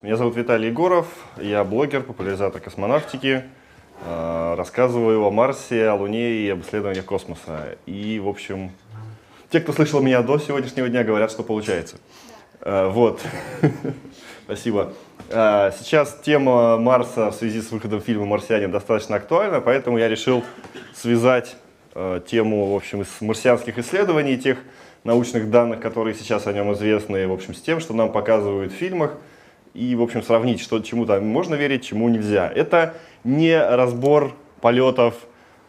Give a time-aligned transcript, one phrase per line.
[0.00, 1.08] Меня зовут Виталий Егоров,
[1.38, 3.42] я блогер, популяризатор космонавтики.
[4.06, 7.76] Э, рассказываю о Марсе, о Луне и об исследованиях космоса.
[7.84, 8.70] И, в общем,
[9.50, 11.96] те, кто слышал меня до сегодняшнего дня, говорят, что получается.
[12.60, 13.20] Э, вот.
[14.44, 14.92] Спасибо.
[15.30, 20.44] Э, сейчас тема Марса в связи с выходом фильма «Марсианин» достаточно актуальна, поэтому я решил
[20.94, 21.56] связать
[22.28, 24.58] тему, в общем, из марсианских исследований, тех
[25.02, 28.76] научных данных, которые сейчас о нем известны, в общем, с тем, что нам показывают в
[28.76, 29.14] фильмах,
[29.78, 32.50] и, в общем, сравнить, что чему там можно верить, чему нельзя.
[32.52, 35.14] Это не разбор полетов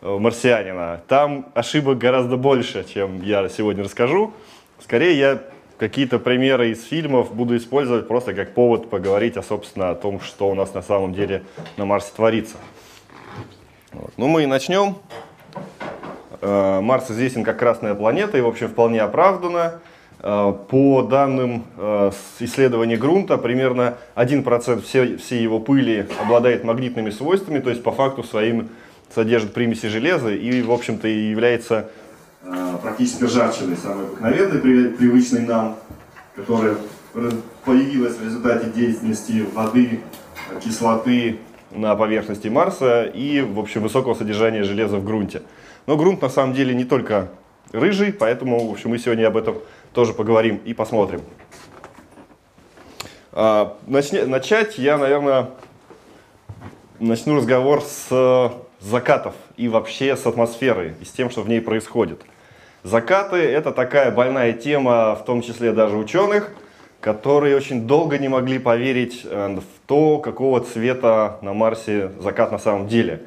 [0.02, 1.02] э, марсианина.
[1.08, 4.34] Там ошибок гораздо больше, чем я сегодня расскажу.
[4.82, 5.42] Скорее, я
[5.78, 10.50] какие-то примеры из фильмов буду использовать просто как повод поговорить, а, собственно, о том, что
[10.50, 11.44] у нас на самом деле
[11.78, 12.58] на Марсе творится.
[13.92, 14.12] Вот.
[14.18, 14.98] Ну, мы и начнем.
[16.42, 19.82] Э, Марс известен как красная планета, и, в общем, вполне оправданно.
[20.22, 27.60] Э, по данным э, исследования грунта, примерно 1% всей, всей его пыли обладает магнитными свойствами,
[27.60, 28.68] то есть по факту своим
[29.16, 31.90] содержит примеси железа и, в общем-то, является
[32.44, 35.78] э, практически ржавчиной, самой обыкновенной, привычной нам,
[36.36, 36.76] которая
[37.64, 40.02] появилась в результате деятельности воды,
[40.62, 41.40] кислоты
[41.72, 45.44] на поверхности Марса и, в общем, высокого содержания железа в грунте.
[45.88, 47.30] Но грунт на самом деле не только
[47.72, 49.56] рыжий, поэтому, в общем, мы сегодня об этом
[50.00, 51.22] тоже поговорим и посмотрим.
[53.34, 55.50] А, начать я, наверное,
[57.02, 62.22] начну разговор с закатов и вообще с атмосферой и с тем, что в ней происходит.
[62.84, 66.50] Закаты– это такая больная тема, в том числе даже ученых,
[67.02, 72.58] которые очень долго не могли поверить э, в то, какого цвета на Марсе закат на
[72.58, 73.24] самом деле.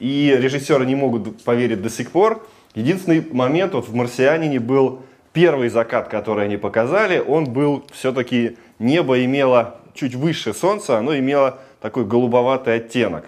[0.00, 2.44] И режиссеры не могут поверить до сих пор.
[2.74, 5.02] Единственный момент вот в «Марсианине» был
[5.36, 11.58] первый закат, который они показали, он был все-таки, небо имело чуть выше солнца, оно имело
[11.82, 13.26] такой голубоватый оттенок.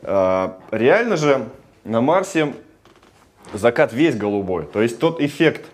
[0.00, 1.46] А, реально же
[1.84, 2.54] на Марсе
[3.52, 4.64] закат весь голубой.
[4.64, 5.66] То есть тот эффект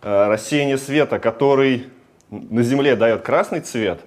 [0.00, 1.88] а, рассеяния света, который
[2.30, 4.00] на Земле дает красный цвет,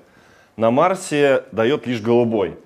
[0.58, 2.58] на Марсе дает лишь голубой.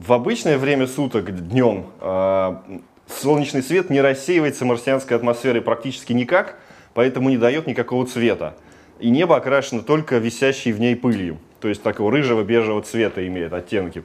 [0.00, 2.60] В обычное время суток, днем, а,
[3.06, 6.56] солнечный свет не рассеивается марсианской атмосферой практически никак–
[6.98, 8.56] поэтому не дает никакого цвета.
[8.98, 13.52] И небо окрашено только висящей в ней пылью, то есть такого рыжего бежевого цвета имеет
[13.52, 14.02] оттенки,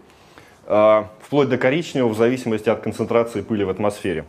[0.68, 4.26] а, вплоть до коричневого в зависимости от концентрации пыли в атмосфере.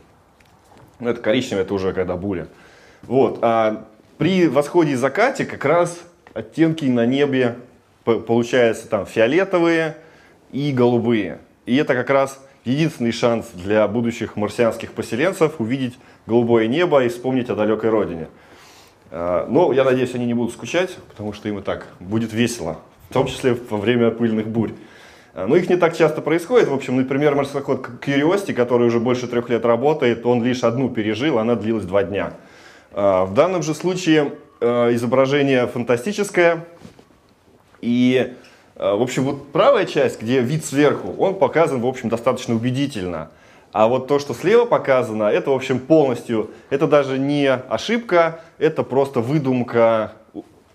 [0.99, 2.49] Ну, это коричневое, это уже когда буря.
[3.03, 3.41] Вот.
[3.43, 3.85] А
[4.17, 6.01] при восходе и закате как раз
[6.33, 7.57] оттенки на небе
[8.05, 9.99] получаются там фиолетовые
[10.53, 11.41] и голубые.
[11.67, 17.51] И это как раз единственный шанс для будущих марсианских поселенцев увидеть голубое небо и вспомнить
[17.51, 18.29] о далекой родине.
[19.17, 22.79] А, но я надеюсь, они не будут скучать, потому что им и так будет весело,
[23.11, 24.73] в том числе во время пыльных бурь.
[25.35, 26.67] А, но их не так часто происходит.
[26.67, 31.39] В общем, например, марсоход Curiosity, который уже больше трех лет работает, он лишь одну пережил,
[31.39, 32.33] она длилась два дня.
[32.93, 36.65] А, в данном же случае изображение фантастическое.
[37.83, 38.33] И,
[38.77, 43.31] в общем, вот правая часть, где вид сверху, он показан, в общем, достаточно убедительно.
[43.75, 48.85] А вот то, что слева показано, это, в общем, полностью, это даже не ошибка, это
[48.85, 50.13] просто выдумка,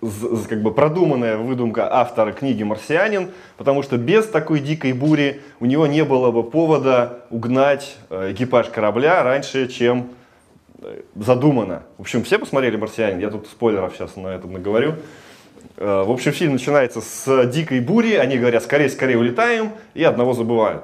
[0.01, 5.87] как бы продуманная выдумка автора книги «Марсианин», потому что без такой дикой бури у него
[5.87, 10.09] не было бы повода угнать э, экипаж корабля раньше, чем
[10.81, 11.83] э, задумано.
[11.97, 14.95] В общем, все посмотрели «Марсианин», я тут спойлеров сейчас на это наговорю.
[15.77, 20.33] Э, в общем, фильм начинается с дикой бури, они говорят «скорее, скорее улетаем», и одного
[20.33, 20.83] забывают.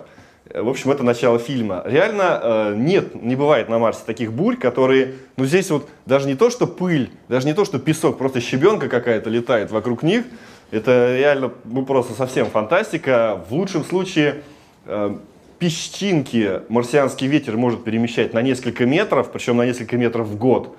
[0.53, 1.81] В общем, это начало фильма.
[1.85, 6.35] Реально э, нет, не бывает на Марсе таких бурь, которые, ну здесь вот даже не
[6.35, 10.23] то, что пыль, даже не то, что песок, просто щебенка какая-то летает вокруг них.
[10.69, 13.43] Это реально, ну просто совсем фантастика.
[13.49, 14.43] В лучшем случае
[14.85, 15.17] э,
[15.57, 20.75] песчинки марсианский ветер может перемещать на несколько метров, причем на несколько метров в год.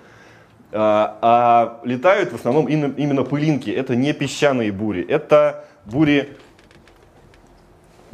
[0.72, 3.70] А летают в основном именно пылинки.
[3.70, 6.36] Это не песчаные бури, это бури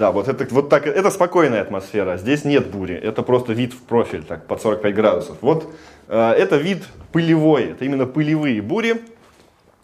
[0.02, 3.82] да, вот это, вот так, это спокойная атмосфера, здесь нет бури, это просто вид в
[3.82, 5.37] профиль, так, под 45 градусов.
[5.43, 5.72] Вот
[6.08, 6.82] э, это вид
[7.12, 9.00] пылевой, это именно пылевые бури.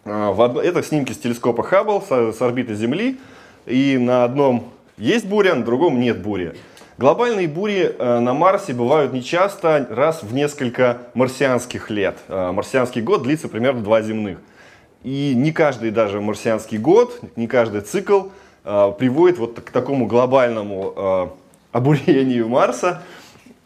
[0.05, 3.21] Э, в, это снимки с телескопа Хаббл, с, с орбиты Земли,
[3.65, 6.57] и на одном есть буря, на другом нет бури.
[6.97, 12.17] Глобальные бури э, на Марсе бывают нечасто, раз в несколько марсианских лет.
[12.27, 14.39] Э, марсианский год длится примерно два земных.
[15.05, 18.31] И не каждый даже марсианский год, не каждый цикл
[18.63, 21.27] приводит вот к такому глобальному э,
[21.73, 23.03] обурению Марса.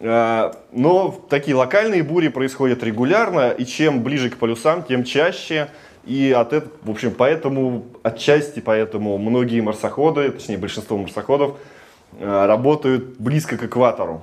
[0.03, 5.69] Э, но такие локальные бури происходят регулярно, и чем ближе к полюсам, тем чаще.
[6.05, 11.57] И от этого, в общем, поэтому, отчасти поэтому многие марсоходы, точнее большинство марсоходов,
[12.19, 14.23] э, работают близко к экватору.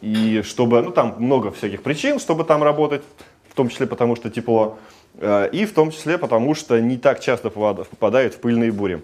[0.00, 3.02] И чтобы, ну там много всяких причин, чтобы там работать,
[3.50, 4.78] в том числе потому, что тепло,
[5.18, 9.02] э, и в том числе потому, что не так часто попадают в пыльные бури.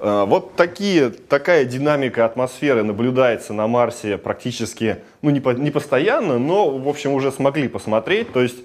[0.00, 6.38] Э, вот такие, такая динамика атмосферы наблюдается на Марсе практически, ну не, по, не постоянно,
[6.38, 8.32] но в общем уже смогли посмотреть.
[8.32, 8.56] То есть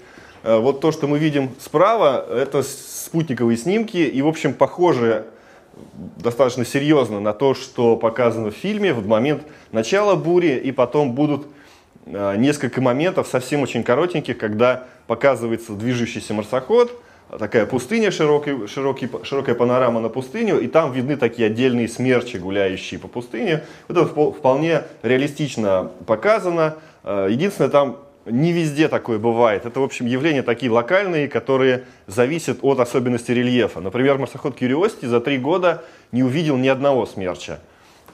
[0.46, 5.26] Э, вот то, что мы видим справа, это спутниковые снимки, и, в общем, похоже
[6.18, 9.42] достаточно серьезно на то, что показано в фильме в момент
[9.72, 11.48] начала бури, и потом будут
[12.06, 16.92] э, несколько моментов совсем очень коротеньких, когда показывается движущийся марсоход,
[17.38, 23.00] такая пустыня, широкий, широкий, широкая панорама на пустыню, и там видны такие отдельные смерчи, гуляющие
[23.00, 23.64] по пустыне.
[23.88, 26.76] Это вполне реалистично показано.
[27.04, 29.66] Э, единственное, там не везде такое бывает.
[29.66, 33.80] Это, в общем, явления такие локальные, которые зависят от особенностей рельефа.
[33.80, 37.60] Например, марсоход Curiosity за три года не увидел ни одного смерча.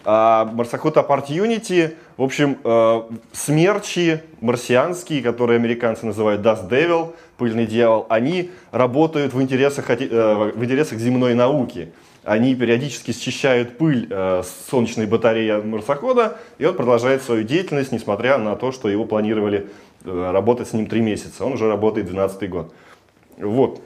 [0.04, 8.06] А марсоход Opportunity, в общем, э, смерчи марсианские, которые американцы называют Dust Devil, пыльный дьявол,
[8.08, 11.92] они работают в интересах, э, в интересах земной науки.
[12.24, 18.38] Они периодически счищают пыль э, с солнечной батареи марсохода, и он продолжает свою деятельность, несмотря
[18.38, 19.66] на то, что его планировали
[20.04, 21.44] Э, работать с ним три месяца.
[21.44, 22.74] Он уже работает 12 год.
[23.38, 23.80] Вот.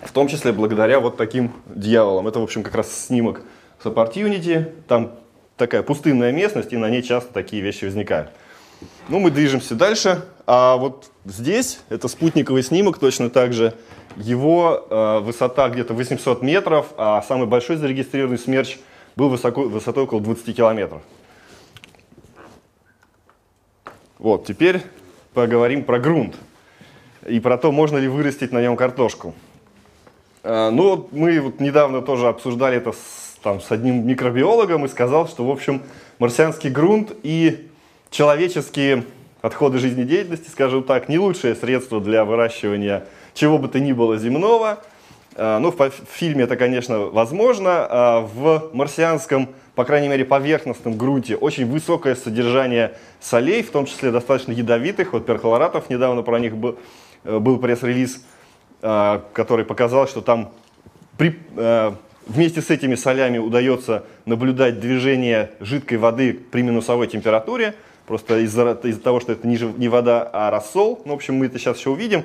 [0.00, 2.28] В том числе благодаря вот таким дьяволам.
[2.28, 3.42] Это, в общем, как раз снимок
[3.82, 4.72] с Opportunity.
[4.88, 5.12] Там
[5.56, 8.30] такая пустынная местность, и на ней часто такие вещи возникают.
[9.08, 10.24] Ну, мы движемся дальше.
[10.46, 13.74] А вот здесь, это спутниковый снимок, точно так же.
[14.16, 18.78] Его э, высота где-то 800 метров, а самый большой зарегистрированный смерч
[19.16, 21.02] был высоко, высотой около 20 километров.
[24.18, 24.82] Вот, теперь
[25.32, 26.36] поговорим про грунт
[27.26, 29.34] и про то, можно ли вырастить на нем картошку.
[30.42, 35.26] А, ну, мы вот недавно тоже обсуждали это с, там, с одним микробиологом и сказал,
[35.26, 35.82] что, в общем,
[36.18, 37.68] марсианский грунт и
[38.10, 39.04] человеческие
[39.44, 43.04] отходы жизнедеятельности, скажем так, не лучшее средство для выращивания
[43.34, 44.82] чего бы то ни было земного.
[45.36, 47.86] А, ну, в фильме это, конечно, возможно.
[47.90, 54.12] А в марсианском по крайней мере, поверхностном грунте очень высокое содержание солей, в том числе
[54.12, 55.12] достаточно ядовитых.
[55.12, 56.78] Вот перхлоратов, недавно про них был,
[57.24, 58.24] э, был пресс-релиз,
[58.82, 60.52] э, который показал, что там
[61.18, 61.92] при, э,
[62.26, 67.74] вместе с этими солями удается наблюдать движение жидкой воды при минусовой температуре,
[68.06, 71.02] просто из-за из того, что это не, вода, а рассол.
[71.04, 72.24] Ну, в общем, мы это сейчас еще увидим.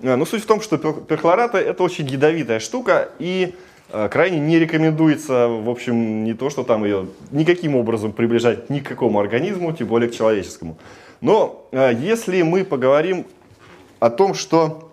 [0.00, 3.54] Но суть в том, что перхлораты это очень ядовитая штука, и
[3.92, 8.78] Э, крайне не рекомендуется, в общем, не то, что там ее никаким образом приближать ни
[8.78, 10.76] к какому организму, тем более к человеческому.
[11.20, 13.26] Но э, если мы поговорим
[13.98, 14.92] о том, что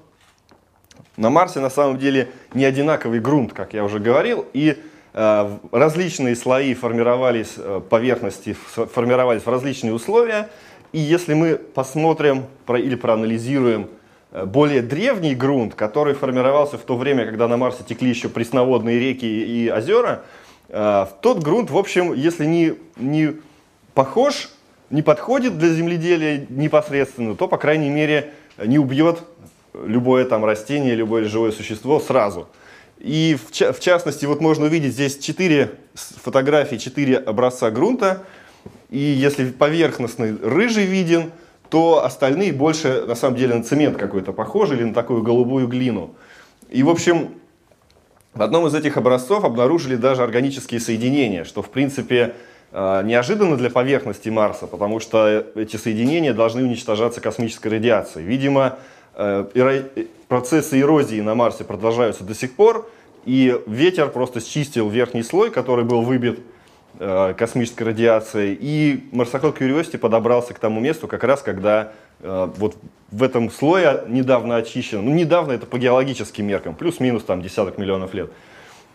[1.15, 4.77] на Марсе на самом деле не одинаковый грунт, как я уже говорил, и
[5.71, 7.55] различные слои формировались,
[7.89, 10.49] поверхности формировались в различные условия,
[10.91, 13.89] и если мы посмотрим или проанализируем
[14.31, 18.99] Э, более древний грунт, который формировался в то время, когда на Марсе текли еще пресноводные
[18.99, 20.23] реки и озера,
[20.69, 23.35] э, тот грунт, в общем, если не, не
[23.93, 24.49] похож,
[24.89, 29.19] не подходит для земледелия непосредственно, то, по крайней мере, не убьет
[29.73, 32.47] любое там растение, любое живое существо сразу.
[32.99, 38.23] И в, в частности, вот можно увидеть здесь четыре фотографии, четыре образца грунта.
[38.89, 41.31] И если поверхностный рыжий виден,
[41.69, 46.15] то остальные больше, на самом деле, на цемент какой-то похожи или на такую голубую глину.
[46.69, 47.31] И, в общем,
[48.33, 52.35] в одном из этих образцов обнаружили даже органические соединения, что, в принципе,
[52.71, 58.25] э, неожиданно для поверхности Марса, потому что эти соединения должны уничтожаться космической радиацией.
[58.25, 58.96] Видимо, э,
[60.27, 62.89] процессы эрозии на Марсе продолжаются до сих пор,
[63.25, 66.39] и ветер просто счистил верхний слой, который был выбит
[66.99, 68.57] Э, космической радиации.
[68.59, 72.75] И марсоход Curiosity подобрался к тому месту как раз, когда э, вот
[73.11, 78.15] в этом слое недавно очищен, ну недавно это по геологическим меркам, плюс-минус там десяток миллионов
[78.15, 78.31] лет,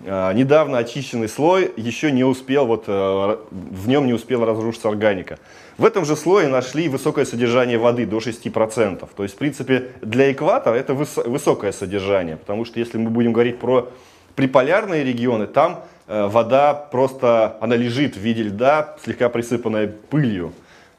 [0.00, 5.38] э, недавно очищенный слой еще не успел, вот в нем не успела разрушиться органика.
[5.79, 9.09] В этом же слое нашли высокое содержание воды до 6%.
[9.17, 13.59] То есть, в принципе, для экватора это высокое содержание, потому что если мы будем говорить
[13.59, 13.91] про
[14.35, 20.52] приполярные регионы, там Э, вода просто, она лежит в виде льда, слегка присыпанная пылью.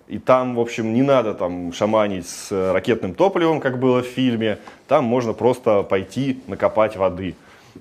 [0.07, 4.57] И там, в общем, не надо там шаманить с ракетным топливом, как было в фильме.
[4.87, 7.35] Там можно просто пойти накопать воды.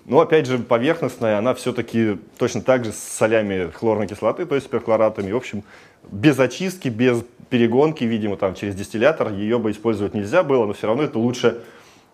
[0.04, 4.68] Но, опять же, поверхностная, она все-таки точно так же с солями хлорной кислоты, то есть
[4.68, 5.32] перхлоратами.
[5.32, 5.64] В общем,
[6.12, 10.86] без очистки, без перегонки, видимо, там через дистиллятор ее бы использовать нельзя было, но все
[10.86, 11.62] равно это лучше,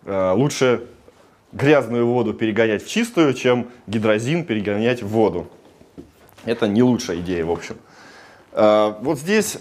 [0.05, 0.85] э, лучше
[1.51, 5.47] грязную воду перегонять в чистую, чем гидрозин перегонять в воду.
[6.45, 7.75] Это не лучшая идея, в общем.
[8.53, 9.57] А, вот здесь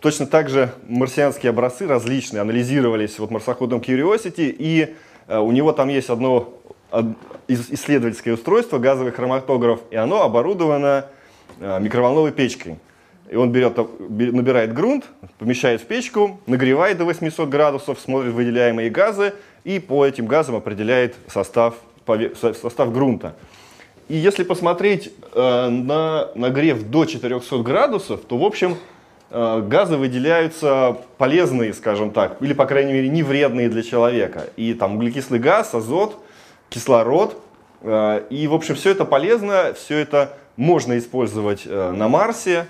[0.00, 4.94] точно так же марсианские образцы различные анализировались вот марсоходом Curiosity, и
[5.26, 6.52] а, у него там есть одно
[7.48, 11.06] исследовательское устройство, газовый хроматограф, и оно оборудовано
[11.58, 12.78] микроволновой печкой.
[13.30, 15.04] И он берет, набирает грунт,
[15.38, 19.32] помещает в печку, нагревает до 800 градусов, смотрит выделяемые газы
[19.64, 21.74] и по этим газам определяет состав,
[22.34, 23.34] состав грунта.
[24.08, 28.76] И если посмотреть э, на нагрев до 400 градусов, то, в общем,
[29.30, 34.50] э, газы выделяются полезные, скажем так, или, по крайней мере, не вредные для человека.
[34.56, 36.18] И там углекислый газ, азот,
[36.68, 37.40] кислород.
[37.80, 42.66] Э, и, в общем, все это полезно, все это можно использовать э, на Марсе.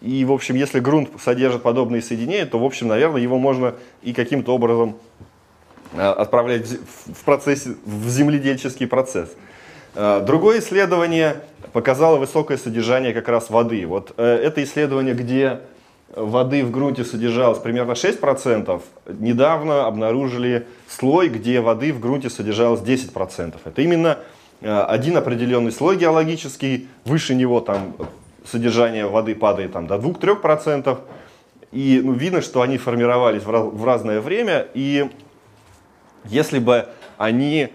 [0.00, 4.12] И, в общем, если грунт содержит подобные соединения, то, в общем, наверное, его можно и
[4.12, 4.96] каким-то образом
[5.92, 9.30] э, отправлять в, процессе, в земледельческий процесс.
[9.94, 13.84] Э, другое исследование показало высокое содержание как раз воды.
[13.86, 15.60] Вот э, это исследование, где
[16.14, 18.80] воды в грунте содержалось примерно 6%,
[19.18, 23.56] недавно обнаружили слой, где воды в грунте содержалось 10%.
[23.64, 24.18] Это именно
[24.60, 27.94] один определенный слой геологический, выше него там
[28.50, 30.98] содержание воды падает там, до 2-3%.
[31.72, 34.66] И ну, видно, что они формировались в, раз, в разное время.
[34.74, 35.10] И
[36.24, 36.86] если бы
[37.18, 37.68] они,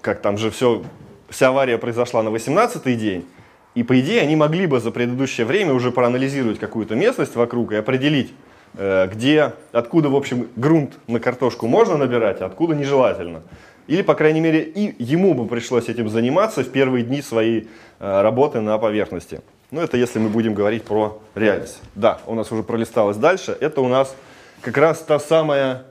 [0.00, 0.82] как там же все,
[1.28, 3.26] вся авария произошла на 18-й день,
[3.74, 7.76] и по идее они могли бы за предыдущее время уже проанализировать какую-то местность вокруг и
[7.76, 8.32] определить,
[8.74, 13.42] э, где, откуда, в общем, грунт на картошку можно набирать, а откуда нежелательно.
[13.86, 18.22] Или, по крайней мере, и ему бы пришлось этим заниматься в первые дни своей э,
[18.22, 19.40] работы на поверхности.
[19.70, 21.80] Ну, это если мы будем говорить про реальность.
[21.94, 23.56] Да, у нас уже пролисталось дальше.
[23.60, 24.16] Это у нас
[24.62, 25.84] как раз та самая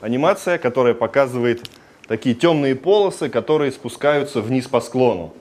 [0.00, 1.70] анимация, которая показывает
[2.08, 5.32] такие темные полосы, которые спускаются вниз по склону.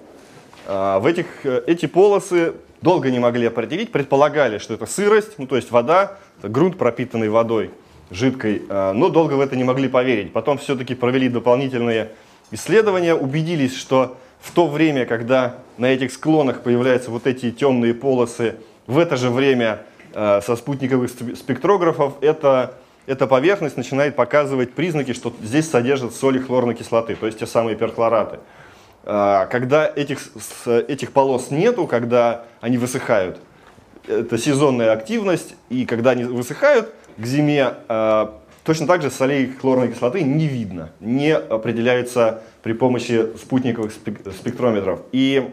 [0.67, 5.47] А, в этих, э, эти полосы долго не могли определить, предполагали, что это сырость, ну
[5.47, 7.71] то есть вода, грунт пропитанный водой
[8.11, 10.33] жидкой, а, но долго в это не могли поверить.
[10.33, 12.11] Потом все-таки провели дополнительные
[12.51, 18.55] исследования, убедились, что в то время, когда на этих склонах появляются вот эти темные полосы,
[18.87, 19.83] в это же время
[20.13, 22.73] э, со спутниковых спектрографов эта,
[23.05, 27.75] эта поверхность начинает показывать признаки, что здесь содержат соли хлорной кислоты, то есть те самые
[27.75, 28.39] перхлораты.
[29.03, 30.19] Э, когда этих,
[30.65, 33.39] этих полос нету, когда они высыхают,
[34.07, 38.27] это сезонная активность, и когда они высыхают, к зиме э,
[38.63, 45.01] Точно так же солей хлорной кислоты не видно, не определяется при помощи спутниковых спектрометров.
[45.11, 45.49] И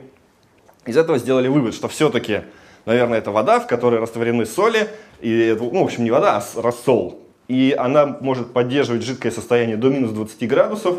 [0.85, 2.43] из этого сделали вывод, что все-таки,
[2.85, 4.89] наверное, это вода, в которой растворены соли,
[5.21, 7.21] и, ну, в общем, не вода, а рассол.
[7.49, 10.99] И она может поддерживать жидкое состояние до минус 20 градусов,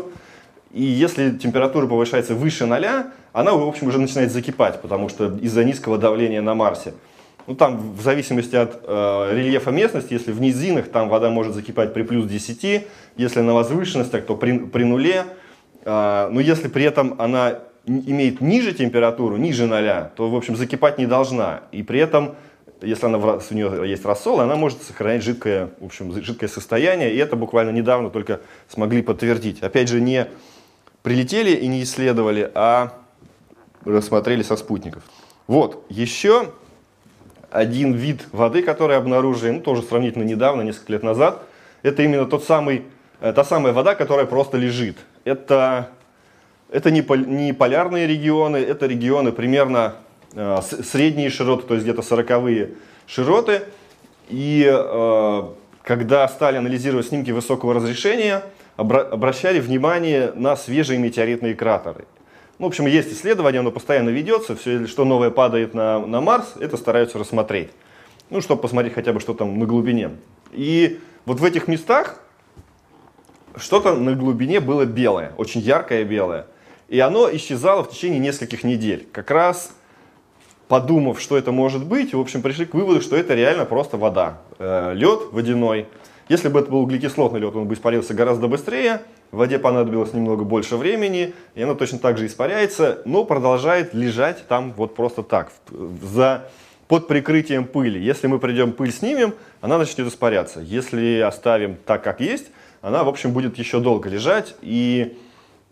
[0.72, 5.64] и если температура повышается выше ноля, она, в общем, уже начинает закипать, потому что из-за
[5.64, 6.94] низкого давления на Марсе.
[7.50, 11.92] Ну, там, в зависимости от э, рельефа местности, если в низинах, там вода может закипать
[11.92, 15.24] при плюс 10, если на возвышенностях, то при, при нуле.
[15.84, 20.98] Э, но если при этом она имеет ниже температуру, ниже ноля, то, в общем, закипать
[20.98, 21.62] не должна.
[21.72, 22.36] И при этом,
[22.82, 27.12] если она, у нее есть рассол, она может сохранять жидкое, в общем, жидкое состояние.
[27.12, 29.60] И это буквально недавно только смогли подтвердить.
[29.60, 30.28] Опять же, не
[31.02, 32.92] прилетели и не исследовали, а
[33.84, 35.02] рассмотрели со спутников.
[35.48, 36.52] Вот, еще
[37.50, 41.42] один вид воды, который обнаружили, ну, тоже сравнительно недавно, несколько лет назад.
[41.82, 42.84] Это именно тот самый,
[43.20, 44.96] э, та самая вода, которая просто лежит.
[45.24, 45.90] Это,
[46.70, 49.96] это не, не полярные регионы, это регионы примерно
[50.34, 52.70] э, средние широты, то есть где-то 40
[53.06, 53.62] широты.
[54.28, 55.42] И э,
[55.82, 58.42] когда стали анализировать снимки высокого разрешения,
[58.76, 62.04] обра обращали внимание на свежие метеоритные кратеры.
[62.60, 66.56] Ну, в общем, есть исследование, оно постоянно ведется, все, что новое падает на, на Марс,
[66.60, 67.70] это стараются рассмотреть.
[68.28, 70.10] Ну, чтобы посмотреть хотя бы, что там на глубине.
[70.52, 72.20] И вот в этих местах
[73.56, 76.48] что-то на глубине было белое, очень яркое белое.
[76.88, 79.08] И оно исчезало в течение нескольких недель.
[79.10, 79.72] Как раз
[80.68, 84.42] подумав, что это может быть, в общем, пришли к выводу, что это реально просто вода.
[84.58, 85.86] Э, лед водяной.
[86.28, 90.44] Если бы это был углекислотный лед, он бы испарился гораздо быстрее, в воде понадобилось немного
[90.44, 95.52] больше времени, и она точно так же испаряется, но продолжает лежать там вот просто так,
[96.02, 96.48] за,
[96.88, 98.02] под прикрытием пыли.
[98.02, 100.60] Если мы придем пыль снимем, она начнет испаряться.
[100.60, 102.46] Если оставим так, как есть,
[102.82, 105.16] она, в общем, будет еще долго лежать, и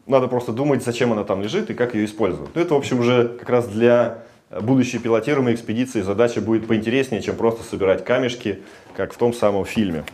[0.07, 2.55] надо просто думать, зачем она там лежит и как ее использовать.
[2.55, 4.19] Но это, в общем, уже как раз для
[4.51, 8.61] будущей пилотируемой экспедиции задача будет поинтереснее, чем просто собирать камешки,
[8.97, 10.05] как в том самом фильме.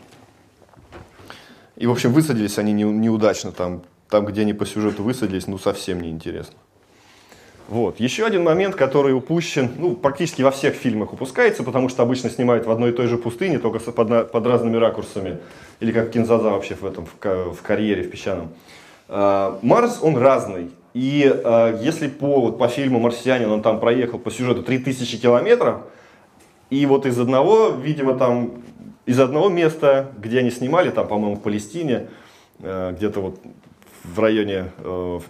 [1.76, 3.82] И, в общем, высадились они не, неудачно там
[4.14, 6.54] там, где они по сюжету высадились, ну совсем неинтересно.
[7.66, 7.98] Вот.
[7.98, 12.66] Еще один момент, который упущен, ну, практически во всех фильмах упускается, потому что обычно снимают
[12.66, 15.38] в одной и той же пустыне, только под, под разными ракурсами.
[15.80, 18.50] Или как Кинзаза вообще в этом, в, в карьере, в песчаном.
[19.08, 20.70] А, Марс, он разный.
[20.92, 25.80] И а, если по, вот, по фильму «Марсианин» он там проехал по сюжету 3000 километров,
[26.68, 28.62] и вот из одного, видимо, там,
[29.06, 32.08] из одного места, где они снимали, там, по-моему, в Палестине,
[32.60, 33.40] а, где-то вот
[34.04, 35.20] в районе э,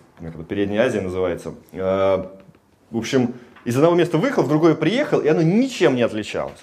[0.49, 1.55] Передней Азии называется.
[1.73, 2.25] Э,
[2.91, 6.59] в общем, из одного места выехал, в другое приехал, и оно ничем не отличалось.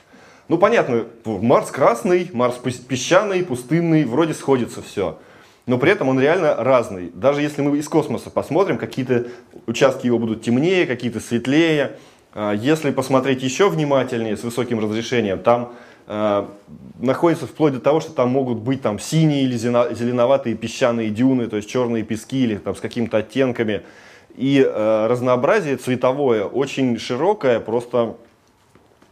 [0.48, 5.18] Ну, понятно, Марс красный, Марс песчаный, пустынный, вроде сходится все.
[5.66, 7.12] Но при этом он реально разный.
[7.14, 9.28] Даже если мы из космоса посмотрим, какие-то
[9.66, 11.98] участки его будут темнее, какие-то светлее.
[12.34, 15.74] Э, если посмотреть еще внимательнее, с высоким разрешением, там
[16.14, 16.46] Э,
[17.00, 21.56] находится вплоть до того, что там могут быть там синие или зеленоватые песчаные дюны, то
[21.56, 23.84] есть черные пески или там с какими-то оттенками.
[24.36, 28.18] И э, разнообразие цветовое очень широкое, просто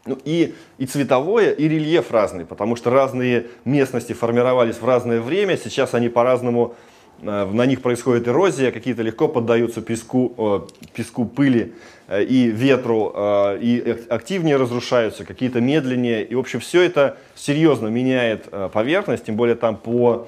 [0.06, 5.56] ну, и, и цветовое, и рельеф разный, потому что разные местности формировались в разное время,
[5.56, 11.74] сейчас они по-разному Э, на них происходит эрозия, какие-то легко поддаются песку, песку пыли
[12.08, 16.24] э, и ветру, э, и активнее разрушаются, какие-то медленнее.
[16.24, 20.28] И, в общем, все это серьезно меняет поверхность, тем более там по,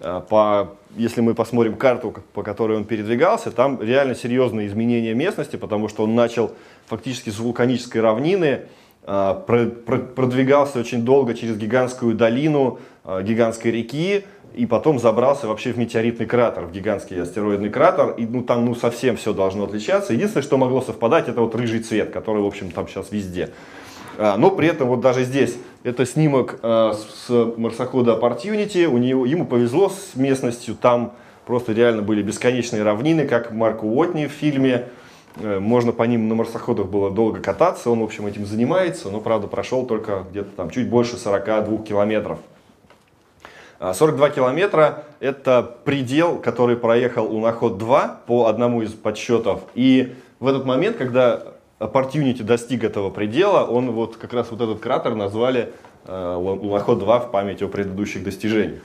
[0.00, 5.88] по, если мы посмотрим карту, по которой он передвигался, там реально серьезные изменения местности, потому
[5.88, 6.52] что он начал
[6.86, 8.62] фактически с вулканической равнины,
[9.04, 16.64] продвигался очень долго через гигантскую долину, гигантской реки, и потом забрался вообще в метеоритный кратер,
[16.64, 20.12] в гигантский астероидный кратер, и ну, там ну, совсем все должно отличаться.
[20.12, 23.50] Единственное, что могло совпадать, это вот рыжий цвет, который, в общем, там сейчас везде.
[24.18, 29.24] А, но при этом вот даже здесь, это снимок а, с марсохода Opportunity, у него,
[29.24, 31.14] ему повезло с местностью, там
[31.46, 34.88] просто реально были бесконечные равнины, как Марку Уотни в фильме,
[35.36, 39.46] можно по ним на марсоходах было долго кататься, он, в общем, этим занимается, но, правда,
[39.46, 42.38] прошел только где-то там чуть больше 42 километров
[43.92, 49.62] 42 а, километра– это предел, который проехал Луноход-2 по одному из подсчетов.
[49.74, 51.42] И в этот момент, когда
[51.80, 55.72] Opportunity достиг этого предела, он вот как раз вот этот кратер назвали
[56.06, 58.82] э, Луноход-2 в память о предыдущих достижениях.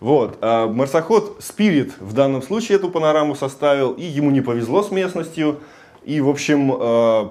[0.00, 0.38] Вот.
[0.40, 5.60] А марсоход Spirit в данном случае эту панораму составил, и ему не повезло с местностью.
[6.04, 7.28] И, в общем, э,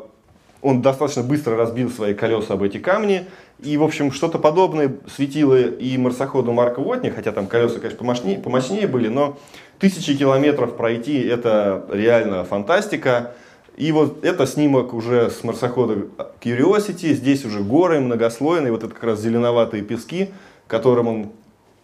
[0.62, 3.26] он достаточно быстро разбил свои колеса об эти камни,
[3.62, 8.40] и, в общем, что-то подобное светило и марсоходу Марка Уотни, хотя там колеса, конечно, помощнее,
[8.40, 9.38] помощнее были, но
[9.80, 13.34] тысячи километров пройти– это реально фантастика.
[13.76, 16.08] И вот это снимок уже с марсохода
[16.42, 20.30] Curiosity, здесь уже горы многослойные, вот это как раз зеленоватые пески,
[20.68, 21.30] которым он,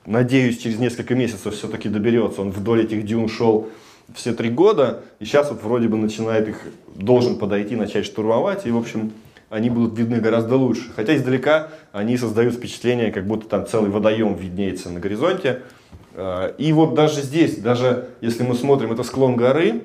[0.05, 2.41] надеюсь, через несколько месяцев все-таки доберется.
[2.41, 3.69] Он вдоль этих дюн шел
[4.13, 6.61] все три года, и сейчас вот вроде бы начинает их,
[6.95, 9.11] должен подойти, начать штурмовать, и, в общем,
[9.49, 10.91] они будут видны гораздо лучше.
[10.95, 15.61] Хотя издалека они создают впечатление, как будто там целый водоем виднеется на горизонте.
[16.13, 19.83] А, и вот даже здесь, даже если мы смотрим, это склон горы,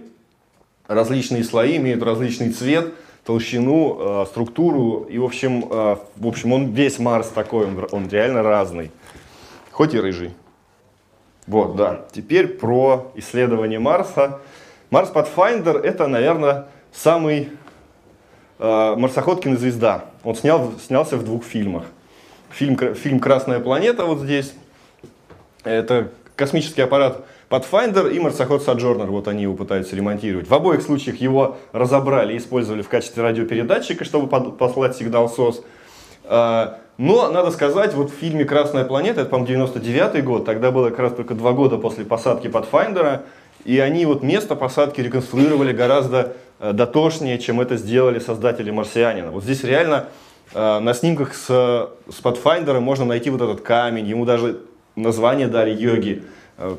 [0.86, 2.92] различные слои имеют различный цвет,
[3.24, 5.06] толщину, а, структуру.
[5.10, 8.90] И, в общем, а, в общем он весь Марс такой, он реально разный.
[9.70, 10.32] Хоть и рыжий.
[11.50, 12.06] Вот, да.
[12.12, 14.38] Теперь про исследование Марса.
[14.90, 17.50] Марс Pathfinder это, наверное, самый
[18.60, 20.04] Э, Марсоход кинозвезда.
[20.22, 21.84] Он снял, снялся в двух фильмах.
[22.50, 24.52] Фильм, фильм «Красная планета» вот здесь.
[25.64, 29.06] Это космический аппарат Pathfinder и марсоход Sojourner.
[29.06, 30.48] Вот они его пытаются ремонтировать.
[30.48, 35.62] В обоих случаях его разобрали и использовали в качестве радиопередатчика, чтобы послать сигнал СОС.
[37.00, 40.98] Но, надо сказать, вот в фильме «Красная планета», это, по-моему, 99 год, тогда было как
[40.98, 43.22] раз только два года после посадки Pathfinder,
[43.64, 49.30] и они вот место посадки реконструировали гораздо Э, дотошнее, чем это сделали создатели «Марсианина».
[49.30, 50.08] Вот здесь реально
[50.52, 54.60] э, на снимках с, с Pathfinder можно найти вот этот камень, ему даже
[54.94, 56.22] название дали йоги,
[56.58, 56.76] э,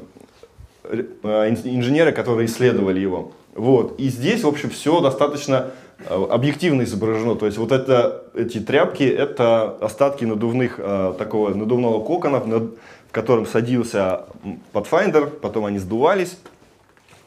[1.23, 3.31] инженеры, которые исследовали его.
[3.55, 3.99] Вот.
[3.99, 5.71] И здесь, в общем, все достаточно
[6.09, 7.35] объективно изображено.
[7.35, 10.77] То есть вот это, эти тряпки, это остатки надувных,
[11.17, 12.71] такого надувного кокона, в
[13.11, 14.25] котором садился
[14.73, 16.37] Pathfinder, потом они сдувались,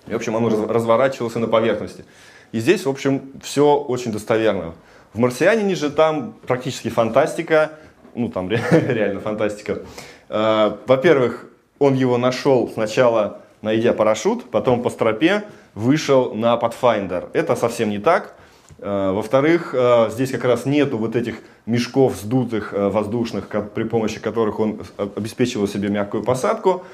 [0.06, 2.04] и, в общем, оно разворачивалось на поверхности.
[2.52, 4.74] И здесь, в общем, все очень достоверно.
[5.12, 7.72] В «Марсианине» же там практически фантастика,
[8.14, 9.80] ну там реально фантастика.
[10.28, 11.46] А, во-первых,
[11.78, 17.28] он его нашел сначала, найдя парашют, потом по стропе вышел на Pathfinder.
[17.32, 18.34] Это совсем не так.
[18.80, 24.60] А, во-вторых, а, здесь как раз нету вот этих мешков сдутых воздушных, при помощи которых
[24.60, 26.84] он обеспечивал себе мягкую посадку.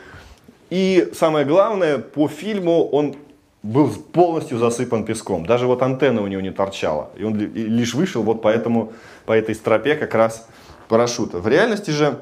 [0.70, 3.16] И самое главное, по фильму он
[3.62, 5.44] был полностью засыпан песком.
[5.44, 7.10] Даже вот антенна у него не торчала.
[7.16, 8.92] И он лишь вышел вот поэтому,
[9.26, 10.48] по этой стропе как раз
[10.88, 11.38] парашюта.
[11.40, 12.20] В реальности же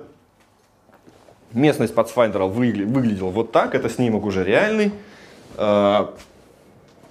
[1.53, 3.75] местность Pathfinder выглядела вот так.
[3.75, 4.93] Это снимок уже реальный.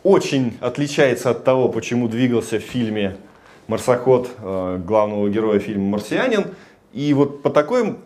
[0.08, 3.18] Очень отличается от того, почему двигался в фильме
[3.68, 6.46] марсоход а, главного героя фильма «Марсианин».
[6.94, 7.98] И вот по такой,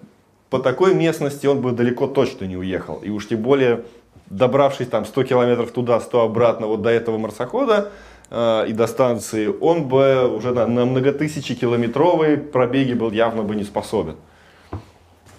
[0.50, 2.96] по такой местности он бы далеко точно не уехал.
[3.04, 3.84] И уж тем более
[4.32, 7.92] добравшись там 100 километров туда, 100 обратно, вот до этого марсохода
[8.32, 13.64] э, и до станции, он бы уже на, на многотысячекилометровые пробеги был явно бы не
[13.64, 14.16] способен.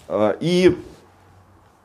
[0.07, 0.77] Э, и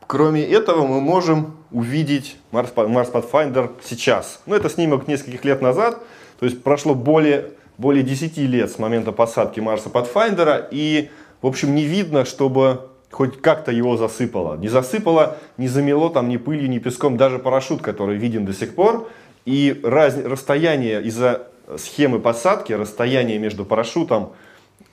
[0.08, 4.40] кроме этого мы можем увидеть Mars, Mars Pathfinder сейчас.
[4.46, 6.02] Ну, это снимок нескольких лет назад,
[6.40, 11.10] то есть прошло более, более 10 лет с момента посадки Марса Pathfinder, и,
[11.42, 14.56] в общем, не видно, чтобы хоть как-то его засыпало.
[14.56, 18.74] Не засыпало, не замело там ни пылью, ни песком, даже парашют, который виден до сих
[18.74, 19.08] пор.
[19.44, 24.32] И раз, расстояние из-за схемы посадки, расстояние между парашютом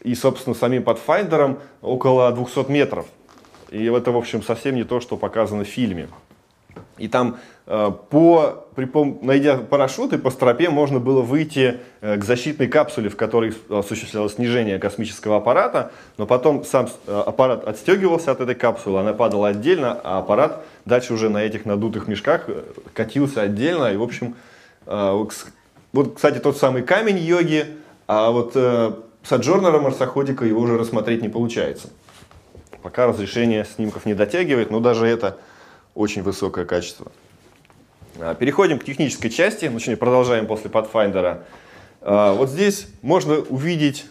[0.03, 3.05] и, собственно, самим подфайндером около 200 метров.
[3.69, 6.07] И это, в общем, совсем не то, что показано в фильме.
[6.97, 8.89] И там э, по, при,
[9.21, 14.79] найдя парашюты по стропе можно было выйти э, к защитной капсуле, в которой осуществлялось снижение
[14.79, 20.19] космического аппарата, но потом сам э, аппарат отстегивался от этой капсулы, она падала отдельно, а
[20.19, 22.47] аппарат дальше уже на этих надутых мешках
[22.93, 23.91] катился отдельно.
[23.91, 24.35] И, в общем,
[24.85, 27.65] вот, кстати, тот самый камень йоги,
[28.07, 28.55] а вот
[29.23, 31.89] Саджорнера марсоходика его уже рассмотреть не получается.
[32.85, 35.37] Пока разрешение снимков не дотягивает, но даже это
[35.95, 37.11] очень высокое качество.
[38.19, 41.41] А, переходим к технической части, точнее продолжаем после Pathfinder.
[42.01, 44.05] А, вот здесь можно увидеть,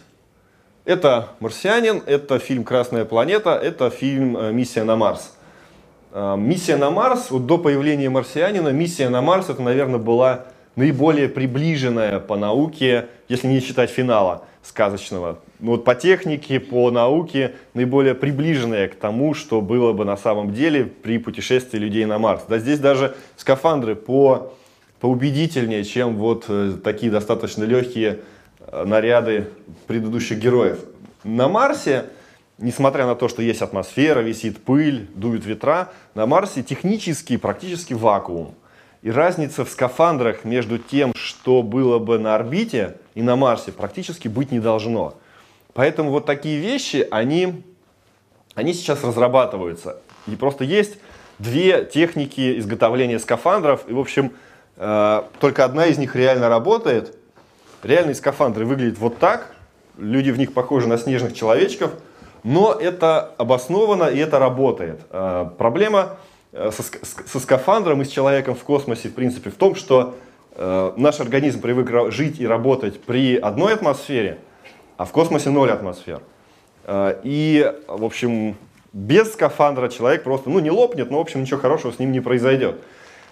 [0.83, 5.31] это «Марсианин», это фильм «Красная планета», это фильм э, «Миссия на Марс».
[6.11, 11.29] А, «Миссия на Марс», вот до появления «Марсианина», «Миссия на Марс» это, наверное, была наиболее
[11.29, 18.13] приближенная по науке, если не считать финала сказочного, ну, вот по технике, по науке наиболее
[18.13, 22.43] приближенная к тому, что было бы на самом деле при путешествии людей на Марс.
[22.47, 24.53] Да здесь даже скафандры по,
[24.99, 28.19] поубедительнее, чем вот э, такие достаточно легкие
[28.59, 29.49] э, наряды
[29.87, 30.79] предыдущих героев.
[31.23, 32.05] На Марсе,
[32.57, 38.55] несмотря на то, что есть атмосфера, висит пыль, дуют ветра, на Марсе технически практически вакуум.
[39.03, 44.27] И разница в скафандрах между тем, что было бы на орбите и на Марсе, практически
[44.27, 45.15] быть не должно.
[45.75, 47.61] Поэтому вот такие вещи, они,
[48.55, 49.97] они сейчас разрабатываются.
[50.25, 50.97] И просто есть
[51.37, 53.81] две техники изготовления скафандров.
[53.89, 54.31] И, в общем,
[54.77, 57.17] э, только одна из них реально работает.
[57.83, 59.53] Реальные скафандры выглядят вот так.
[59.97, 61.91] Люди в них похожи на снежных человечков.
[62.43, 65.01] Но это обосновано и это работает.
[65.09, 66.15] Э, проблема
[66.53, 70.15] э, со, со скафандром и с человеком в космосе, в принципе, в том, что
[70.55, 74.37] э, наш организм привык жить и работать при одной атмосфере–
[74.97, 76.21] а в космосе ноль атмосфер.
[76.85, 78.55] Э, и, в общем,
[78.93, 82.21] без скафандра человек просто, ну, не лопнет, но, в общем, ничего хорошего с ним не
[82.21, 82.77] произойдет.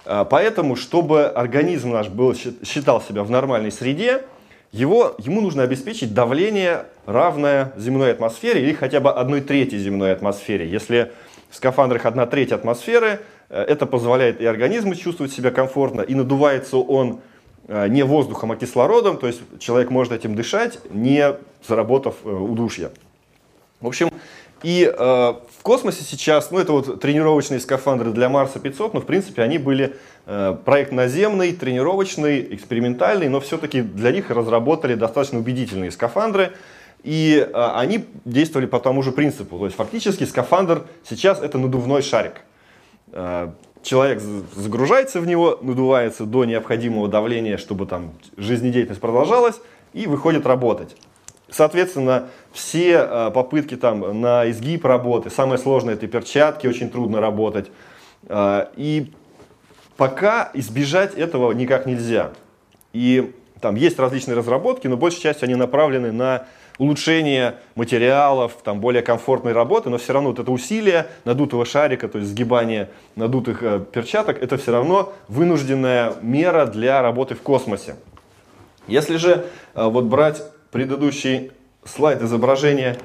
[0.06, 4.24] Э, поэтому, чтобы организм наш был, считал себя в нормальной среде,
[4.72, 10.68] его, ему нужно обеспечить давление, равное земной атмосфере или хотя бы одной трети земной атмосфере.
[10.68, 11.12] Если
[11.52, 16.78] в скафандрах одна треть атмосферы, э, это позволяет и организму чувствовать себя комфортно, и надувается
[16.78, 17.22] он
[17.66, 21.34] не воздухом, а кислородом, то есть человек может этим дышать, не
[21.68, 22.92] заработав э, удушья.
[23.82, 24.12] В общем,
[24.64, 29.06] и э, в космосе сейчас, ну это вот тренировочные скафандры для Марса 500, но в
[29.06, 35.92] принципе они были э, проект наземный, тренировочный, экспериментальный, но все-таки для них разработали достаточно убедительные
[35.92, 36.54] скафандры.
[37.04, 39.60] И э, они действовали по тому же принципу.
[39.60, 42.36] То есть фактически скафандр сейчас это надувной шарик.
[43.12, 43.50] Э,
[43.82, 49.60] человек загружается в него, надувается до необходимого давления, чтобы там жизнедеятельность продолжалась,
[49.92, 50.96] и выходит работать.
[51.54, 57.70] Соответственно, все э, попытки там на изгиб работы, самое сложное это перчатки, очень трудно работать.
[58.28, 59.12] Э, и
[59.96, 62.32] пока избежать этого никак нельзя.
[62.92, 66.48] И там есть различные разработки, но большей частью они направлены на
[66.80, 72.18] улучшение материалов, там, более комфортной работы, но все равно вот это усилие надутого шарика, то
[72.18, 77.96] есть сгибание надутых э, перчаток, это все равно вынужденная мера для работы в космосе.
[78.88, 80.42] Если же э, вот брать
[80.74, 81.52] предыдущий
[81.86, 82.98] слайд изображения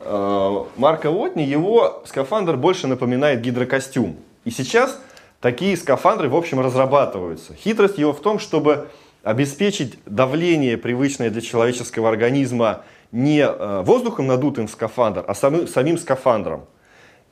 [0.00, 4.16] э, Марка Уотни, его скафандр больше напоминает гидрокостюм.
[4.44, 5.00] И сейчас
[5.40, 7.54] такие скафандры, в общем, разрабатываются.
[7.54, 8.88] Хитрость его в том, чтобы
[9.22, 12.82] обеспечить давление, привычное для человеческого организма,
[13.12, 16.66] не э, воздухом надутым в скафандр, а самым, самим скафандром.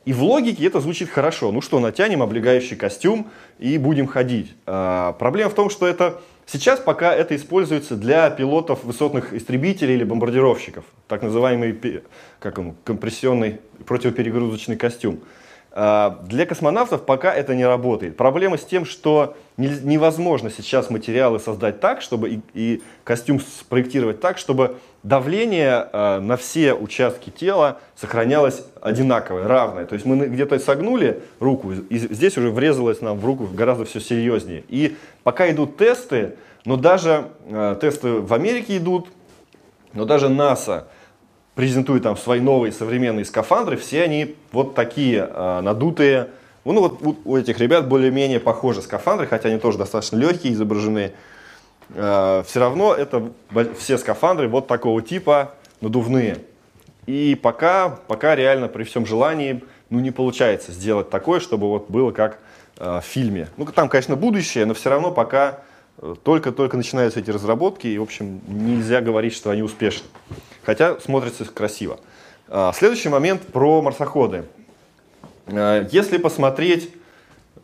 [0.05, 1.50] И в логике это звучит хорошо.
[1.50, 4.55] Ну что, натянем облегающий костюм и будем ходить.
[4.66, 10.04] А, проблема в том, что это сейчас пока это используется для пилотов высотных истребителей или
[10.04, 10.84] бомбардировщиков.
[11.08, 12.02] Так называемый
[12.38, 15.20] как он, компрессионный противоперегрузочный костюм.
[15.72, 18.16] А, для космонавтов пока это не работает.
[18.16, 24.38] Проблема с тем, что невозможно сейчас материалы создать так, чтобы и, и костюм спроектировать так,
[24.38, 29.86] чтобы давление э, на все участки тела сохранялось одинаковое, равное.
[29.86, 34.00] То есть мы где-то согнули руку, и здесь уже врезалось нам в руку гораздо все
[34.00, 34.64] серьезнее.
[34.68, 39.08] И пока идут тесты, но даже э, тесты в Америке идут,
[39.92, 40.88] но даже НАСА
[41.54, 46.28] презентует там свои новые современные скафандры, все они вот такие э, надутые.
[46.64, 51.12] Ну вот у, этих ребят более-менее похожи скафандры, хотя они тоже достаточно легкие, изображены.
[51.94, 53.33] Э, все равно это
[53.79, 56.38] все скафандры вот такого типа надувные.
[57.07, 62.12] И пока, пока реально при всем желании ну, не получается сделать такое, чтобы вот было
[62.12, 62.38] как
[62.79, 63.48] э, в фильме.
[63.57, 65.61] Ну там, конечно, будущее, но все равно пока
[65.98, 70.07] э, только-только начинаются эти разработки, и, в общем, нельзя говорить, что они успешны
[70.62, 71.98] хотя смотрится красиво.
[72.74, 74.44] Следующий момент про марсоходы.
[75.46, 76.92] Если посмотреть,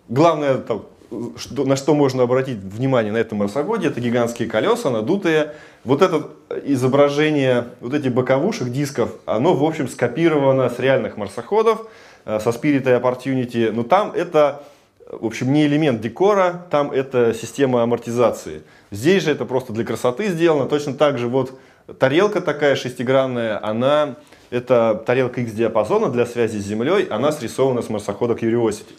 [0.08, 0.62] главное,
[1.10, 5.52] на что можно обратить внимание на этом марсоходе, это гигантские колеса, надутые.
[5.84, 6.30] Вот это
[6.64, 11.86] изображение, вот эти боковушек, дисков, оно, в общем, скопировано с реальных марсоходов,
[12.24, 14.64] а, со Spirit и Opportunity, но там это,
[15.08, 18.62] в общем, не элемент декора, там это система амортизации.
[18.90, 21.56] Здесь же это просто для красоты сделано, точно так же вот
[21.98, 24.16] тарелка такая шестигранная, она,
[24.50, 28.94] это тарелка X-диапазона для связи с Землей, она срисована с марсохода Curiosity.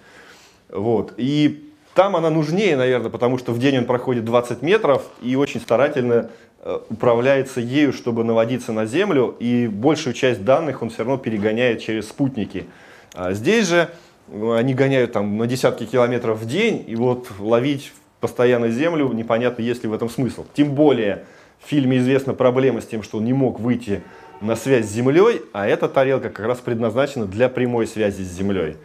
[0.70, 1.14] Вот.
[1.18, 1.67] И
[1.98, 6.30] там она нужнее, наверное, потому что в день он проходит 20 метров и очень старательно
[6.62, 11.82] э, управляется ею, чтобы наводиться на Землю, и большую часть данных он все равно перегоняет
[11.82, 12.68] через спутники.
[13.16, 13.90] А здесь же
[14.28, 19.64] ну, они гоняют там на десятки километров в день, и вот ловить постоянно Землю непонятно,
[19.64, 20.46] есть ли в этом смысл.
[20.54, 21.24] Тем более,
[21.60, 24.04] в фильме известна проблема с тем, что он не мог выйти
[24.40, 28.76] на связь с Землей, а эта тарелка как раз предназначена для прямой связи с Землей.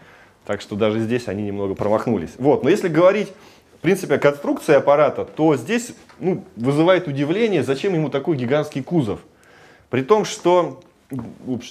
[0.46, 2.30] Так что даже здесь они немного промахнулись.
[2.38, 2.64] Вот.
[2.64, 3.28] Но если говорить,
[3.78, 9.20] в принципе, о конструкции аппарата, то здесь ну, вызывает удивление, зачем ему такой гигантский кузов.
[9.90, 10.80] При том, что,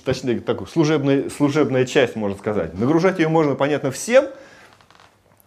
[0.05, 2.77] точнее, такую служебная, служебная часть, можно сказать.
[2.77, 4.25] Нагружать ее можно, понятно, всем.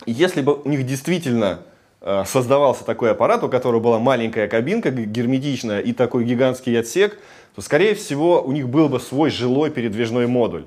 [0.07, 1.61] Если бы у них действительно
[2.07, 7.19] Э, создавался такой аппарат, у которого была маленькая кабинка герметичная и такой гигантский отсек,
[7.55, 10.67] то, скорее всего, у них был бы свой жилой передвижной модуль.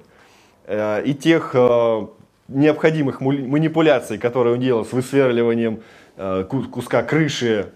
[0.66, 2.08] Э, и тех э,
[2.48, 5.82] необходимых манипуляций, которые он делал с высверливанием
[6.50, 7.70] куска крыши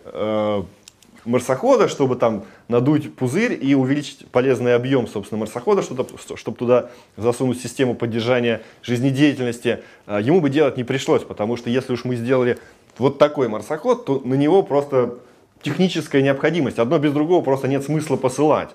[1.24, 7.94] марсохода, чтобы там надуть пузырь и увеличить полезный объем, собственно, марсохода, чтобы, туда засунуть систему
[7.94, 12.58] поддержания жизнедеятельности, ему бы делать не пришлось, потому что если уж мы сделали
[12.98, 15.20] вот такой марсоход, то на него просто
[15.62, 16.80] техническая необходимость.
[16.80, 18.70] Одно без другого просто нет смысла посылать.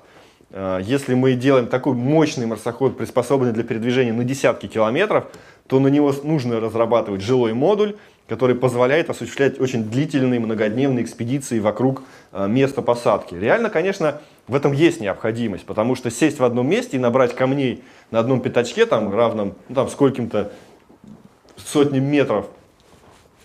[0.52, 5.26] Если мы делаем такой мощный марсоход, приспособленный для передвижения на десятки километров,
[5.68, 7.96] то на него нужно разрабатывать жилой модуль,
[8.28, 12.02] который позволяет осуществлять очень длительные многодневные экспедиции вокруг
[12.32, 13.34] а, места посадки.
[13.34, 17.84] Реально, конечно, в этом есть необходимость, потому что сесть в одном месте и набрать камней
[18.10, 20.52] на одном пятачке, там, равном ну, там, скольким-то
[21.56, 22.46] сотням метров,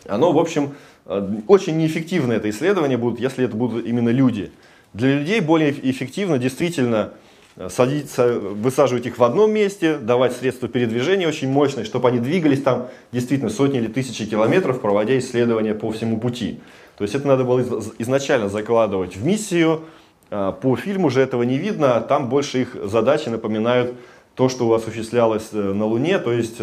[0.08, 0.74] оно, в общем,
[1.06, 4.52] э, очень неэффективно это исследование будет, если это будут именно люди.
[4.94, 7.21] Для людей более эффективно действительно э,
[7.70, 12.88] садиться, высаживать их в одном месте, давать средства передвижения очень мощные, чтобы они двигались там
[13.12, 16.62] действительно сотни или тысячи километров, проводя исследования по всему пути.
[16.98, 17.62] То есть это надо было
[18.00, 19.82] изначально закладывать в миссию.
[20.30, 23.96] А, по фильму же этого не видно, там больше их задачи напоминают
[24.36, 26.62] то, что осуществлялось э, на Луне, то есть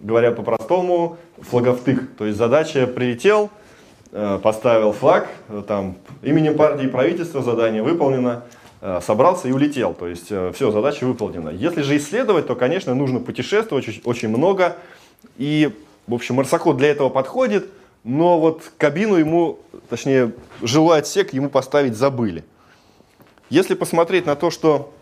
[0.00, 2.16] говоря по-простому, флаговтык.
[2.16, 3.50] То есть задача прилетел,
[4.12, 8.57] э, поставил флаг, э, там, именем партии и правительства задание выполнено, э,
[9.02, 9.94] собрался и улетел.
[9.94, 11.50] То есть все, задача выполнена.
[11.50, 14.76] Если же исследовать, то, конечно, нужно путешествовать очень, очень много.
[15.36, 15.72] И,
[16.06, 17.68] в общем, марсоход для этого подходит,
[18.04, 22.44] но вот кабину ему, точнее, жилой отсек ему поставить забыли.
[23.50, 24.92] Если посмотреть на то, что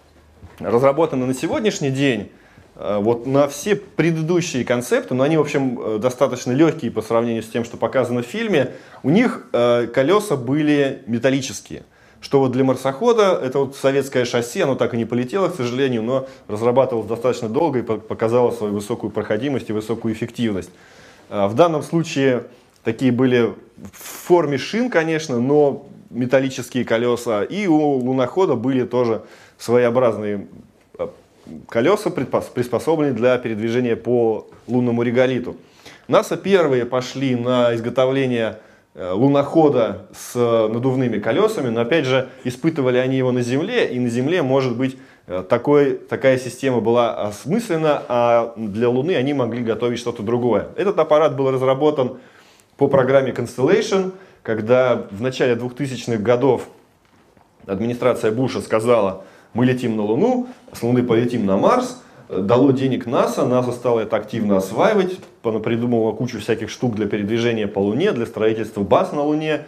[0.59, 2.31] разработано на сегодняшний день,
[2.77, 7.43] Э, вот на все предыдущие концепты, но они, в общем, э, достаточно легкие по сравнению
[7.43, 11.85] с тем, что показано в фильме, у них э, колеса были металлические.
[12.27, 16.03] Что вот для марсохода, это вот советское шасси, оно так и не полетело, к сожалению,
[16.03, 20.71] но разрабатывалось достаточно долго и показало свою высокую проходимость и высокую эффективность.
[21.29, 22.47] В данном случае
[22.83, 23.55] такие были
[23.93, 27.45] в форме шин, конечно, но металлические колеса.
[27.45, 29.23] И у лунохода были тоже
[29.57, 30.49] своеобразные
[31.69, 35.55] колеса приспособлены для передвижения по лунному реголиту.
[36.09, 38.59] НАСА первые пошли на изготовление
[38.97, 44.43] лунохода с надувными колесами, но опять же испытывали они его на Земле, и на Земле,
[44.43, 50.23] может быть, э, такой, такая система была осмыслена, а для Луны они могли готовить что-то
[50.23, 50.69] другое.
[50.77, 52.19] Этот аппарат был разработан
[52.79, 56.69] по программе Constellation, когда в начале 2000-х годов
[57.67, 63.45] администрация Буша сказала, мы летим на Луну, с Луны полетим на Марс, дало денег НАСА,
[63.45, 65.19] НАСА стало это активно осваивать,
[65.61, 69.65] придумывала кучу всяких штук для передвижения по Луне, для строительства баз на Луне.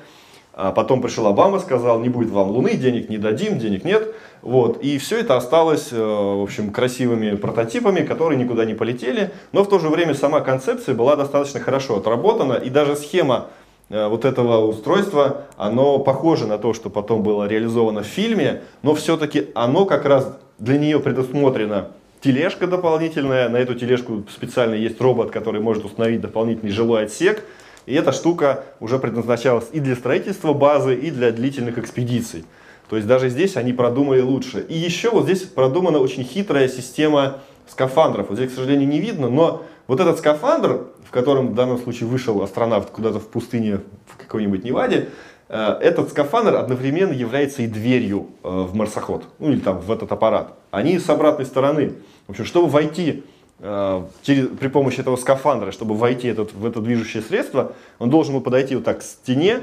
[0.54, 4.14] А потом пришел Обама, сказал, не будет вам Луны, денег не дадим, денег нет.
[4.42, 4.82] Вот.
[4.82, 9.30] И все это осталось, э, в общем, красивыми прототипами, которые никуда не полетели.
[9.52, 12.54] Но в то же время сама концепция была достаточно хорошо отработана.
[12.54, 13.46] И даже схема
[13.90, 18.94] Э, вот этого устройства, оно похоже на то, что потом было реализовано в фильме, но
[18.94, 21.88] все-таки оно как раз для нее предусмотрено
[22.20, 27.44] тележка дополнительная, на эту тележку специально есть робот, который может установить дополнительный жилой отсек,
[27.86, 32.44] и эта штука уже предназначалась и для строительства базы, и для длительных экспедиций.
[32.88, 34.64] То есть даже здесь они продумали лучше.
[34.68, 38.28] И еще вот здесь продумана очень хитрая система скафандров.
[38.28, 42.08] Вот здесь, к сожалению, не видно, но вот этот скафандр, в котором в данном случае
[42.08, 45.08] вышел астронавт куда-то в пустыне в какой-нибудь Неваде,
[45.48, 50.52] этот скафандр одновременно является и дверью э, в марсоход, ну или там в этот аппарат.
[50.70, 51.94] Они с обратной стороны.
[52.26, 53.24] В общем, чтобы войти
[53.60, 58.34] э, через, при помощи этого скафандра, чтобы войти этот, в это движущее средство, он должен
[58.34, 59.60] был подойти вот так к стене,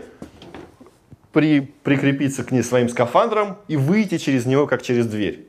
[1.31, 5.45] при, прикрепиться к ней своим скафандром и выйти через него, как через дверь.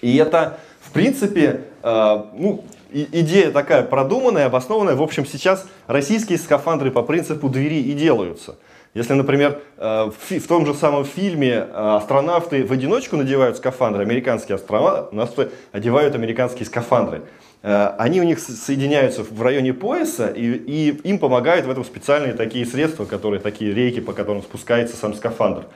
[0.00, 4.94] И это, в принципе, ну, идея такая продуманная, обоснованная.
[4.94, 8.56] В общем, сейчас российские скафандры по принципу двери и делаются.
[8.98, 14.56] Если, например, э, в том же самом фильме э, астронавты в одиночку надевают скафандры, американские
[14.56, 17.22] астронавты одевают американские скафандры.
[17.62, 22.32] Э, они у них соединяются в районе пояса, и, и им помогают в этом специальные
[22.32, 25.66] такие средства, которые такие рейки, по которым спускается сам скафандр.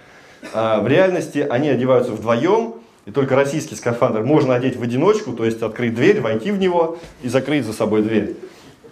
[0.52, 2.74] В реальности они одеваются вдвоем,
[3.06, 6.98] и только российский скафандр можно одеть в одиночку, то есть открыть дверь, войти в него
[7.22, 8.34] и закрыть за собой дверь.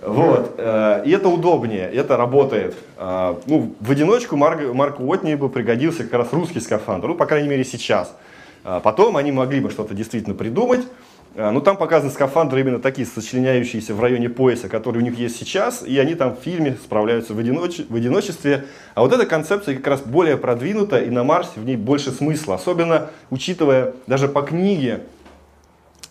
[0.03, 0.55] Вот.
[0.59, 2.75] Э, и это удобнее, это работает.
[2.97, 7.27] Э, ну, в одиночку Марк, Марку Уотни бы пригодился как раз русский скафандр, ну, по
[7.27, 8.15] крайней мере, сейчас.
[8.65, 10.87] Э, потом они могли бы что-то действительно придумать,
[11.37, 15.37] а, ну, там показаны скафандры именно такие, сочленяющиеся в районе пояса, которые у них есть
[15.37, 17.81] сейчас, и они там в фильме справляются в, одиноч...
[17.89, 18.67] в одиночестве.
[18.95, 22.57] А вот эта концепция как раз более продвинута, и на Марсе в ней больше смысла,
[22.57, 25.03] особенно учитывая даже по книге,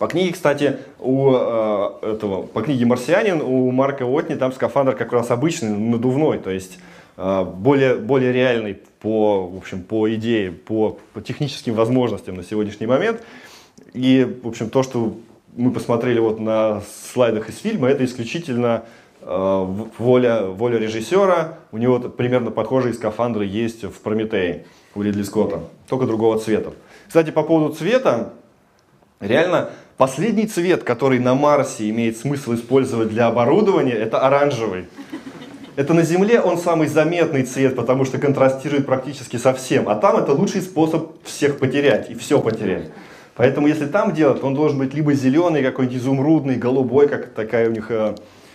[0.00, 5.12] по книге, кстати, у э, этого, по книге «Марсианин» у Марка Уотни там скафандр как
[5.12, 6.78] раз обычный, надувной, то есть
[7.18, 12.86] э, более, более реальный по, в общем, по идее, по, по техническим возможностям на сегодняшний
[12.86, 13.22] момент.
[13.92, 15.18] И, в общем, то, что
[15.54, 16.80] мы посмотрели вот на
[17.12, 18.84] слайдах из фильма, это исключительно
[19.20, 19.66] э,
[19.98, 21.58] воля, воля режиссера.
[21.72, 25.60] У него примерно похожие скафандры есть в «Прометее» у Ридли Скотта,
[25.90, 26.72] только другого цвета.
[27.06, 28.32] Кстати, по поводу цвета,
[29.20, 34.86] реально последний цвет, который на Марсе имеет смысл использовать для оборудования, это оранжевый.
[35.76, 39.90] Это на Земле он самый заметный цвет, потому что контрастирует практически со всем.
[39.90, 42.90] А там это лучший способ всех потерять и все потерять.
[43.36, 47.72] Поэтому если там делать, он должен быть либо зеленый, какой-нибудь изумрудный, голубой, как такая у
[47.72, 48.14] них э,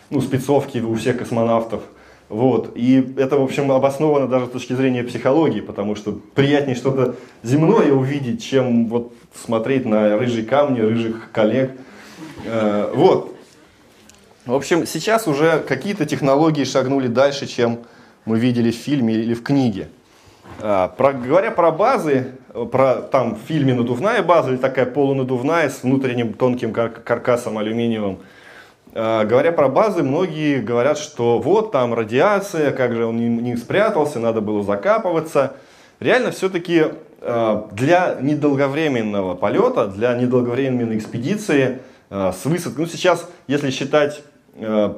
[0.10, 1.84] ну, спецовки у всех космонавтов.
[2.30, 2.72] Вот.
[2.76, 7.92] И это, в общем, обосновано даже с точки зрения психологии, потому что приятнее что-то земное
[7.92, 11.72] увидеть, чем вот смотреть на рыжие камни, рыжих коллег.
[12.46, 13.36] Э, вот.
[14.46, 17.80] В общем, сейчас уже какие-то технологии шагнули дальше, чем
[18.26, 19.90] мы видели в фильме или в книге.
[20.62, 22.34] А, про, говоря про базы,
[22.72, 28.20] про там в фильме надувная база или такая полунадувная с внутренним тонким кар каркасом алюминиевым.
[28.96, 34.20] А, говоря про базы, многие говорят, что вот там радиация, как же он не, спрятался,
[34.20, 35.54] надо было закапываться.
[36.00, 36.86] Реально все-таки
[37.22, 41.80] а, для недолговременного полета, для недолговременной экспедиции
[42.10, 44.22] с высоты, ну сейчас, если считать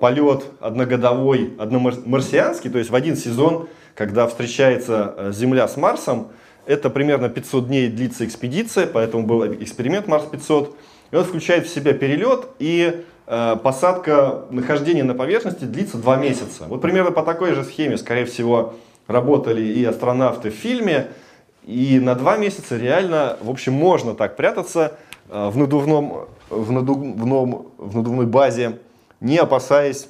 [0.01, 3.67] полет одногодовой, одномарсианский, то есть в один сезон
[3.97, 6.27] когда встречается э, Земля с Марсом.
[6.67, 10.77] Это примерно 500 дней длится экспедиция, поэтому был эксперимент Марс 500.
[11.09, 16.63] И он включает в себя перелет и э, посадка, нахождение на поверхности длится 2 месяца.
[16.67, 18.75] Вот примерно по такой же схеме, скорее всего,
[19.07, 21.07] работали и астронавты в фильме.
[21.65, 24.93] И на 2 месяца реально, в общем, можно так прятаться
[25.29, 28.79] э, в, надувном, в, надувном, в надувной базе,
[29.19, 30.07] не опасаясь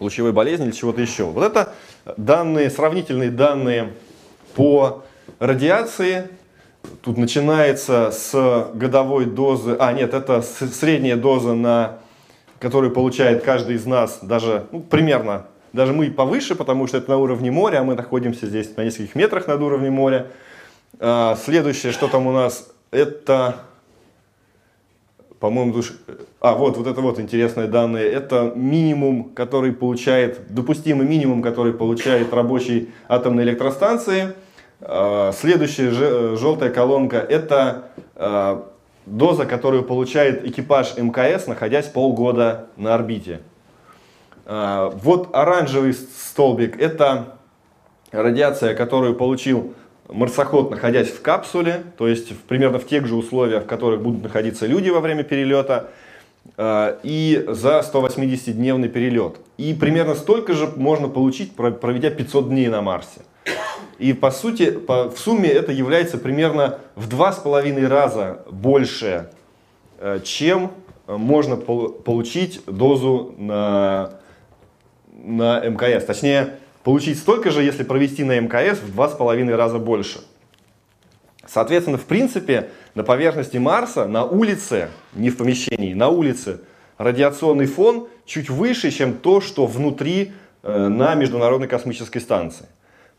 [0.00, 1.24] лучевой болезни или чего-то еще.
[1.24, 1.74] Вот это
[2.16, 3.92] данные, сравнительные данные
[4.54, 5.02] по
[5.38, 6.28] радиации.
[7.02, 11.98] тут начинается с годовой дозы, а нет, это средняя доза, на,
[12.58, 17.18] которую получает каждый из нас, даже ну, примерно, даже мы повыше, потому что это на
[17.18, 20.28] уровне моря, а мы находимся здесь на нескольких метрах над уровнем моря.
[21.00, 23.56] А, следующее, что там у нас, это
[25.44, 25.92] по-моему, душ...
[26.40, 32.32] а вот, вот это вот интересные данные, это минимум, который получает, допустимый минимум, который получает
[32.32, 34.32] рабочий атомной электростанции.
[34.80, 38.70] А, следующая желтая колонка, это а,
[39.06, 43.40] доза, которую получает экипаж МКС, находясь полгода на орбите.
[44.46, 47.36] А, вот оранжевый столбик, это
[48.12, 49.74] радиация, которую получил
[50.08, 54.66] марсоход, находясь в капсуле, то есть примерно в тех же условиях, в которых будут находиться
[54.66, 55.90] люди во время перелета,
[56.56, 59.36] э, и за 180-дневный перелет.
[59.56, 63.22] И примерно столько же можно получить, проведя 500 дней на Марсе.
[63.98, 69.30] И по сути, по, в сумме это является примерно в два с половиной раза больше,
[69.98, 70.72] э, чем
[71.06, 74.12] можно пол, получить дозу на,
[75.06, 76.04] на МКС.
[76.04, 80.20] Точнее, получить столько же, если провести на МКС в два с половиной раза больше.
[81.46, 86.60] Соответственно, в принципе, на поверхности Марса, на улице, не в помещении, на улице,
[86.96, 90.32] радиационный фон чуть выше, чем то, что внутри
[90.62, 92.66] э, на Международной космической станции.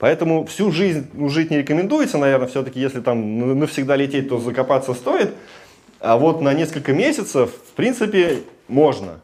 [0.06, 4.94] Поэтому всю жизнь ну, жить не рекомендуется, наверное, все-таки, если там навсегда лететь, то закопаться
[4.94, 5.34] стоит.
[6.00, 9.20] А вот на несколько месяцев, в принципе, можно.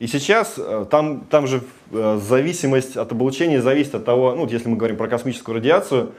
[0.00, 1.62] И сейчас э, там, там же
[1.92, 6.10] э, зависимость от облучения зависит от того, ну, если мы говорим про космическую радиацию,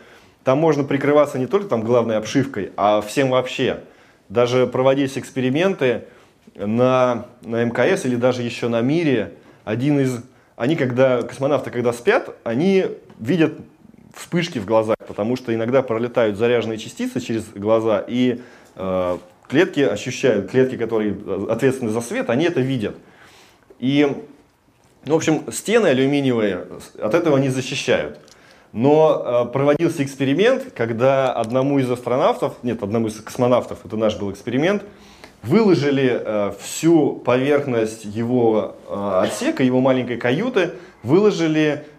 [0.45, 3.81] там можно прикрываться не только там главной обшивкой, а всем вообще.
[4.29, 6.05] Даже проводились эксперименты
[6.55, 9.33] на, на МКС или даже еще на Мире.
[9.65, 10.23] Один из...
[10.55, 12.85] Они, когда, космонавты, когда спят, они
[13.19, 13.55] видят
[14.19, 18.41] вспышки в глазах, потому что иногда пролетают заряженные частицы через глаза, и
[18.75, 19.17] э,
[19.47, 21.17] клетки ощущают, клетки, которые
[21.49, 22.95] ответственны за свет, они это видят.
[23.79, 24.07] И,
[25.05, 26.65] ну, в общем, стены алюминиевые
[27.01, 28.19] от этого не защищают.
[28.71, 34.31] Но э, проводился эксперимент, когда одному из астронавтов, нет, одному из космонавтов, это наш был
[34.31, 34.83] эксперимент,
[35.41, 41.85] выложили э, всю поверхность его э, отсека, его маленькой каюты, выложили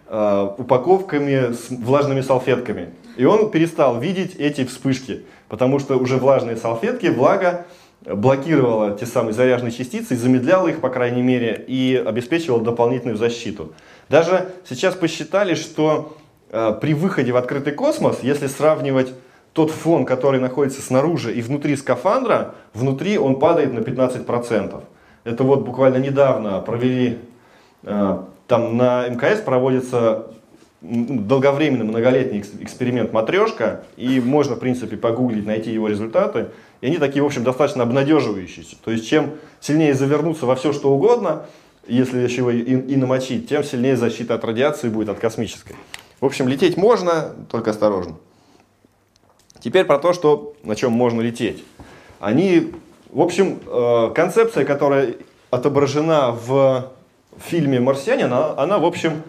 [0.57, 2.89] упаковками с влажными салфетками.
[3.15, 7.65] И он перестал видеть эти вспышки, потому что уже влажные салфетки, влага
[8.05, 13.73] блокировала те самые заряженные частицы, замедляла их, по крайней мере, и обеспечивала дополнительную защиту.
[14.09, 16.17] Даже сейчас посчитали, что
[16.49, 19.13] э, при выходе в открытый космос, если сравнивать
[19.53, 24.83] тот фон, который находится снаружи и внутри скафандра, внутри он падает на 15%.
[25.23, 27.19] Это вот буквально недавно провели,
[27.83, 28.19] э,
[28.51, 30.27] там на МКС проводится
[30.81, 36.49] долговременный многолетний эксперимент «Матрешка», и можно, в принципе, погуглить, найти его результаты.
[36.81, 38.75] И они такие, в общем, достаточно обнадеживающиеся.
[38.83, 41.45] То есть, чем сильнее завернуться во все, что угодно,
[41.87, 45.77] если еще его и, и намочить, тем сильнее защита от радиации будет, от космической.
[46.19, 48.15] В общем, лететь можно, только осторожно.
[49.61, 51.63] Теперь про то, что, на чем можно лететь.
[52.19, 52.73] Они,
[53.11, 55.15] в общем, э, концепция, которая
[55.51, 56.91] отображена в
[57.39, 59.23] фильме «Марсианин», она, она в общем,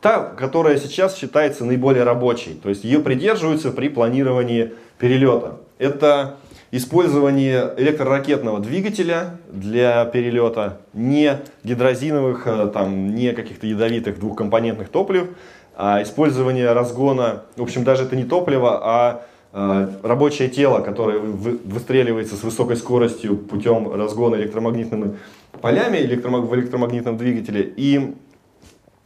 [0.00, 2.54] та, которая сейчас считается наиболее рабочей.
[2.54, 5.58] То есть ее придерживаются при планировании перелета.
[5.78, 6.36] Это
[6.70, 15.28] использование электроракетного двигателя для перелета, не гидрозиновых, э, там, не каких-то ядовитых двухкомпонентных топлив,
[15.76, 19.22] а использование разгона, в общем, даже это не топливо, а
[19.52, 25.16] рабочее тело, которое выстреливается с высокой скоростью путем разгона электромагнитными
[25.60, 27.72] полями в электромагнитном двигателе.
[27.76, 28.14] И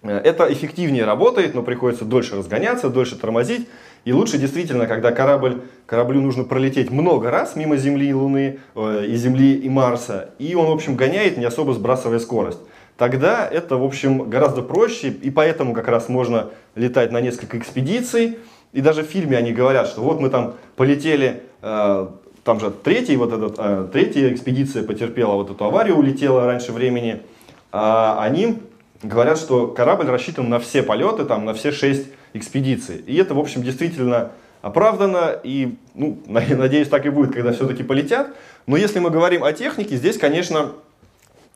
[0.03, 3.69] э, это эффективнее работает, но приходится дольше разгоняться, дольше тормозить.
[4.05, 9.07] И лучше действительно, когда корабль, кораблю нужно пролететь много раз мимо Земли и Луны, э,
[9.07, 12.61] и Земли и Марса, и он, в общем, гоняет, не особо сбрасывая скорость.
[12.99, 18.39] Тогда это, в общем, гораздо проще, и поэтому как раз можно летать на несколько экспедиций.
[18.73, 22.09] И даже в фильме они говорят, что вот мы там полетели, э,
[22.45, 27.23] там же третий, вот этот, э, третья экспедиция потерпела вот эту аварию, улетела раньше времени.
[27.71, 28.59] А они
[29.03, 32.99] говорят, что корабль рассчитан на все полеты, там, на все шесть экспедиции.
[33.07, 38.29] И это, в общем, действительно оправдано, и, ну, надеюсь, так и будет, когда все-таки полетят.
[38.67, 40.73] Но если мы говорим о технике, здесь, конечно,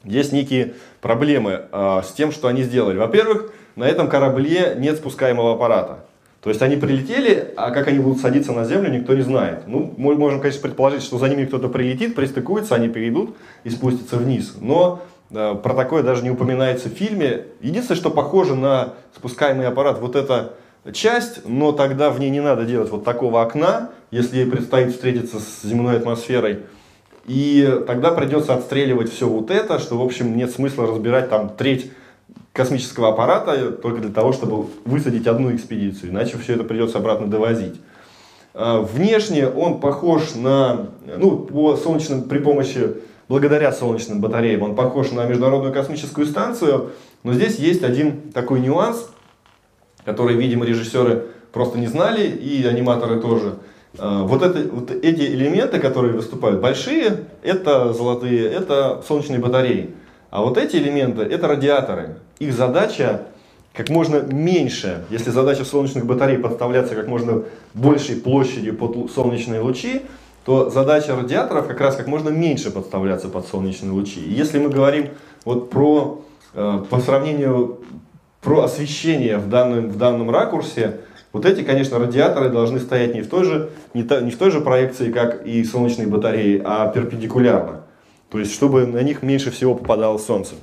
[0.05, 2.99] есть некие проблемы э, с тем, что они сделали.
[2.99, 6.06] Во-первых, на этом корабле нет спускаемого аппарата.
[6.47, 9.65] То есть они прилетели, а как они будут садиться на землю, никто не знает.
[9.67, 14.17] Ну, мы можем, конечно, предположить, что за ними кто-то прилетит, пристыкуется, они перейдут и спустятся
[14.17, 14.55] вниз.
[14.61, 17.47] Но э, про такое даже не упоминается в фильме.
[17.61, 20.53] Единственное, что похоже на спускаемый аппарат, вот это
[20.93, 25.41] часть, но тогда в ней не надо делать вот такого окна, если ей предстоит встретиться
[25.41, 26.61] с земной атмосферой.
[27.27, 31.91] И тогда придется отстреливать все вот это, что, в общем, нет смысла разбирать там треть
[32.53, 37.81] космического аппарата только для того, чтобы высадить одну экспедицию, иначе все это придется обратно довозить.
[38.55, 42.95] А, внешне он похож на, ну, по солнечным, при помощи,
[43.29, 49.11] благодаря солнечным батареям, он похож на Международную космическую станцию, но здесь есть один такой нюанс,
[50.05, 53.57] который, видимо, режиссеры просто не знали, и аниматоры тоже.
[53.99, 59.95] А, вот, это, вот эти элементы, которые выступают большие, это золотые, это солнечные батареи.
[60.37, 62.17] А вот эти элементы, это радиаторы.
[62.41, 63.23] Их задача
[63.73, 70.03] как можно меньше, если задача солнечных батарей подставляться как можно большей площадью под солнечные лучи,
[70.45, 74.21] то задача радиаторов как раз как можно меньше подставляться под солнечные лучи.
[74.21, 75.09] И если мы говорим
[75.47, 76.23] вот про,
[76.53, 77.79] э, по сравнению,
[78.43, 81.01] про освещение в данном, в данном ракурсе,
[81.33, 84.51] вот эти, конечно, радиаторы должны стоять не в той же, не, та, не в той
[84.51, 87.86] же проекции, как и солнечные батареи, а перпендикулярно.
[88.37, 90.57] То есть, чтобы на них меньше всего попадало солнце.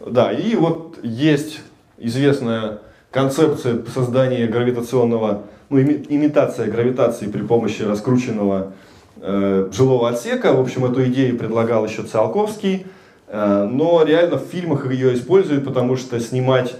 [0.00, 1.60] Да, и вот есть
[1.98, 2.78] известная
[3.10, 8.72] концепция создания гравитационного, ну, имитация гравитации при помощи раскрученного
[9.20, 10.54] э, жилого отсека.
[10.54, 12.86] В общем, эту идею предлагал еще Циолковский,
[13.28, 16.76] э, но реально в фильмах ее используют, потому что снимать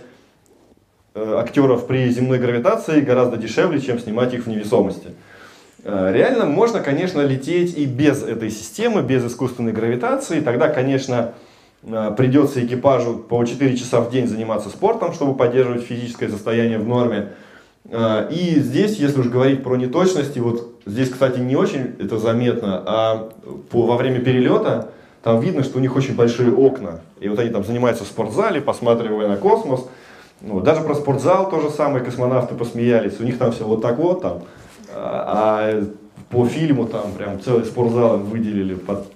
[1.12, 5.10] э, актеров при земной гравитации гораздо дешевле, чем снимать их в невесомости.
[5.84, 10.40] Э, реально можно, конечно, лететь и без этой системы, без искусственной гравитации.
[10.40, 11.34] Тогда, конечно,
[11.88, 16.86] Э, придется экипажу по 4 часа в день заниматься спортом, чтобы поддерживать физическое состояние в
[16.86, 17.32] норме.
[17.84, 22.82] Э, и здесь, если уж говорить про неточности, вот здесь, кстати, не очень это заметно,
[22.84, 23.30] а
[23.70, 24.90] по, во время перелета
[25.22, 27.00] там видно, что у них очень большие окна.
[27.20, 29.86] И вот они там занимаются в спортзале, посматривая на космос.
[30.40, 30.64] Вот.
[30.64, 33.18] Даже про спортзал то же самое, космонавты посмеялись.
[33.20, 34.42] У них там все вот так вот там.
[34.98, 35.82] А,
[36.30, 39.12] по фильму там прям целый спортзал выделили под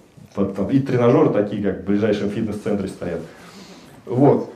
[0.70, 3.20] и тренажеры такие, как в ближайшем фитнес-центре стоят.
[4.06, 4.52] Вот.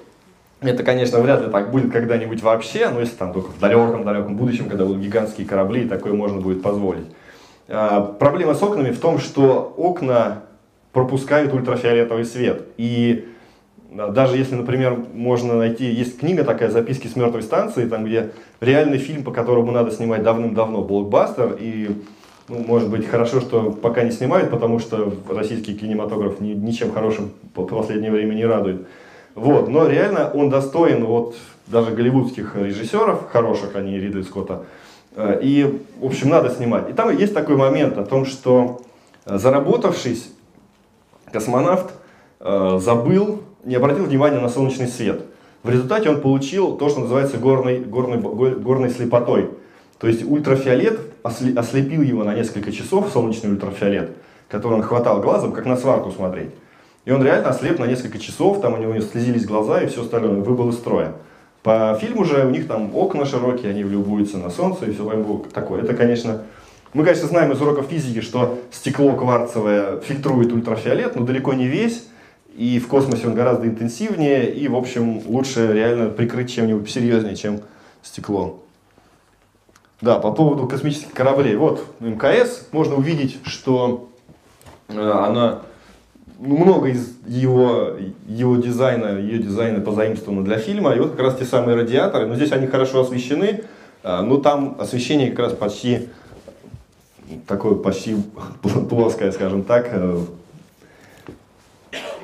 [0.61, 4.69] Это, конечно, вряд ли так будет когда-нибудь вообще, но если там только в далеком-далеком будущем,
[4.69, 7.07] когда будут гигантские корабли, такое можно будет позволить.
[7.69, 10.43] А, проблема с окнами в том, что окна
[10.93, 12.63] пропускают ультрафиолетовый свет.
[12.77, 13.29] И
[13.95, 18.99] даже если, например, можно найти, есть книга такая «Записки с мертвой станции», там где реальный
[18.99, 22.03] фильм, по которому надо снимать давным-давно, блокбастер, и
[22.49, 27.31] ну, может быть, хорошо, что пока не снимают, потому что российский кинематограф ни, ничем хорошим
[27.55, 28.87] по последнее время не радует.
[29.35, 31.37] Вот, но реально он достоин вот
[31.67, 34.65] даже голливудских режиссеров, хороших, а не Ридли Скотта.
[35.17, 36.91] Э, и, в общем, надо снимать.
[36.91, 38.83] И там есть такой момент о том, что
[39.25, 40.31] э, заработавшись,
[41.33, 41.93] космонавт
[42.41, 45.23] э, забыл, не обратил внимания на солнечный свет.
[45.63, 49.51] В результате он получил то, что называется горной, горной, горной слепотой.
[49.99, 54.11] То есть ультрафиолет ослепил его на несколько часов, солнечный ультрафиолет,
[54.49, 56.51] который он хватал глазом, как на сварку смотреть.
[57.05, 60.41] И он реально ослеп на несколько часов, там у него слезились глаза и все остальное,
[60.41, 61.15] выбыл из строя.
[61.63, 65.83] По фильму же у них там окна широкие, они любуются на солнце и все такое.
[65.83, 66.43] Это, конечно,
[66.93, 72.07] мы, конечно, знаем из уроков физики, что стекло кварцевое фильтрует ультрафиолет, но далеко не весь.
[72.57, 77.61] И в космосе он гораздо интенсивнее, и, в общем, лучше реально прикрыть чем-нибудь серьезнее, чем
[78.03, 78.61] стекло.
[80.01, 81.57] Да, по поводу космических кораблей.
[81.57, 84.09] Вот МКС, можно увидеть, что
[84.89, 85.63] э, она
[86.39, 87.93] ну, много из его,
[88.27, 90.95] его дизайна, ее дизайна позаимствовано для фильма.
[90.95, 92.27] И вот как раз те самые радиаторы.
[92.27, 93.65] Но здесь они хорошо освещены,
[94.03, 96.09] э, но там освещение как раз почти
[97.47, 98.17] такое почти
[98.91, 100.25] плоское, скажем так, э,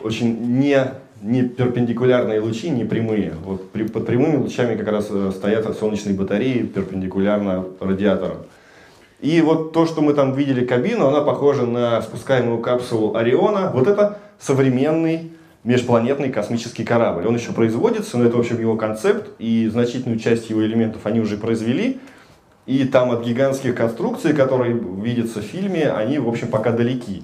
[0.03, 0.93] очень не
[1.23, 3.35] не перпендикулярные лучи, не прямые.
[3.45, 8.39] Вот при, под прямыми лучами как раз э, стоят солнечные батареи перпендикулярно радиаторам.
[9.21, 13.71] И вот то, что мы там видели кабину, она похожа на спускаемую капсулу Ориона.
[13.75, 15.33] Вот это современный
[15.63, 17.27] межпланетный космический корабль.
[17.27, 21.21] Он еще производится, но это, в общем, его концепт, и значительную часть его элементов они
[21.21, 22.01] уже произвели.
[22.65, 27.23] И там от гигантских конструкций, которые видятся в фильме, они, в общем, пока далеки.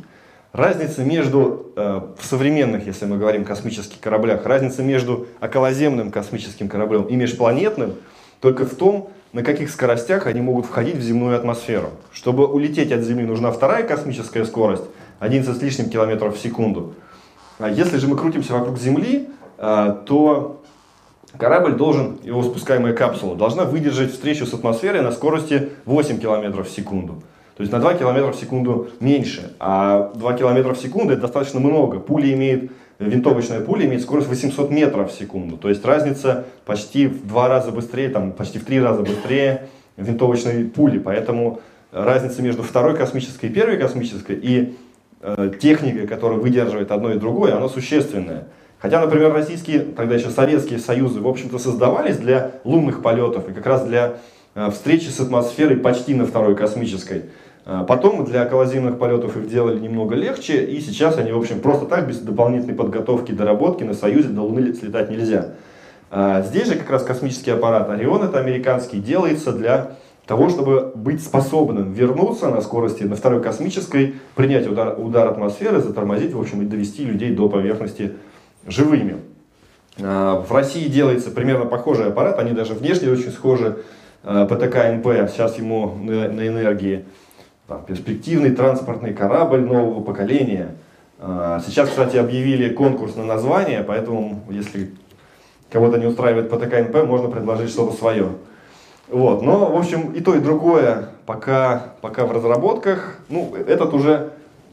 [0.56, 7.02] Разница между, э, в современных, если мы говорим космических кораблях, разница между околоземным космическим кораблем
[7.02, 7.96] и межпланетным
[8.40, 11.90] только в том, на каких скоростях они могут входить в земную атмосферу.
[12.10, 14.84] Чтобы улететь от Земли, нужна вторая космическая скорость,
[15.18, 16.94] 11 с лишним километров в секунду.
[17.58, 19.28] А если же мы крутимся вокруг Земли,
[19.58, 20.62] э, то
[21.36, 26.70] корабль должен, его спускаемая капсула, должна выдержать встречу с атмосферой на скорости 8 километров в
[26.70, 27.22] секунду.
[27.56, 29.54] То есть на 2 км в секунду меньше.
[29.58, 31.98] А 2 км в секунду это достаточно много.
[31.98, 35.56] Пуля имеет винтовочная пуля имеет скорость 800 метров в секунду.
[35.56, 40.64] То есть разница почти в два раза быстрее, там, почти в три раза быстрее винтовочной
[40.64, 40.98] пули.
[40.98, 41.60] Поэтому
[41.92, 44.76] разница между второй космической и первой космической и
[45.20, 48.48] э, техникой, которая выдерживает одно и другое, она существенная.
[48.78, 53.66] Хотя, например, российские, тогда еще советские союзы, в общем-то, создавались для лунных полетов и как
[53.66, 54.18] раз для
[54.54, 57.24] э, встречи с атмосферой почти на второй космической.
[57.66, 61.86] Э, потом для околоземных полетов их делали немного легче, и сейчас они, в общем, просто
[61.86, 65.50] так, без дополнительной подготовки, доработки на Союзе до Луны слетать нельзя.
[66.10, 69.96] А здесь же как раз космический аппарат Орион, это американский, делается для
[70.26, 76.32] того, чтобы быть способным вернуться на скорости на второй космической, принять удар, удар атмосферы, затормозить,
[76.32, 78.12] в общем, и довести людей до поверхности
[78.66, 79.16] живыми.
[80.00, 83.78] А, в России делается примерно похожий аппарат, они даже внешне очень схожи.
[84.22, 87.04] А, ПТК-НП, сейчас ему на энергии.
[87.68, 90.76] Там, перспективный транспортный корабль нового поколения.
[91.18, 94.92] А, сейчас, кстати, объявили конкурс на название, поэтому, если
[95.70, 98.28] кого-то не устраивает ПТК-НП, можно предложить что-то свое.
[99.08, 103.18] Вот, но, в общем, и то, и другое пока, пока в разработках.
[103.28, 104.30] Ну, этот уже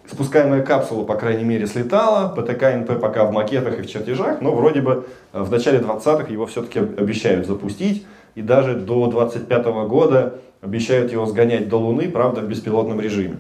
[0.08, 2.34] спускаемая капсула, по крайней мере, слетала.
[2.36, 6.46] ПТК-НП пока в макетах и в чертежах, но вроде бы э, в начале 20-х его
[6.46, 8.06] все-таки обещают запустить.
[8.36, 13.38] И даже до 25 -го года обещают его сгонять до Луны, правда, в беспилотном режиме.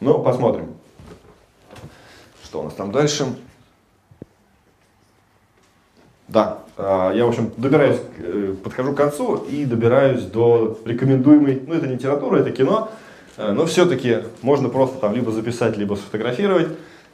[0.00, 0.68] Ну, посмотрим.
[2.44, 3.26] Что у нас там дальше?
[6.28, 11.74] Да, а, я, в общем, добираюсь, э, подхожу к концу и добираюсь до рекомендуемой, ну,
[11.74, 12.90] это не литература, это кино,
[13.36, 16.68] э, но все-таки можно просто там либо записать, либо сфотографировать.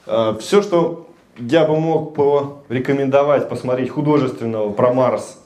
[0.06, 1.08] А, Все, что
[1.38, 5.38] я бы мог порекомендовать посмотреть художественного про Марс,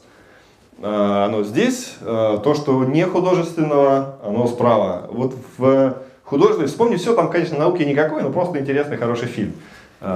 [0.83, 1.95] оно здесь.
[2.01, 5.09] То, что не художественного, оно справа.
[5.11, 9.53] Вот в художественной, вспомни, все там, конечно, науки никакой, но просто интересный, хороший фильм.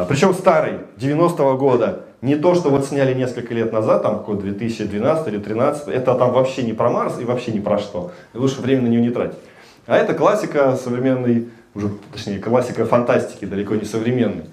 [0.08, 5.28] Причем старый, 90-го года не то, что вот сняли несколько лет назад, там какой 2012
[5.28, 8.12] или 2013, это там вообще не про Марс и вообще не про что.
[8.34, 9.38] Лучше время на нее не тратить.
[9.86, 14.44] А это классика современной, уже, точнее, классика фантастики, далеко не современной.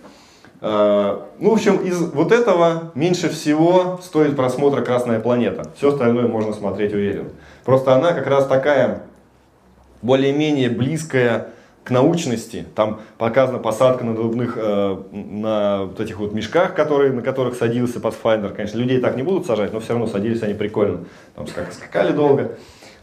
[0.59, 5.71] А, ну, в общем, из вот этого меньше всего стоит просмотра «Красная планета».
[5.77, 7.29] Все остальное можно смотреть уверен.
[7.63, 9.03] Просто она как раз такая
[10.01, 11.49] более-менее близкая
[11.83, 12.65] к научности.
[12.75, 17.99] Там показана посадка на надувных, э, на вот этих вот мешках, которые, на которых садился
[17.99, 18.53] Pathfinder.
[18.53, 21.05] Конечно, людей так не будут сажать, но все равно садились они прикольно.
[21.35, 22.57] Там скак, скакали долго.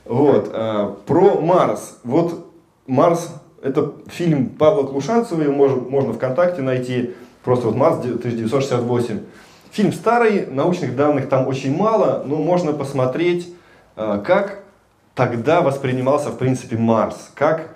[0.05, 0.50] Вот.
[0.52, 1.98] Э, про Марс.
[2.05, 2.46] Вот
[2.86, 3.32] Марс,
[3.62, 7.14] это фильм Павла Клушанцева, его можно, можно ВКонтакте найти.
[7.45, 9.20] Просто вот Марс 1968.
[9.70, 13.55] Фильм старый, научных данных там очень мало, но можно посмотреть,
[13.97, 14.64] э, как
[15.14, 17.30] тогда воспринимался, в принципе, Марс.
[17.34, 17.74] Как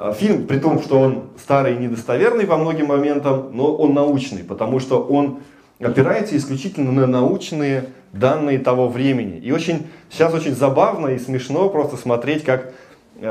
[0.00, 4.44] а, фильм, при том, что он старый и недостоверный по многим моментам, но он научный,
[4.44, 5.40] потому что он
[5.80, 9.38] опирается исключительно на научные данные того времени.
[9.38, 12.70] И очень, сейчас очень забавно и смешно просто смотреть, как э,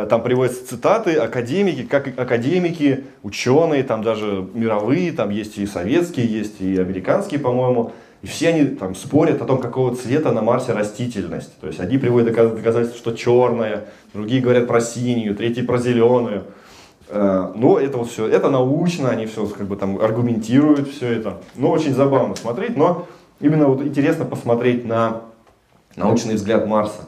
[0.09, 6.59] там приводятся цитаты, академики, как академики, ученые, там даже мировые, там есть и советские, есть
[6.59, 11.57] и американские, по-моему, и все они там спорят о том, какого цвета на Марсе растительность.
[11.59, 16.43] То есть одни приводят доказательства, что черная, другие говорят про синюю, третьи про зеленую.
[17.09, 21.37] Э, но это вот все, это научно, они все как бы там аргументируют все это.
[21.55, 23.07] Но очень забавно смотреть, но
[23.39, 25.21] именно вот интересно посмотреть на
[25.95, 27.07] научный взгляд Марса.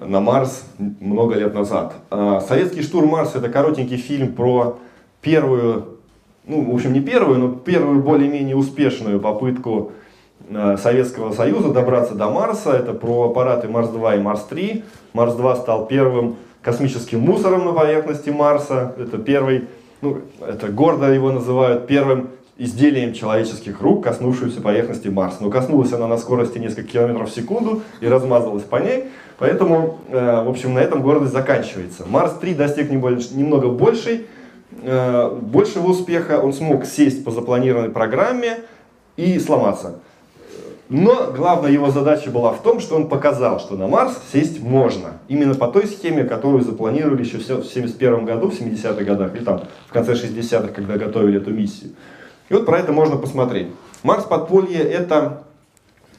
[0.00, 1.94] На Марс много лет назад.
[2.10, 4.78] Э, Советский штурм Марса это коротенький фильм про
[5.20, 5.98] первую,
[6.46, 9.92] ну, в общем, не первую, но первую более-менее успешную попытку
[10.48, 12.72] Э, Советского Союза добраться до Марса.
[12.72, 14.84] Это про аппараты Марс-2 и Марс-3.
[15.12, 18.94] Марс-2 стал первым космическим мусором на поверхности Марса.
[18.98, 19.68] Это первый,
[20.02, 25.38] ну, это гордо его называют первым изделием человеческих рук, коснувшуюся поверхности Марса.
[25.40, 29.04] Но коснулась она на скорости несколько километров в секунду и размазалась по ней.
[29.38, 32.04] Поэтому, э, в общем, на этом гордость заканчивается.
[32.06, 34.26] Марс-3 достиг немного большей,
[34.82, 36.40] э, большего успеха.
[36.40, 38.60] Он смог сесть по запланированной программе
[39.16, 39.96] и сломаться.
[40.88, 45.14] Но главная его задача была в том, что он показал, что на Марс сесть можно.
[45.26, 49.62] Именно по той схеме, которую запланировали еще в 1971 году, в 70-х годах, или там
[49.88, 51.90] в конце 60-х, когда готовили эту миссию.
[52.48, 53.68] И вот про это можно посмотреть.
[54.02, 54.24] «Марс.
[54.24, 55.42] Подполье»— это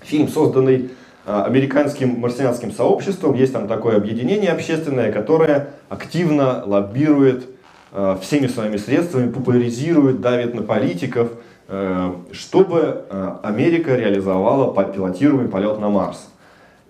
[0.01, 0.91] фильм, созданный
[1.25, 3.33] а, американским марсианским сообществом.
[3.33, 7.47] Есть там такое объединение общественное, которое активно лоббирует
[7.91, 11.29] а, всеми своими средствами, популяризирует, давит на политиков–
[11.69, 16.29] Э, чтобы э, Америка реализовала пилотируемый полет на Марс.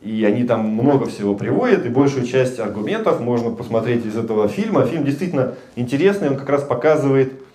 [0.02, 4.86] И они там много всего приводят, и большую часть аргументов можно посмотреть из этого фильма.
[4.86, 7.47] Фильм действительно интересный, он как раз показывает а,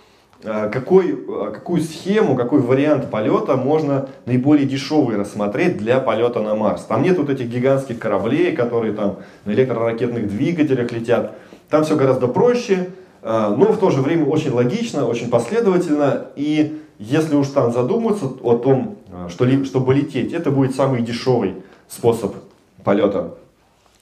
[0.68, 6.82] какой, а, какую схему, какой вариант полета можно наиболее дешевый рассмотреть для полета на Марс.
[6.82, 11.36] Там нет вот этих гигантских кораблей, которые там на электроракетных двигателях летят.
[11.70, 12.90] Там все гораздо проще,
[13.22, 16.26] а, но в то же время очень логично, очень последовательно.
[16.34, 21.54] И если уж там задуматься о том, что, чтобы лететь, это будет самый дешевый
[21.88, 22.34] способ
[22.82, 23.34] полета.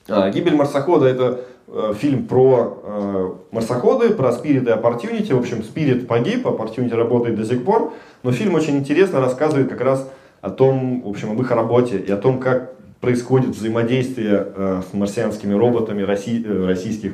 [0.07, 1.50] Гибель марсохода это Э,
[1.95, 5.33] фильм про э, марсоходы, про Spirit и Opportunity.
[5.33, 7.93] В общем, Spirit погиб, Opportunity работает до сих пор.
[8.23, 10.09] Но фильм очень интересно рассказывает как раз
[10.41, 14.93] о том, в общем, об их работе и о том, как происходит взаимодействие э, с
[14.93, 17.13] марсианскими роботами россий, э, российских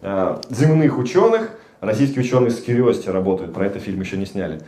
[0.00, 1.50] э, земных ученых.
[1.80, 4.60] Российские ученые с Curiosity работают, про это фильм еще не сняли.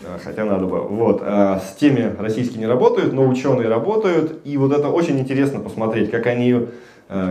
[0.00, 0.80] Э, хотя надо бы.
[0.80, 1.22] Вот.
[1.24, 4.42] А с теми российские не работают, но ученые работают.
[4.44, 6.66] И вот это очень интересно посмотреть, как они Э,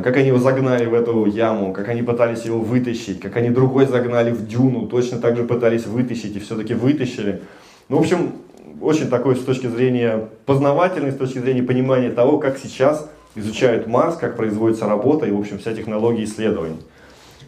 [0.04, 3.88] как они его загнали в эту яму, как они пытались его вытащить, как они другой
[3.88, 7.42] загнали в дюну, точно так же пытались вытащить и все-таки вытащили.
[7.90, 8.34] Ну, в общем,
[8.80, 14.18] очень такой с точки зрения познавательной, с точки зрения понимания того, как сейчас изучают Марс,
[14.18, 16.78] как производится работа и, в общем, вся технология исследований.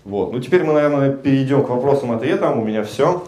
[0.03, 0.33] Вот.
[0.33, 2.59] Ну, теперь мы, наверное, перейдем к вопросам-ответам.
[2.59, 3.23] У меня все.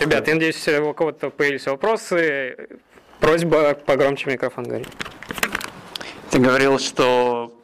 [0.00, 2.68] Ребят, я надеюсь, у кого-то появились вопросы.
[3.20, 4.88] Просьба погромче микрофон говорить.
[6.30, 7.54] Ты говорил, что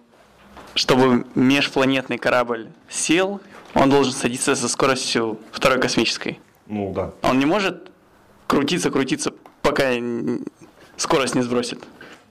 [0.74, 3.40] чтобы межпланетный корабль сел,
[3.74, 6.40] он должен садиться со скоростью второй космической.
[6.66, 7.12] Ну да.
[7.22, 7.90] Он не может
[8.46, 9.90] крутиться, крутиться, пока
[10.96, 11.80] скорость не сбросит.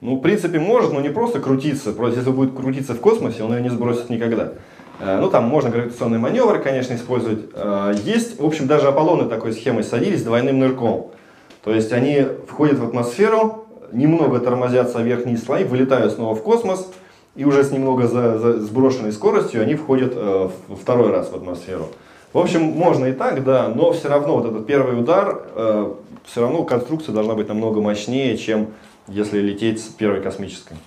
[0.01, 1.91] Ну, в принципе, может, но не просто крутиться.
[1.91, 4.53] Просто если будет крутиться в космосе, он ее не сбросит никогда.
[4.99, 7.45] Э, ну, там можно гравитационные маневры, конечно, использовать.
[7.53, 11.11] Э, есть, в общем, даже Аполлоны такой схемой садились двойным нырком.
[11.63, 16.87] То есть они входят в атмосферу, немного тормозятся верхние слои, вылетают снова в космос,
[17.35, 20.49] и уже с немного за, за сброшенной скоростью они входят э,
[20.81, 21.89] второй раз в атмосферу.
[22.33, 25.93] В общем, можно и так, да, но все равно вот этот первый удар, э,
[26.25, 28.67] все равно конструкция должна быть намного мощнее, чем
[29.07, 30.77] если лететь с первой космической.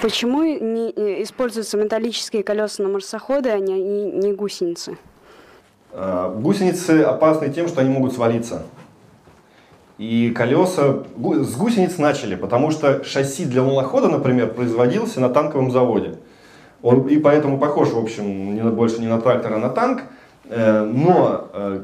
[0.00, 4.98] Почему не э, используются металлические колеса на марсоходы, а не, не гусеницы?
[5.92, 8.62] А, гусеницы опасны тем, что они могут свалиться.
[9.98, 16.16] И колеса с гусениц начали, потому что шасси для лунохода, например, производился на танковом заводе.
[16.82, 20.02] Он и поэтому похож, в общем, не на, больше не на трактор, а на танк.
[20.44, 21.80] Э, но э,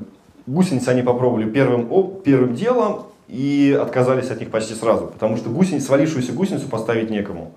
[0.47, 1.89] гусеницы они попробовали первым,
[2.23, 7.53] первым делом, и отказались от них почти сразу, потому что гусениц, свалившуюся гусеницу поставить некому.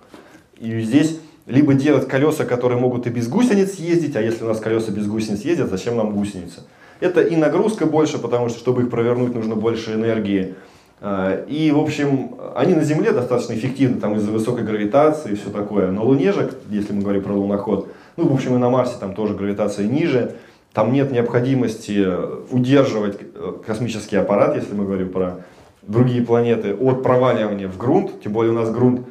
[0.66, 4.60] И здесь либо делать колеса, которые могут и без гусениц ездить, а если у нас
[4.60, 6.62] колеса без гусениц ездят, зачем нам гусеницы?
[7.00, 10.56] Это и нагрузка больше, потому что, чтобы их провернуть, нужно больше энергии.
[11.02, 15.52] А, и, в общем, они на Земле достаточно эффективны, там из-за высокой гравитации и все
[15.52, 15.92] такое.
[15.92, 19.14] На Луне же, если мы говорим про луноход, ну, в общем, и на Марсе там
[19.14, 20.36] тоже гравитация ниже,
[20.74, 22.08] там нет необходимости
[22.50, 25.42] удерживать э, космический аппарат, если мы говорим про
[25.84, 29.02] другие планеты от проваливания в грунт, тем более у нас грунт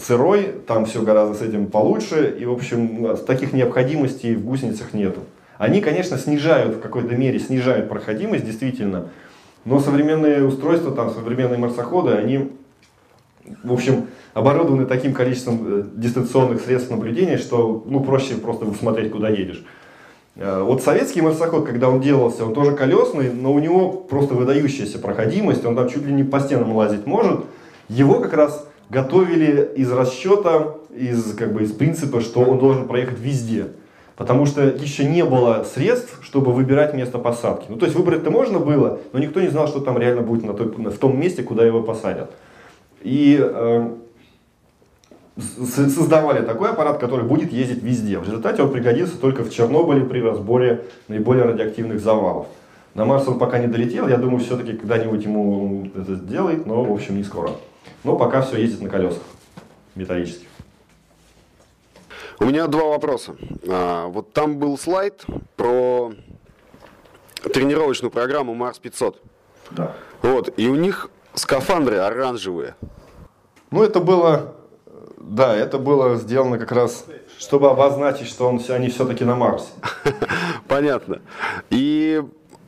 [0.00, 5.20] сырой, там все гораздо с этим получше, и, в общем, таких необходимостей в гусеницах нету.
[5.58, 9.08] Они, конечно, снижают, в какой-то мере снижают проходимость, действительно,
[9.64, 12.52] но современные устройства, там, современные марсоходы, они,
[13.64, 19.28] в общем, оборудованы таким количеством э, дистанционных средств наблюдения, что, ну, проще просто смотреть, куда
[19.28, 19.64] едешь.
[20.36, 24.98] Э, вот советский марсоход, когда он делался, он тоже колесный, но у него просто выдающаяся
[25.00, 27.40] проходимость, он там чуть ли не по стенам лазить может.
[27.88, 33.18] Его как раз готовили из расчета, из, как бы, из принципа, что он должен проехать
[33.18, 33.68] везде.
[34.16, 37.66] Потому что еще не было средств, чтобы выбирать место посадки.
[37.68, 40.54] Ну, то есть выбрать-то можно было, но никто не знал, что там реально будет на
[40.54, 42.32] той, в том месте, куда его посадят.
[43.02, 43.90] И э,
[45.38, 48.18] создавали такой аппарат, который будет ездить везде.
[48.18, 52.48] В результате он пригодился только в Чернобыле при разборе наиболее радиоактивных завалов.
[52.94, 56.92] На Марс он пока не долетел, я думаю, все-таки когда-нибудь ему это сделает, но, в
[56.92, 57.50] общем, не скоро.
[58.04, 59.22] Но пока все ездит на колесах
[59.94, 60.48] металлических.
[62.40, 63.34] У меня два вопроса.
[63.68, 65.24] А, вот там был слайд
[65.56, 66.12] про
[67.52, 69.20] тренировочную программу Марс 500.
[69.72, 69.94] Да.
[70.22, 72.74] Вот, и у них скафандры оранжевые.
[73.70, 74.54] Ну, это было
[75.28, 77.04] да, это было сделано как раз,
[77.38, 79.68] чтобы обозначить, что он, они все-таки на Марсе.
[80.68, 81.20] Понятно.
[81.70, 82.22] И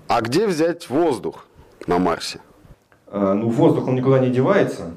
[0.08, 1.46] а где взять воздух
[1.86, 2.40] на Марсе?
[3.06, 4.92] А, ну, воздух, он никуда не девается.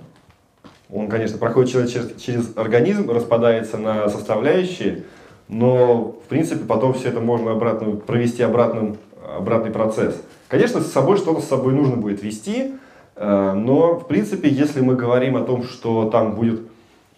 [0.94, 5.04] Он, конечно, проходит через, через организм, распадается на составляющие,
[5.48, 8.98] но, в принципе, потом все это можно обратно, провести обратным,
[9.36, 10.22] обратный процесс.
[10.48, 12.74] Конечно, с собой что-то с собой нужно будет вести,
[13.16, 16.62] а, но, в принципе, если мы говорим о том, что там будет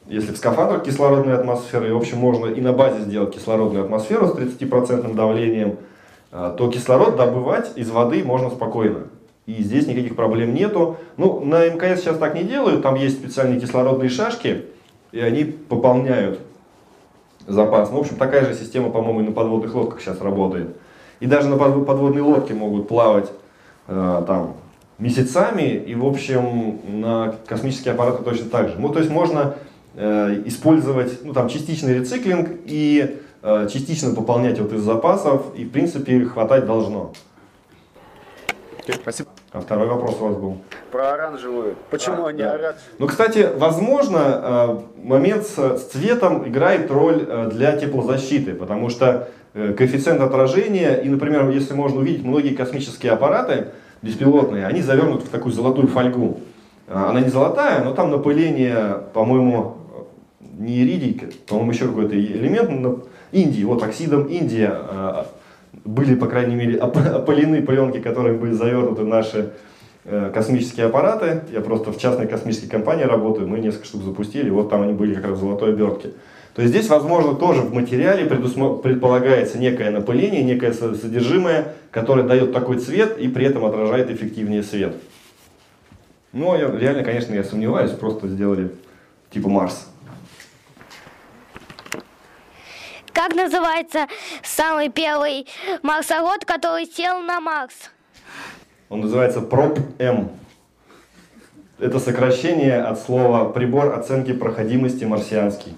[0.07, 4.27] если в скафандрах кислородная атмосфера, и, в общем, можно и на базе сделать кислородную атмосферу
[4.27, 5.77] с 30% давлением,
[6.31, 9.07] а, то кислород добывать из воды можно спокойно.
[9.45, 10.97] И здесь никаких проблем нету.
[11.17, 14.65] Ну, на МКС сейчас так не делают, там есть специальные кислородные шашки,
[15.11, 16.39] и они пополняют
[17.47, 17.91] запас.
[17.91, 20.75] Ну, в общем, такая же система, по-моему, и на подводных лодках сейчас работает.
[21.19, 23.31] И даже на подводной лодке могут плавать
[23.87, 24.55] э, там
[24.97, 28.75] месяцами, и, в общем, на космические аппараты точно так же.
[28.79, 29.55] Ну, то есть можно
[29.95, 35.71] э, использовать ну, там, частичный рециклинг и э, частично пополнять вот из запасов, и, в
[35.71, 37.13] принципе, хватать должно.
[38.87, 39.24] Спасибо.
[39.55, 40.57] А второй вопрос у вас был.
[40.91, 41.75] Про оранжевую.
[41.89, 42.49] Почему А, они да.
[42.55, 42.75] оранжевые?
[42.99, 49.71] Ну, кстати, возможно, э, момент с, цветом играет роль э, для теплозащиты, потому что э,
[49.71, 53.67] коэффициент отражения, и, например, если можно увидеть, многие космические аппараты
[54.01, 56.41] беспилотные, они завернуты в такую золотую фольгу.
[56.89, 59.77] Она не золотая, но там напыление, по-моему,
[60.59, 65.25] не иридий, по-моему, еще какой-то элемент, Индии, вот оксидом Индия
[65.85, 69.51] были, по крайней мере, оп- опылены пленки, которыми были завернуты наши
[70.03, 71.41] э, космические аппараты.
[71.53, 75.13] Я просто в частной космической компании работаю, мы несколько штук запустили, вот там они были
[75.13, 76.09] как раз в золотой обертке.
[76.55, 82.51] То есть здесь, возможно, тоже в материале предполагается некое напыление, некое со- содержимое, которое дает
[82.51, 84.95] такой цвет и при этом отражает эффективнее свет.
[86.33, 88.71] Но я, реально, конечно, я сомневаюсь, просто сделали
[89.31, 89.87] типа Марс.
[93.15, 94.07] Как называется
[94.43, 95.47] самый первый
[95.83, 97.89] марсоход, который сел на Марс?
[98.89, 100.31] Он называется PROP-M.
[101.79, 105.75] Это сокращение от слова «прибор оценки проходимости марсианский».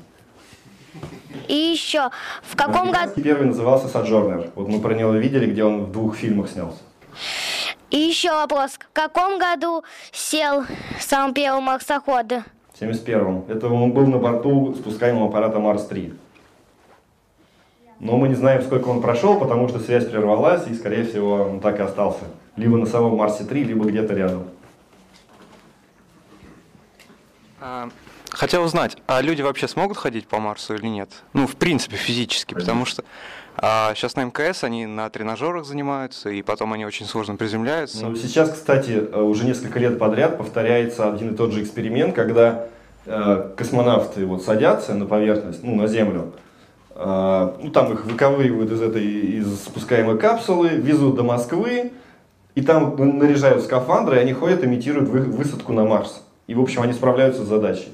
[1.48, 2.10] И еще,
[2.42, 3.22] в каком году...
[3.22, 4.50] Первый назывался Sojourner.
[4.56, 6.80] Вот мы про него видели, где он в двух фильмах снялся.
[7.92, 8.80] И еще вопрос.
[8.80, 10.66] В каком году сел
[11.00, 12.34] самый первый марсоход?
[12.74, 13.46] В 71-м.
[13.48, 16.16] Это он был на борту спускаемого аппарата Марс-3.
[18.00, 21.60] Но мы не знаем, сколько он прошел, потому что связь прервалась, и, скорее всего, он
[21.60, 22.26] так и остался.
[22.56, 24.44] Либо на самом Марсе-3, либо где-то рядом.
[27.60, 27.90] А,
[28.38, 31.10] Хотел узнать, а люди вообще смогут ходить по Марсу или нет?
[31.34, 33.04] Ну, в принципе, физически, потому что
[33.56, 38.06] а, сейчас на МКС они на тренажерах занимаются, и потом они очень сложно приземляются.
[38.06, 42.68] Ну, сейчас, кстати, э, уже несколько лет подряд повторяется один и тот же эксперимент, когда
[43.06, 46.34] э, космонавты вот садятся на поверхность, ну, на Землю,
[47.00, 51.92] ну, там их выковыривают из этой из спускаемой капсулы, везут до Москвы,
[52.56, 56.24] и там наряжают скафандры, и они ходят, имитируют вы- высадку на Марс.
[56.48, 57.90] И, в общем, они справляются с задачей.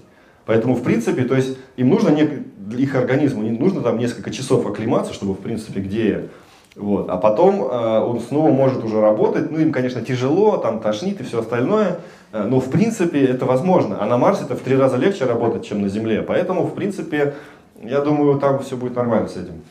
[0.45, 2.43] Поэтому, в принципе, то есть им нужно, нек-
[2.77, 6.29] их организму не- нужно там несколько часов оклематься, чтобы, в принципе, где
[6.75, 7.09] вот.
[7.09, 9.51] А потом э, он снова может уже работать.
[9.51, 11.99] Ну, им, конечно, тяжело, там тошнит и все остальное.
[12.31, 13.97] э, но, в принципе, это возможно.
[14.01, 16.23] А на Марсе это в три раза легче работать, чем на Земле.
[16.23, 17.35] Поэтому, в принципе,
[17.83, 19.63] я думаю, там все будет нормально с этим.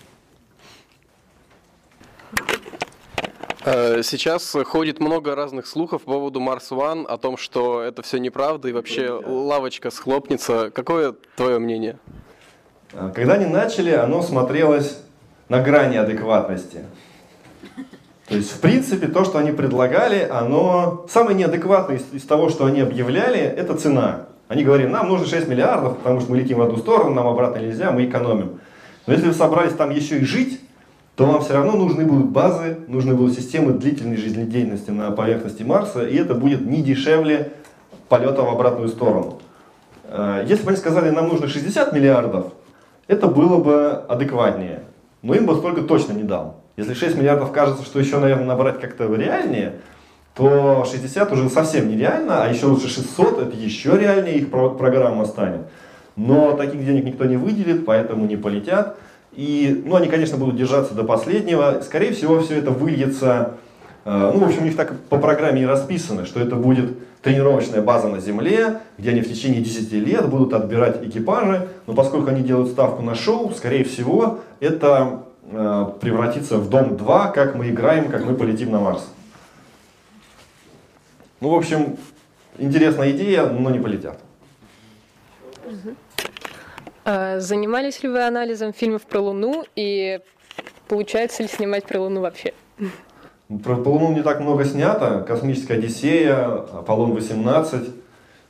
[3.64, 8.18] Э, Сейчас ходит много разных слухов по поводу Марс One, о том, что это все
[8.18, 10.70] неправда и вообще лавочка схлопнется.
[10.74, 11.98] Какое твое мнение?
[12.92, 14.98] А, Когда они начали, оно смотрелось
[15.48, 16.84] на грани адекватности.
[18.28, 22.64] То есть, в принципе, то, что они предлагали, оно самое неадекватное из, из того, что
[22.64, 24.26] они объявляли, это цена.
[24.52, 27.58] Они говорили, нам нужно 6 миллиардов, потому что мы летим в одну сторону, нам обратно
[27.58, 28.60] нельзя, мы экономим.
[29.06, 30.60] Но если вы собрались там еще и жить,
[31.16, 36.06] то вам все равно нужны будут базы, нужны будут системы длительной жизнедеятельности на поверхности Марса,
[36.06, 37.52] и это будет не дешевле
[38.10, 39.40] полета в обратную сторону.
[40.04, 42.52] Э, Если бы они сказали, нам нужно 60 миллиардов,
[43.06, 44.82] это было бы адекватнее.
[45.22, 46.60] Но им бы столько точно не дал.
[46.76, 49.76] Если 6 миллиардов кажется, что еще, наверное, набрать как-то реальнее,
[50.34, 55.26] то 60 уже совсем нереально, а еще лучше 600, это еще реальнее их про- программа
[55.26, 55.62] станет.
[56.16, 58.96] Но таких денег никто не выделит, поэтому не полетят.
[59.32, 61.80] И, ну, они, конечно, будут держаться до последнего.
[61.82, 63.54] Скорее всего, все это выльется,
[64.04, 67.80] э, ну, в общем, у них так по программе и расписано, что это будет тренировочная
[67.82, 71.68] база на Земле, где они в течение 10 лет будут отбирать экипажи.
[71.86, 77.28] Но поскольку они делают ставку на шоу, скорее всего, это э, превратится в Дом 2,
[77.28, 79.08] как мы играем, как мы полетим на Марс.
[81.42, 81.96] Ну, в общем,
[82.56, 84.16] интересная идея, но не полетят.
[87.04, 90.20] А Занимались ли вы анализом фильмов про Луну и
[90.86, 92.54] получается ли снимать про Луну вообще?
[93.64, 95.24] Про по Луну не так много снято.
[95.26, 97.90] Космическая Одиссея, Аполлон-18.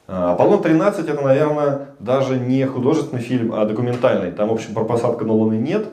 [0.08, 4.32] А, Аполлон-13 это, наверное, даже не художественный фильм, а документальный.
[4.32, 5.86] Там, в общем, про посадку на Луны нет.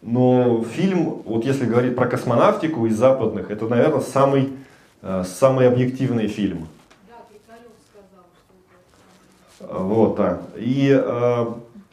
[0.00, 4.54] Но фильм, вот если говорить про космонавтику из западных, это, наверное, самый,
[5.02, 6.68] самый объективный фильм.
[9.60, 10.40] Вот, да.
[10.56, 11.46] И, э,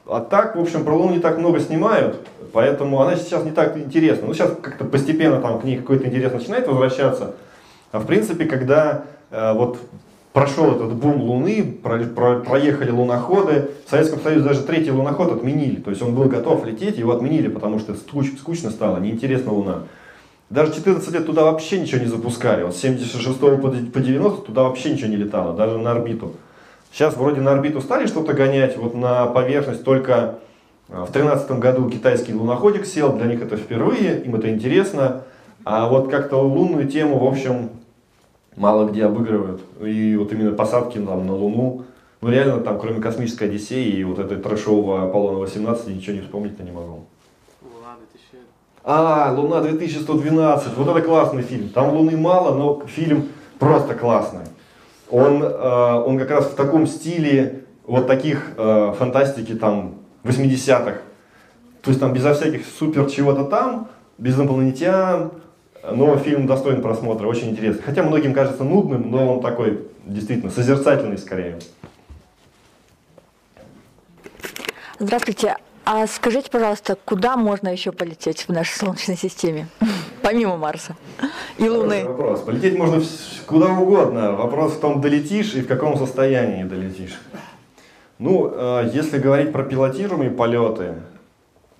[0.06, 2.20] а так, в общем, про Луну не так много снимают,
[2.52, 4.28] поэтому она сейчас не так интересна.
[4.28, 7.36] Ну, сейчас как-то постепенно там к ней какой-то интерес начинает возвращаться.
[7.92, 9.80] А в принципе, когда э, вот
[10.34, 15.80] прошел этот бум Луны, про, про, проехали луноходы, в Советском Союзе даже третий луноход отменили.
[15.80, 19.84] То есть он был готов лететь, его отменили, потому что скуч, скучно стало, неинтересно Луна.
[20.54, 22.62] Даже 14 лет туда вообще ничего не запускали.
[22.62, 26.34] Вот с 76 по, по 90 туда вообще ничего не летало, даже на орбиту.
[26.92, 30.36] Сейчас вроде на орбиту стали что-то гонять, вот на поверхность только
[30.90, 35.24] а, в 2013 году китайский луноходик сел, для них это впервые, им это интересно.
[35.66, 37.72] А вот как-то лунную тему, в общем,
[38.56, 39.60] мало где обыгрывают.
[39.82, 41.86] И вот именно посадки там, на Луну,
[42.22, 46.62] ну реально там, кроме космической Одиссеи и вот этой трэшового Аполлона 18, ничего не вспомнить-то
[46.62, 47.06] не могу.
[48.86, 51.70] А, Луна 2112, вот это классный фильм.
[51.70, 54.46] Там Луны мало, но фильм просто классный.
[55.10, 60.98] Он, э, он как раз в таком стиле вот таких э, фантастики там 80-х.
[61.82, 65.32] То есть там безо всяких супер чего-то там, без инопланетян,
[65.90, 67.84] но фильм достоин просмотра, очень интересный.
[67.84, 71.60] Хотя многим кажется нудным, но он такой действительно созерцательный скорее.
[75.00, 75.56] Здравствуйте.
[75.86, 79.68] А скажите, пожалуйста, куда можно еще полететь в нашей Солнечной системе,
[80.22, 80.96] помимо Марса
[81.58, 82.06] и Луны?
[82.06, 82.42] Вопрос.
[82.42, 83.02] Полететь можно
[83.46, 84.32] куда угодно.
[84.32, 87.20] Вопрос в том, долетишь и в каком состоянии долетишь.
[88.18, 90.96] Ну, э, если говорить про пилотируемые полеты,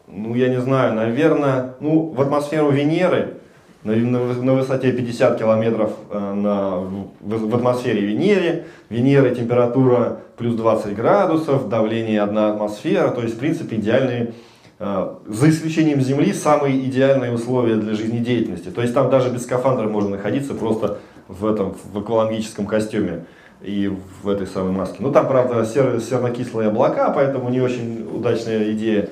[0.08, 3.38] ну, я не знаю, наверное, ну, в атмосферу Венеры
[3.84, 8.66] на, на, высоте 50 километров э, на, в, в атмосфере Венеры.
[8.90, 14.34] Венеры температура плюс 20 градусов, давление 1 атмосфера, то есть в принципе идеальные,
[14.80, 18.70] э, за исключением Земли, самые идеальные условия для жизнедеятельности.
[18.70, 23.26] То есть там даже без скафандра можно находиться просто в этом в аквалангическом костюме
[23.62, 24.98] и в этой самой маске.
[25.00, 29.10] Ну там, правда, сер, серно-кислые облака, поэтому не очень удачная идея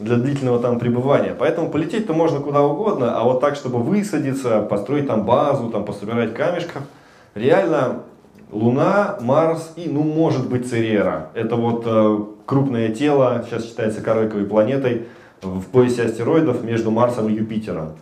[0.00, 1.36] для длительного там пребывания.
[1.38, 6.34] Поэтому полететь-то можно куда угодно, а вот так, чтобы высадиться, построить там базу, там пособирать
[6.34, 6.82] камешков,
[7.34, 8.00] реально
[8.50, 11.28] Луна, Марс и, ну, может быть, Церера.
[11.34, 15.06] Это вот э, крупное тело, сейчас считается карликовой планетой,
[15.42, 17.92] в поясе астероидов между Марсом и Юпитером.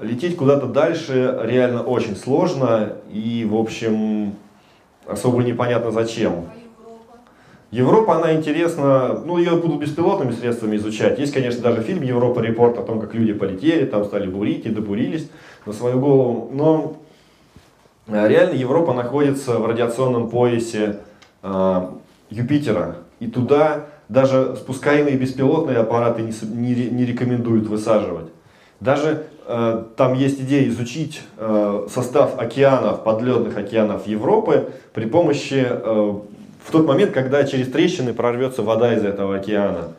[0.00, 4.34] Лететь куда-то дальше реально очень сложно и, в общем,
[5.06, 6.46] особо непонятно зачем.
[7.72, 11.18] Европа, она интересна, ну, ее будут беспилотными средствами изучать.
[11.18, 14.70] Есть, конечно, даже фильм «Европа репорт» о том, как люди полетели, там стали бурить и
[14.70, 15.28] добурились
[15.66, 16.50] на свою голову.
[16.52, 16.96] Но
[18.06, 21.00] э, реально Европа находится в радиационном поясе
[21.42, 21.88] э,
[22.30, 22.98] Юпитера.
[23.18, 28.28] И туда даже спускаемые беспилотные аппараты не, не, не рекомендуют высаживать.
[28.78, 36.14] Даже э, там есть идея изучить э, состав океанов, подледных океанов Европы при помощи э,
[36.66, 39.92] в тот момент, когда через трещины прорвется вода из этого океана.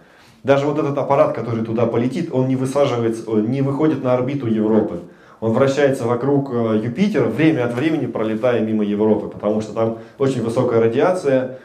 [0.43, 4.99] Даже вот этот аппарат, который туда полетит, он не высаживается, не выходит на орбиту Европы.
[5.39, 10.41] Он вращается вокруг э, Юпитера, время от времени пролетая мимо Европы, потому что там очень
[10.41, 11.59] высокая радиация,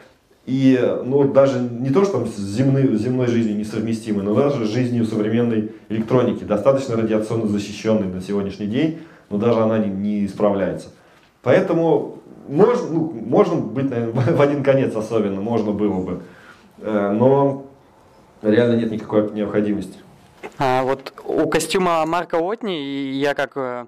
[0.45, 4.69] и ну, даже не то, что там с земной, земной жизнью несовместимой, но даже с
[4.69, 8.99] жизнью современной электроники, достаточно радиационно защищенной на сегодняшний день,
[9.29, 10.89] но даже она не, не справляется.
[11.41, 16.23] Поэтому можно, ну, можно быть, наверное, в один конец особенно, можно было бы.
[16.79, 17.65] Э, но
[18.41, 19.99] реально нет никакой необходимости.
[20.57, 22.71] А, вот у костюма Марка Уотни
[23.13, 23.85] я как э,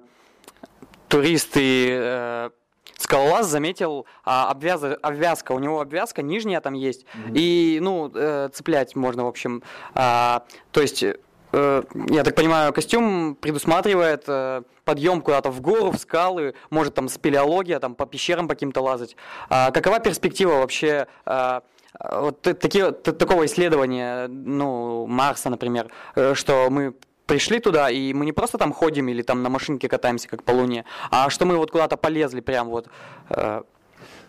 [1.08, 2.50] турист и э,
[2.98, 5.52] скалолаз заметил а, обвяз, обвязка.
[5.52, 7.04] У него обвязка нижняя там есть.
[7.04, 7.32] Mm-hmm.
[7.34, 9.62] И, ну, э, цеплять можно, в общем.
[9.94, 11.04] А, то есть
[11.52, 17.78] я так понимаю, костюм предусматривает э, подъем куда-то в гору, в скалы, может там спелеология,
[17.78, 19.16] там по пещерам по каким-то лазать.
[19.48, 21.60] А какова перспектива вообще э,
[21.98, 25.88] вот такие, такого исследования, ну, Марса, например,
[26.34, 26.94] что мы
[27.26, 30.50] пришли туда, и мы не просто там ходим или там на машинке катаемся, как по
[30.50, 32.88] Луне, а что мы вот куда-то полезли прям вот.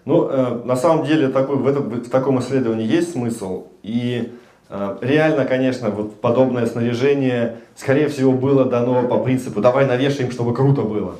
[0.05, 5.45] Ну, на самом деле такой, в, этом, в таком исследовании есть смысл, и Э, реально,
[5.45, 11.15] конечно, вот подобное снаряжение, скорее всего, было дано по принципу «давай навешаем, чтобы круто было».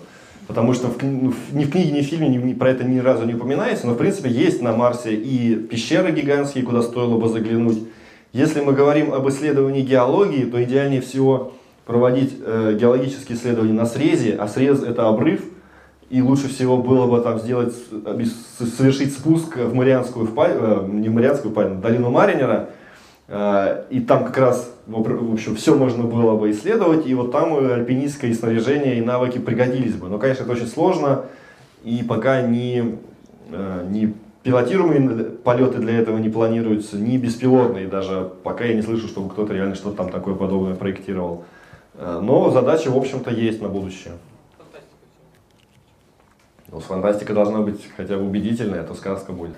[0.48, 3.00] Потому что в, ну, ни в книге, ни в фильме ни, ни, про это ни
[3.00, 7.28] разу не упоминается, но в принципе есть на Марсе и пещеры гигантские, куда стоило бы
[7.28, 7.80] заглянуть.
[8.32, 11.52] Если мы говорим об исследовании геологии, то идеальнее всего
[11.86, 15.42] проводить э, геологические исследования на срезе, а срез это обрыв,
[16.10, 18.24] и лучше всего было бы там сделать, э,
[18.78, 22.74] совершить спуск в Марианскую впадину, э, не в Марианскую впадину, долину Маринера, Э,
[23.30, 28.34] и там как раз, в общем, все можно было бы исследовать, и вот там альпинистское
[28.34, 30.08] снаряжение и навыки пригодились бы.
[30.08, 31.26] Но, конечно, это очень сложно,
[31.84, 32.98] и пока ни,
[33.52, 34.14] э, ни
[34.44, 38.32] пилотируемые полеты для этого не планируются, ни беспилотные даже.
[38.44, 41.44] Пока я не слышу, чтобы кто-то реально что-то там такое подобное проектировал.
[41.96, 44.14] Э, но задача, в общем-то, есть на будущее.
[46.70, 49.56] Ну, фантастика должна быть хотя бы убедительная, а то сказка будет.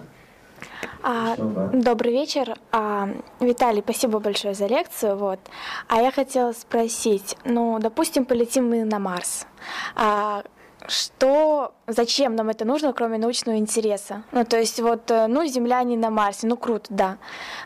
[1.03, 1.36] А.
[1.73, 2.55] Добрый вечер.
[2.71, 3.09] А,
[3.39, 5.15] Виталий, спасибо большое за лекцию.
[5.17, 5.39] Вот.
[5.88, 9.45] А я хотела спросить, ну, допустим, полетим мы на Марс.
[9.95, 10.43] А,
[10.88, 14.23] что, зачем нам это нужно, кроме научного интереса?
[14.32, 17.17] Ну, то есть вот, э, ну, земляне на Марсе, ну, круто, да.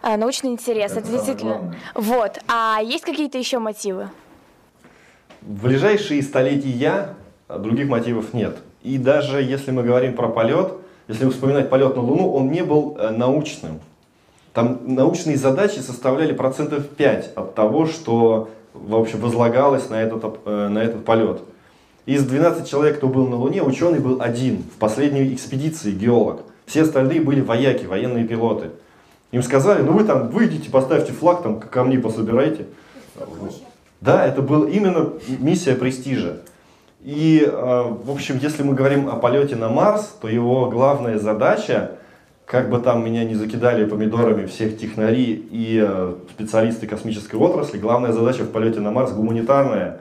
[0.01, 1.53] А, научный интерес, это, Это действительно...
[1.53, 1.79] главное.
[1.95, 2.39] Вот.
[2.47, 4.09] А есть какие-то еще мотивы?
[5.41, 7.15] В ближайшие столетия
[7.47, 8.57] других мотивов нет.
[8.81, 10.73] И даже если мы говорим про полет,
[11.13, 13.79] если вспоминать полет на Луну, он не был э, научным.
[14.51, 20.67] Там научные задачи составляли процентов 5 от того, что в общем, возлагалось на этот, э,
[20.67, 21.41] на этот полет.
[22.05, 26.41] Из 12 человек, кто был на Луне, ученый был один в последней экспедиции, геолог.
[26.65, 28.71] Все остальные были вояки, военные пилоты.
[29.31, 32.65] Им сказали, ну вы там выйдите, поставьте флаг, там камни пособирайте.
[34.01, 36.41] Да, это была именно миссия престижа.
[37.03, 41.91] И, э, в общем, если мы говорим о полете на Марс, то его главная задача,
[42.45, 48.13] как бы там меня не закидали помидорами всех технари и э, специалисты космической отрасли, главная
[48.13, 49.99] задача в полете на Марс гуманитарная.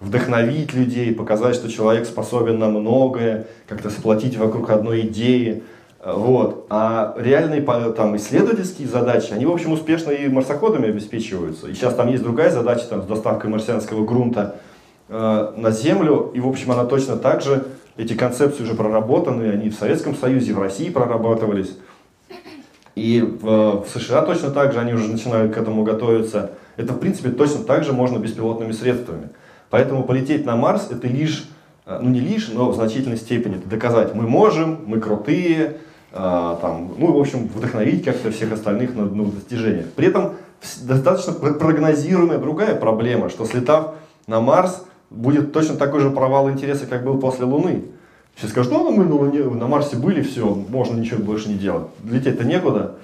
[0.00, 5.62] Вдохновить людей, показать, что человек способен на многое, как-то сплотить вокруг одной идеи.
[6.02, 6.64] Э, Вот.
[6.70, 7.60] А реальные
[7.92, 11.68] там, исследовательские задачи, они, в общем, успешно и марсоходами обеспечиваются.
[11.68, 14.56] И сейчас там есть другая задача там, с доставкой марсианского грунта
[15.10, 16.30] э, на Землю.
[16.34, 20.54] И, в общем, она точно так же, эти концепции уже проработаны, они в Советском Союзе,
[20.54, 21.76] в России прорабатывались.
[22.94, 26.52] И в, в США точно так же, они уже начинают к этому готовиться.
[26.76, 29.28] Это, в принципе, точно так же можно беспилотными средствами.
[29.68, 31.48] Поэтому полететь на Марс это лишь,
[31.86, 35.78] э, ну не лишь, но в значительной степени это доказать, мы можем, мы крутые,
[36.12, 39.86] э, там, ну, в общем, вдохновить как-то всех остальных на ну, достижениях.
[39.92, 40.34] При этом
[40.82, 43.94] достаточно пр- прогнозируемая другая проблема, что слетав
[44.26, 47.84] на Марс, будет точно такой же провал интереса, как был после Луны.
[48.34, 51.88] Все скажут, ну, мы на, Луне, на Марсе были, все, можно ничего больше не делать.
[52.04, 52.94] Лететь-то некуда.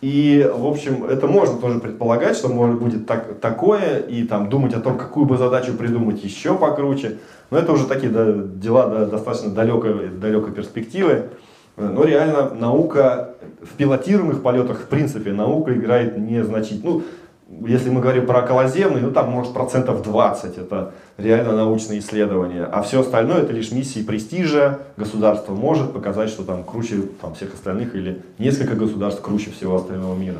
[0.00, 4.74] И, в общем, это можно тоже предполагать, что может будет так, такое, и там думать
[4.74, 7.18] о том, какую бы задачу придумать еще покруче.
[7.50, 11.28] Но это уже такие да, дела да, достаточно далекой, далекой перспективы.
[11.76, 16.94] Но реально наука в пилотируемых полетах, в принципе, наука играет незначительно.
[16.94, 17.02] Ну,
[17.60, 22.82] если мы говорим про околоземный, ну там может процентов 20 это реально научные исследования, а
[22.82, 27.94] все остальное это лишь миссии престижа, государство может показать, что там круче там, всех остальных
[27.94, 30.38] или несколько государств круче всего остального мира.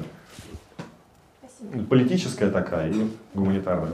[1.88, 3.92] Политическая такая и гуманитарная.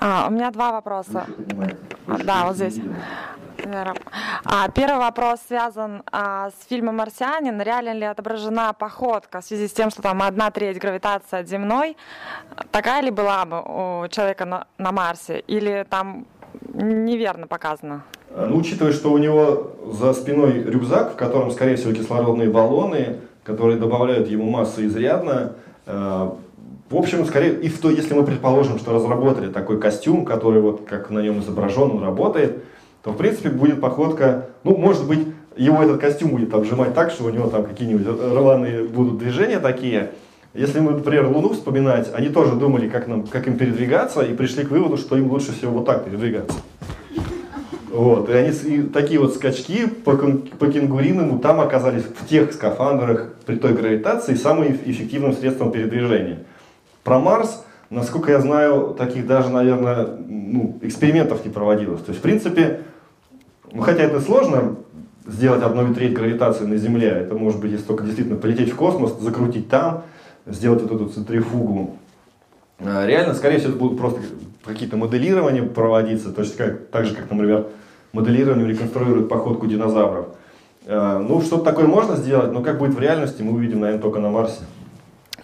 [0.00, 1.26] А, у меня два вопроса.
[2.06, 2.80] А, Да, вот здесь.
[4.44, 7.60] А, первый вопрос связан а, с фильмом «Марсианин».
[7.60, 11.96] Реально ли отображена походка в связи с тем, что там одна треть гравитации от земной?
[12.70, 15.40] Такая ли была бы у человека на, на Марсе?
[15.46, 16.26] Или там
[16.74, 18.02] неверно показано?
[18.30, 23.78] Ну, учитывая, что у него за спиной рюкзак, в котором, скорее всего, кислородные баллоны, которые
[23.78, 25.54] добавляют ему массы изрядно,
[25.86, 26.30] э,
[26.88, 30.82] в общем, скорее, и в то, если мы предположим, что разработали такой костюм, который вот
[30.86, 32.64] как на нем изображен, он работает,
[33.02, 35.26] то, в принципе, будет походка, ну, может быть,
[35.56, 40.10] его этот костюм будет обжимать так, что у него там какие-нибудь рваные будут движения такие.
[40.54, 44.64] Если мы, например, Луну вспоминать, они тоже думали, как, нам, как им передвигаться, и пришли
[44.64, 46.58] к выводу, что им лучше всего вот так передвигаться.
[47.90, 53.32] Вот, и они и такие вот скачки по, по кенгуриному там оказались в тех скафандрах
[53.46, 56.40] при той гравитации самым эф- эффективным средством передвижения.
[57.06, 62.00] Про Марс, насколько я знаю, таких даже, наверное, ну, экспериментов не проводилось.
[62.00, 62.80] То есть, в принципе,
[63.70, 64.74] ну, хотя это сложно
[65.24, 69.16] сделать одну треть гравитации на Земле, это может быть, если только действительно полететь в космос,
[69.20, 70.02] закрутить там,
[70.46, 71.94] сделать вот эту центрифугу.
[72.80, 74.20] А, Реально, скорее всего, это будут просто
[74.64, 77.68] какие-то моделирования проводиться, точно как, так же, как, например,
[78.12, 80.26] моделированием реконструируют походку динозавров.
[80.88, 84.18] А, Ну, что-то такое можно сделать, но как будет в реальности, мы увидим, наверное, только
[84.18, 84.62] на Марсе.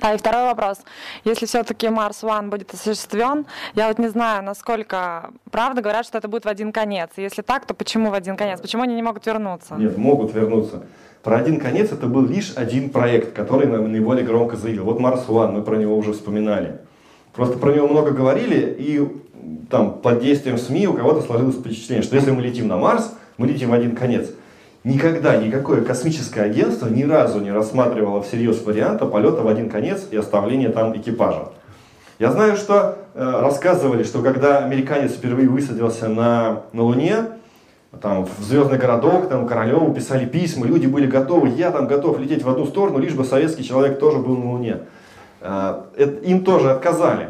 [0.02, 0.78] Да, и второй вопрос.
[1.24, 6.26] Если все-таки Марс One будет осуществлен, я вот не знаю, насколько правда говорят, что это
[6.26, 7.10] будет в один конец.
[7.16, 8.60] Если так, то почему в один конец?
[8.60, 9.76] Почему они не могут вернуться?
[9.76, 10.82] Нет, могут вернуться.
[11.22, 14.84] Про один конец это был лишь один проект, который нам наиболее громко заявил.
[14.84, 16.80] Вот Марс One, мы про него уже вспоминали.
[17.32, 19.08] Просто про него много говорили, и
[19.70, 23.46] там под действием СМИ у кого-то сложилось впечатление, что если мы летим на Марс, мы
[23.46, 24.30] летим в один конец.
[24.84, 30.16] Никогда никакое космическое агентство ни разу не рассматривало всерьез варианта полета в один конец и
[30.16, 31.50] оставления там экипажа.
[32.18, 37.16] Я знаю, что э, рассказывали, что когда американец впервые высадился на, на Луне,
[38.00, 42.42] там, в Звездный городок, там, Королеву писали письма, люди были готовы, я там готов лететь
[42.42, 44.78] в одну сторону, лишь бы советский человек тоже был на Луне.
[45.40, 47.28] А, это, им тоже отказали.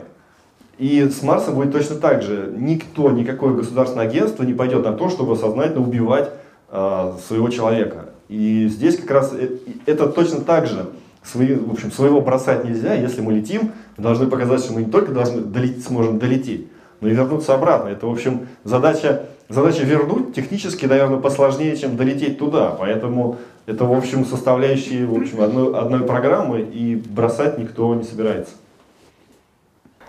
[0.78, 2.52] И с Марсом будет точно так же.
[2.56, 6.41] Никто, никакое государственное агентство не пойдет на то, чтобы сознательно убивать э,
[6.72, 8.06] своего человека.
[8.32, 10.86] И здесь как раз э, это точно так же.
[11.22, 12.94] Свои, в общем, своего бросать нельзя.
[12.94, 16.66] Если мы летим, мы должны показать, что мы не только должны долететь, сможем долететь,
[17.00, 17.90] но и вернуться обратно.
[17.90, 22.70] Это, в общем, задача, задача вернуть технически, наверное, посложнее, чем долететь туда.
[22.70, 23.36] Поэтому
[23.66, 28.54] это, в общем, составляющие в общем, одной, одной программы, и бросать никто не собирается.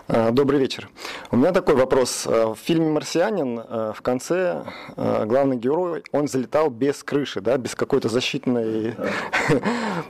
[0.09, 0.89] А, добрый вечер.
[1.31, 2.27] У меня такой вопрос.
[2.27, 4.63] А, в фильме «Марсианин» а, в конце
[4.97, 8.95] главный герой, он залетал без крыши, да, без какой-то защитной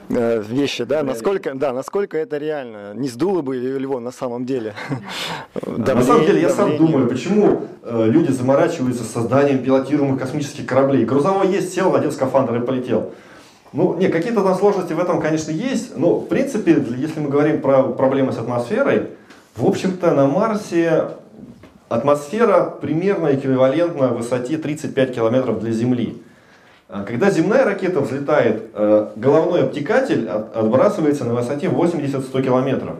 [0.09, 1.03] вещи, да?
[1.03, 2.93] Насколько, да, насколько это реально?
[2.95, 4.73] Не сдуло бы его на самом деле?
[5.65, 11.05] На самом деле, я сам думаю, почему э, люди заморачиваются созданием пилотируемых космических кораблей.
[11.05, 13.11] Грузовой есть, сел, надел скафандр и полетел.
[13.73, 17.61] Ну, не, какие-то там сложности в этом, конечно, есть, но, в принципе, если мы говорим
[17.61, 19.09] про проблемы с атмосферой,
[19.55, 21.09] в общем-то, на Марсе
[21.87, 26.21] атмосфера примерно эквивалентна высоте 35 километров для Земли.
[26.89, 32.95] А когда земная ракета взлетает, э, головной обтекатель отбрасывается на высоте 80-100 километров.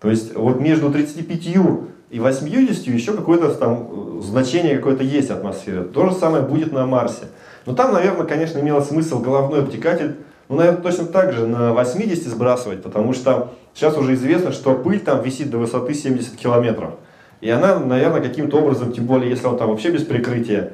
[0.00, 5.84] То есть вот между 35 и 80 еще какое-то там э, значение какое-то есть атмосферы.
[5.84, 7.26] То же самое будет на Марсе.
[7.66, 10.16] Но там, наверное, конечно, имело смысл головной обтекатель
[10.50, 14.98] ну, наверное, точно так же на 80 сбрасывать, потому что сейчас уже известно, что пыль
[14.98, 16.94] там висит до высоты 70 километров.
[17.40, 20.72] И она, наверное, каким-то образом, тем более, если он там вообще без прикрытия,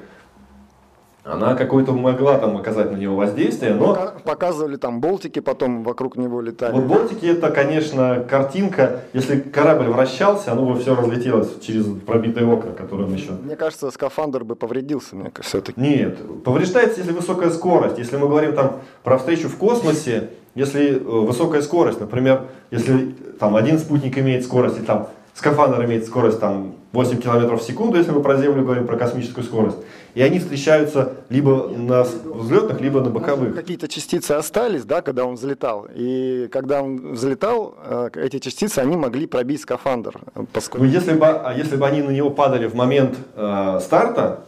[1.27, 4.15] она какой-то могла там оказать на него воздействие, но...
[4.25, 6.73] Показывали там болтики, потом вокруг него летали.
[6.73, 9.03] Вот болтики это, конечно, картинка.
[9.13, 13.33] Если корабль вращался, оно бы все разлетелось через пробитые окна, которые он еще...
[13.33, 15.81] Мне кажется, скафандр бы повредился, мне все-таки.
[15.81, 17.99] Нет, повреждается, если высокая скорость.
[17.99, 23.57] Если мы говорим там про встречу в космосе, если э, высокая скорость, например, если там
[23.57, 28.11] один спутник имеет скорость, и там скафандр имеет скорость там 8 км в секунду, если
[28.11, 29.77] мы про Землю говорим, про космическую скорость.
[30.15, 33.55] И они встречаются либо на взлетных, либо на боковых.
[33.55, 35.87] Какие-то частицы остались, да, когда он взлетал.
[35.95, 40.19] И когда он взлетал, э, эти частицы, они могли пробить скафандр.
[40.55, 40.87] Поскольку...
[40.87, 44.41] Ну, если бы, а если бы они на него падали в момент э, старта,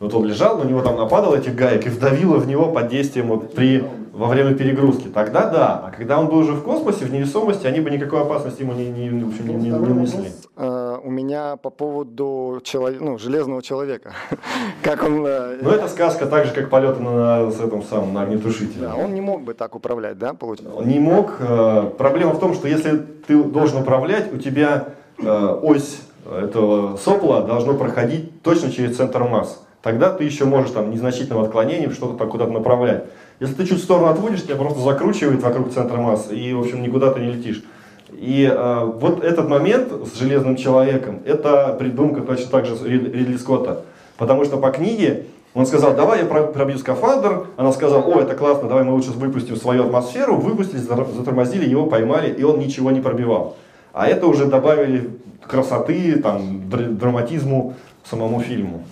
[0.00, 3.28] вот он лежал, на него там нападал этих гаек и вдавило в него под действием
[3.28, 5.08] вот при, во время перегрузки.
[5.08, 5.82] Тогда да.
[5.86, 8.88] А когда он был уже в космосе, в невесомости, они бы никакой опасности ему не,
[8.90, 10.30] не, в общем, не, не, не нанесли.
[10.54, 14.12] Uh, у меня по поводу человека, ну, железного человека.
[14.84, 15.26] как он...
[15.26, 18.86] Uh, ну, это сказка так же, как полеты на, с этом самым, на огнетушителе.
[18.86, 20.76] Да, он не мог бы так управлять, да, получается?
[20.76, 21.40] Он не мог.
[21.40, 27.74] Uh, проблема в том, что если ты должен управлять, у тебя ось этого сопла должно
[27.74, 33.04] проходить точно через центр масс тогда ты еще можешь там незначительным отклонением что-то куда-то направлять.
[33.40, 36.82] Если ты чуть в сторону отводишь, тебя просто закручивает вокруг центра массы, и, в общем,
[36.82, 37.62] никуда ты не летишь.
[38.10, 43.82] И э, вот этот момент с Железным Человеком, это придумка точно так же Ридли Скотта.
[44.16, 47.46] Потому что по книге он сказал, давай я пробью скафандр.
[47.56, 50.36] Она сказала, о, это классно, давай мы лучше выпустим свою атмосферу.
[50.36, 53.56] Выпустили, затормозили, его поймали, и он ничего не пробивал.
[53.92, 55.10] А это уже добавили
[55.42, 57.74] красоты, там, драматизму
[58.04, 58.84] самому фильму.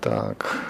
[0.00, 0.62] Так,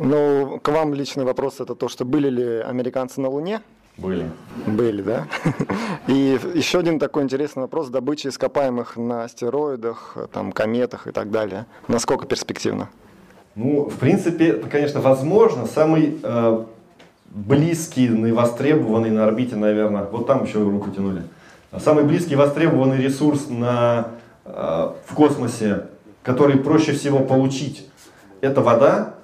[0.00, 3.60] ну, к вам личный вопрос это то, что были ли американцы на Луне?
[3.96, 4.30] Были.
[4.66, 5.26] Были, да?
[6.06, 11.66] И еще один такой интересный вопрос, добыча ископаемых на астероидах, там, кометах и так далее.
[11.88, 12.90] Насколько перспективно?
[13.54, 15.66] Ну, в принципе, это, конечно, возможно.
[15.66, 16.64] Самый э,
[17.24, 21.22] близкий, наивостребованный на орбите, наверное, вот там еще руку тянули.
[21.78, 24.08] Самый близкий востребованный ресурс на,
[24.44, 25.86] э, в космосе,
[26.22, 27.88] который проще всего получить,
[28.46, 29.14] это вода,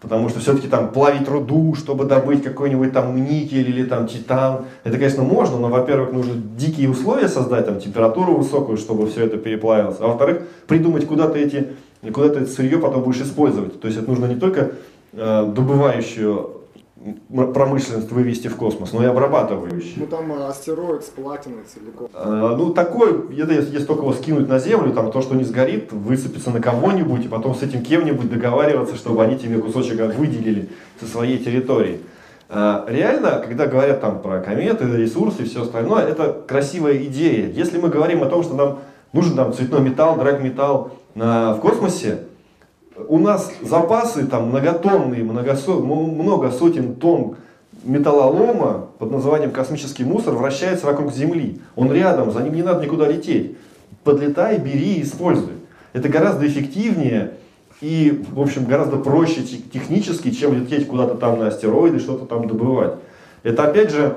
[0.00, 4.96] потому что все-таки там плавить руду, чтобы добыть какой-нибудь там никель или там титан, это,
[4.96, 9.96] конечно, можно, но, во-первых, нужно дикие условия создать, там температуру высокую, чтобы все это переплавилось,
[10.00, 11.68] а во-вторых, придумать, куда ты эти,
[12.12, 13.80] куда ты это сырье потом будешь использовать.
[13.80, 14.72] То есть это нужно не только
[15.12, 16.59] э, добывающую
[17.54, 19.94] промышленность вывести в космос, но и обрабатывающий.
[19.96, 22.08] Ну там э, астероид с платиной целиком.
[22.12, 25.44] А, ну такой, это если, если только его скинуть на Землю, там то, что не
[25.44, 30.68] сгорит, высыпется на кого-нибудь, и потом с этим кем-нибудь договариваться, чтобы они тебе кусочек выделили
[31.00, 32.00] со своей территории.
[32.50, 37.50] А, реально, когда говорят там про кометы, ресурсы и все остальное, это красивая идея.
[37.50, 38.80] Если мы говорим о том, что нам
[39.14, 42.24] нужен там цветной металл, драгметалл в космосе,
[42.96, 47.36] у нас запасы там многотонные, многосо, много сотен тонн
[47.84, 51.60] металлолома под названием космический мусор вращается вокруг Земли.
[51.76, 53.56] Он рядом, за ним не надо никуда лететь.
[54.04, 55.54] Подлетай, бери и используй.
[55.92, 57.32] Это гораздо эффективнее,
[57.80, 62.94] и, в общем, гораздо проще технически, чем лететь куда-то там на астероиды, что-то там добывать.
[63.42, 64.16] Это, опять же,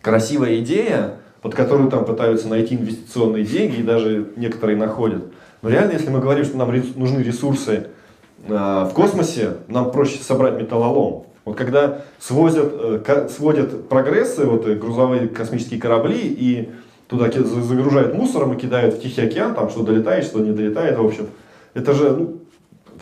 [0.00, 5.24] красивая идея, под которую там пытаются найти инвестиционные деньги, и даже некоторые находят.
[5.64, 7.86] Но реально, если мы говорим, что нам нужны ресурсы
[8.46, 11.24] э, в космосе, нам проще собрать металлолом.
[11.46, 16.70] Вот когда свозят, э, сводят прогрессы, вот э, грузовые космические корабли, и
[17.08, 21.06] туда загружают мусором и кидают в Тихий океан, там что долетает, что не долетает, в
[21.06, 21.28] общем.
[21.72, 22.40] Это же, ну,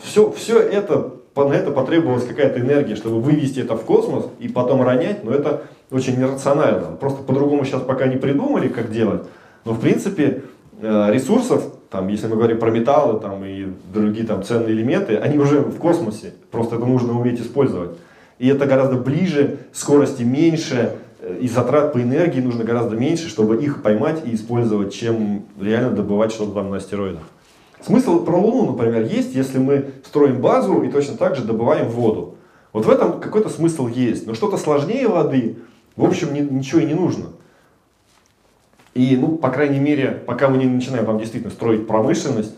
[0.01, 4.81] все, все это, на это потребовалась какая-то энергия, чтобы вывести это в космос и потом
[4.83, 6.95] ронять, но это очень нерационально.
[6.95, 9.23] Просто по-другому сейчас пока не придумали, как делать.
[9.65, 10.43] Но в принципе
[10.81, 11.63] ресурсов,
[11.93, 15.77] там, если мы говорим про металлы там, и другие там, ценные элементы, они уже в
[15.77, 16.33] космосе.
[16.49, 17.91] Просто это нужно уметь использовать.
[18.39, 23.63] И это гораздо ближе, скорости меньше, э, и затрат по энергии нужно гораздо меньше, чтобы
[23.63, 27.21] их поймать и использовать, чем реально добывать что-то там на астероидах.
[27.85, 32.37] Смысл про Луну, например, есть, если мы строим базу и точно так же добываем воду.
[32.71, 34.25] Вот в этом какой-то смысл есть.
[34.25, 35.57] Но что-то сложнее воды,
[35.95, 37.25] в общем, ни, ничего и не нужно.
[38.93, 42.55] И, ну, по крайней мере, пока мы не начинаем там действительно строить промышленность,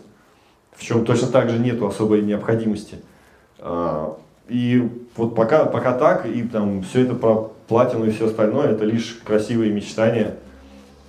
[0.72, 2.98] в чем точно так же нету особой необходимости.
[3.58, 4.18] А,
[4.48, 8.84] и вот пока, пока так, и там все это про платину и все остальное, это
[8.84, 10.36] лишь красивые мечтания,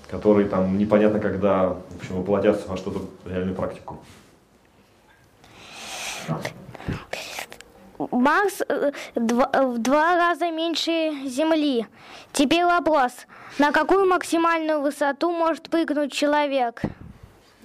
[0.10, 4.00] которые там непонятно когда в общем, воплотятся во что-то реальную практику.
[8.00, 11.88] Марс э, два, в два раза меньше Земли.
[12.32, 13.12] Теперь вопрос,
[13.60, 16.82] на какую максимальную высоту может прыгнуть человек?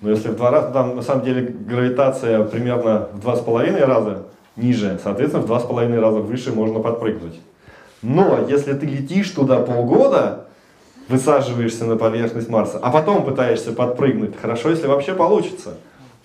[0.01, 3.85] Ну, если в два раза, там на самом деле гравитация примерно в два с половиной
[3.85, 4.27] раза
[4.57, 7.39] ниже, соответственно, в два с половиной раза выше можно подпрыгнуть.
[8.03, 10.49] Но если ты летишь туда полгода,
[11.09, 15.75] высаживаешься на поверхность Марса, а потом пытаешься подпрыгнуть, хорошо, если вообще получится.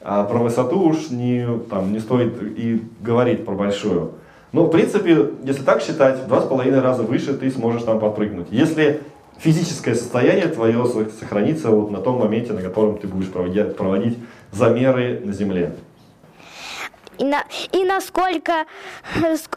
[0.10, 4.12] А про высоту уж не, там, не стоит и говорить про большую.
[4.54, 8.00] Но, в принципе, если так считать, в два с половиной раза выше ты сможешь там
[8.00, 8.48] подпрыгнуть.
[8.50, 9.02] Если
[9.38, 10.82] физическое состояние твое
[11.20, 14.18] сохранится вот на том моменте, на котором ты будешь проводить
[14.54, 15.74] замеры на Земле.
[17.18, 18.66] И на, и на сколько,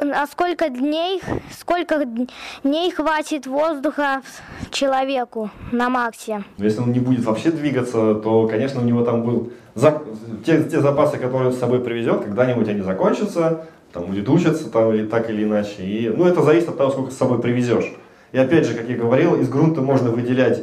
[0.03, 1.21] на сколько дней,
[1.59, 4.23] сколько дней хватит воздуха
[4.71, 6.45] человеку на Марсе?
[6.57, 10.03] Если он не будет вообще двигаться, то, конечно, у него там был за,
[10.45, 14.93] те, те запасы, которые он с собой привезет, когда-нибудь они закончатся, там будет учиться там,
[14.95, 15.83] или так или иначе.
[15.83, 17.93] И, ну, это зависит от того, сколько с собой привезешь.
[18.33, 20.63] И опять же, как я говорил, из грунта можно выделять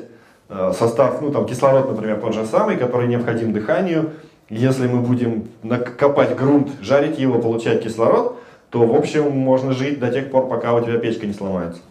[0.49, 4.11] э, состав, ну там кислород, например, тот же самый, который необходим дыханию,
[4.49, 5.49] если мы будем
[5.98, 10.74] копать грунт, жарить его, получать кислород, то, в общем, можно жить до тех пор, пока
[10.74, 11.82] у тебя печка не сломается.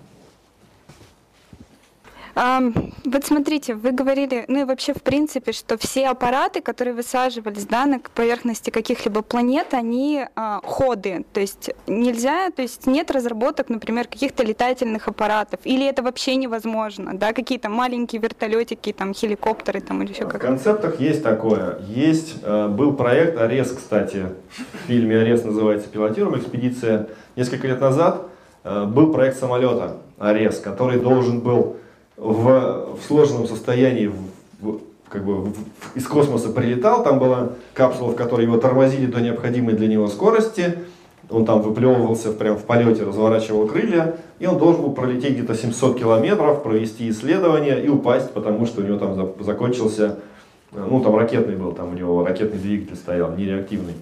[2.36, 7.86] Вот смотрите, вы говорили, ну и вообще в принципе, что все аппараты, которые высаживались да,
[7.86, 14.06] на поверхности каких-либо планет, они а, ходы, то есть нельзя, то есть нет разработок, например,
[14.06, 20.12] каких-то летательных аппаратов, или это вообще невозможно, да, какие-то маленькие вертолетики, там, хеликоптеры, там, или
[20.12, 20.38] еще как-то.
[20.38, 21.78] В концептах есть такое.
[21.88, 24.26] Есть, э, был проект «Арес», кстати,
[24.74, 27.08] в фильме «Арес» называется «Пилотируем экспедиция».
[27.34, 28.26] Несколько лет назад
[28.64, 31.76] э, был проект самолета «Арес», который должен был
[32.16, 34.10] в, в сложенном состоянии
[34.60, 35.54] в, как бы в,
[35.94, 40.78] из космоса прилетал, там была капсула, в которой его тормозили до необходимой для него скорости,
[41.28, 45.98] он там выплевывался прямо в полете, разворачивал крылья, и он должен был пролететь где-то 700
[45.98, 50.18] километров, провести исследование и упасть, потому что у него там за, закончился,
[50.72, 53.94] ну там ракетный был, там у него ракетный двигатель стоял, не реактивный.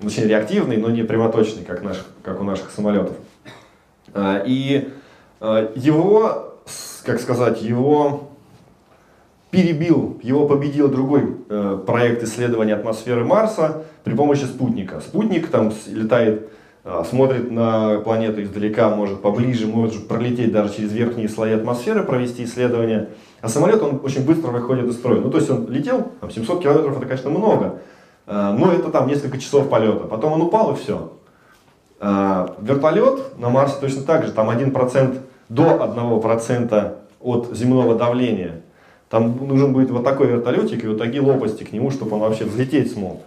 [0.00, 3.16] Точнее реактивный, но не прямоточный, как, наш, как у наших самолетов.
[4.12, 4.88] А, и
[5.40, 6.53] а, его
[7.04, 8.28] как сказать, его
[9.50, 15.00] перебил, его победил другой э, проект исследования атмосферы Марса при помощи спутника.
[15.00, 16.48] Спутник там летает,
[16.84, 22.44] э, смотрит на планету издалека, может поближе, может пролететь даже через верхние слои атмосферы, провести
[22.44, 23.10] исследование.
[23.42, 25.20] А самолет, он очень быстро выходит из строя.
[25.20, 27.78] Ну, то есть он летел, там 700 километров, это, конечно, много,
[28.26, 30.06] э, но это там несколько часов полета.
[30.06, 31.12] Потом он упал и все.
[32.00, 35.18] Э, вертолет на Марсе точно так же, там 1%
[35.48, 38.60] до 1% от земного давления.
[39.10, 42.44] Там нужен будет вот такой вертолетик и вот такие лопасти к нему, чтобы он вообще
[42.44, 43.20] взлететь смог.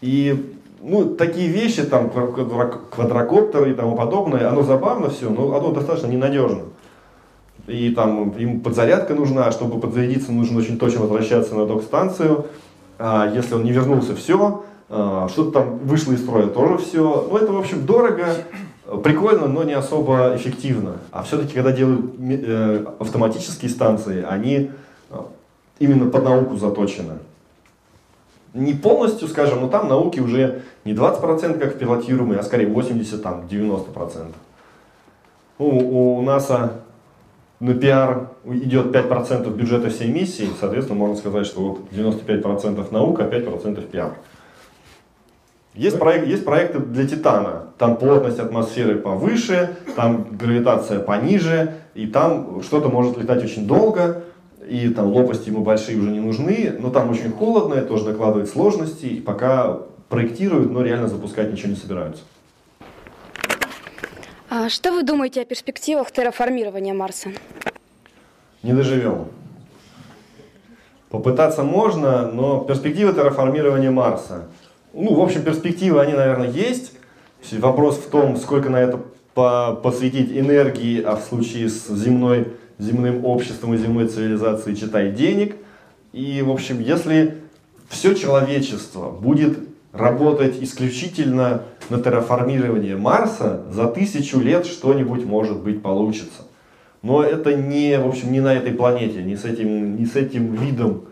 [0.00, 6.06] И ну, такие вещи, там, квадрокоптеры и тому подобное, оно забавно все, но оно достаточно
[6.06, 6.62] ненадежно.
[7.66, 12.46] И там им подзарядка нужна, чтобы подзарядиться, нужно очень точно возвращаться на док-станцию.
[12.98, 14.64] А если он не вернулся, все.
[14.88, 17.26] А, что-то там вышло из строя, тоже все.
[17.28, 18.26] Ну, это, в общем, дорого,
[19.02, 20.98] прикольно, но не особо эффективно.
[21.10, 24.70] А все-таки, когда делают э, автоматические станции, они
[25.10, 25.14] э,
[25.78, 27.14] именно под науку заточены.
[28.54, 33.22] не полностью, скажем, но там науки уже не 20% как в пилотируемой, а скорее 80,
[33.22, 34.32] там 90%.
[35.58, 36.80] Ну, у НАСА
[37.60, 43.28] на пиар идет 5% бюджета всей миссии, соответственно, можно сказать, что вот 95% наука, а
[43.28, 44.14] 5% пиар.
[45.76, 47.66] Есть, проект, есть проекты для Титана.
[47.76, 54.22] Там плотность атмосферы повыше, там гравитация пониже, и там что-то может летать очень долго,
[54.66, 58.48] и там лопасти ему большие уже не нужны, но там очень холодно, это тоже накладывает
[58.48, 62.22] сложности, и пока проектируют, но реально запускать ничего не собираются.
[64.48, 67.28] А что вы думаете о перспективах терраформирования Марса?
[68.62, 69.26] Не доживем.
[71.10, 74.46] Попытаться можно, но перспективы терраформирования Марса–
[74.96, 76.92] ну, в общем, перспективы, они, наверное, есть.
[77.52, 78.98] Вопрос в том, сколько на это
[79.82, 82.48] посвятить энергии, а в случае с земной,
[82.78, 85.54] земным обществом и земной цивилизацией, читай, денег.
[86.12, 87.36] И, в общем, если
[87.88, 89.58] все человечество будет
[89.92, 96.42] работать исключительно на терраформирование Марса, за тысячу лет что-нибудь, может быть, получится.
[97.02, 100.54] Но это не, в общем, не на этой планете, не с этим, не с этим
[100.54, 101.02] видом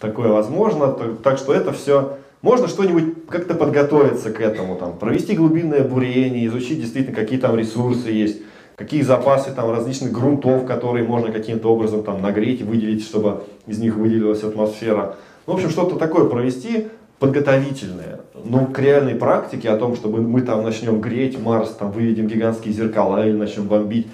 [0.00, 0.92] такое возможно.
[1.22, 6.80] Так что это все можно что-нибудь как-то подготовиться к этому, там, провести глубинное бурение, изучить
[6.80, 8.42] действительно, какие там ресурсы есть,
[8.76, 13.96] какие запасы там различных грунтов, которые можно каким-то образом там нагреть, выделить, чтобы из них
[13.96, 15.16] выделилась атмосфера.
[15.46, 16.88] Ну, в общем, что-то такое провести
[17.18, 18.20] подготовительное.
[18.44, 22.72] Но к реальной практике о том, чтобы мы там начнем греть Марс, там выведем гигантские
[22.72, 24.06] зеркала или начнем бомбить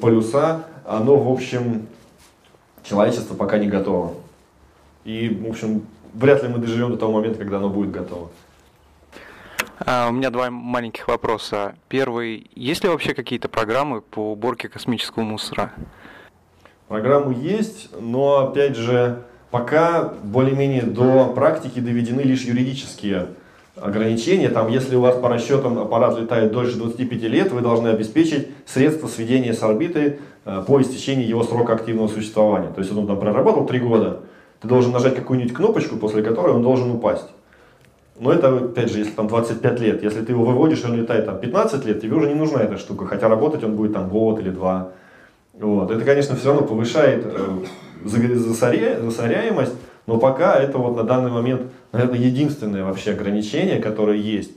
[0.00, 1.86] полюса, оно, в общем,
[2.82, 4.14] человечество пока не готово.
[5.04, 5.82] И, в общем,
[6.16, 8.30] вряд ли мы доживем до того момента, когда оно будет готово.
[9.78, 11.74] А, у меня два маленьких вопроса.
[11.88, 15.72] Первый, есть ли вообще какие-то программы по уборке космического мусора?
[16.88, 23.28] Программы есть, но опять же, пока более-менее до практики доведены лишь юридические
[23.74, 24.48] ограничения.
[24.48, 29.08] Там, если у вас по расчетам аппарат летает дольше 25 лет, вы должны обеспечить средства
[29.08, 32.68] сведения с орбиты э, по истечении его срока активного существования.
[32.68, 34.20] То есть он там проработал 3 года,
[34.60, 37.28] ты должен нажать какую-нибудь кнопочку, после которой он должен упасть.
[38.18, 40.02] Но это, опять же, если там 25 лет.
[40.02, 43.06] Если ты его выводишь, он летает там 15 лет, тебе уже не нужна эта штука.
[43.06, 44.92] Хотя работать он будет там год или два.
[45.52, 45.90] Вот.
[45.90, 47.64] Это, конечно, все равно повышает э,
[48.04, 49.00] засоря...
[49.00, 49.74] засоряемость,
[50.06, 51.62] но пока это вот на данный момент,
[51.92, 54.52] наверное, единственное вообще ограничение, которое есть.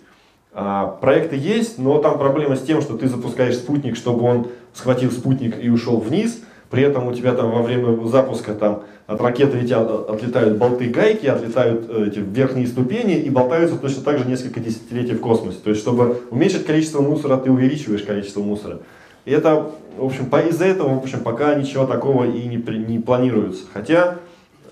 [0.52, 5.12] А, проекты есть, но там проблема с тем, что ты запускаешь спутник, чтобы он схватил
[5.12, 9.58] спутник и ушел вниз, при этом у тебя там во время запуска там от ракеты
[9.60, 14.60] летят, отлетают болты гайки, отлетают э, эти верхние ступени и болтаются точно так же несколько
[14.60, 15.58] десятилетий в космосе.
[15.64, 18.80] То есть, чтобы уменьшить количество мусора, ты увеличиваешь количество мусора.
[19.26, 23.64] И это, в общем, из-за этого, в общем, пока ничего такого и не, не планируется.
[23.74, 24.18] Хотя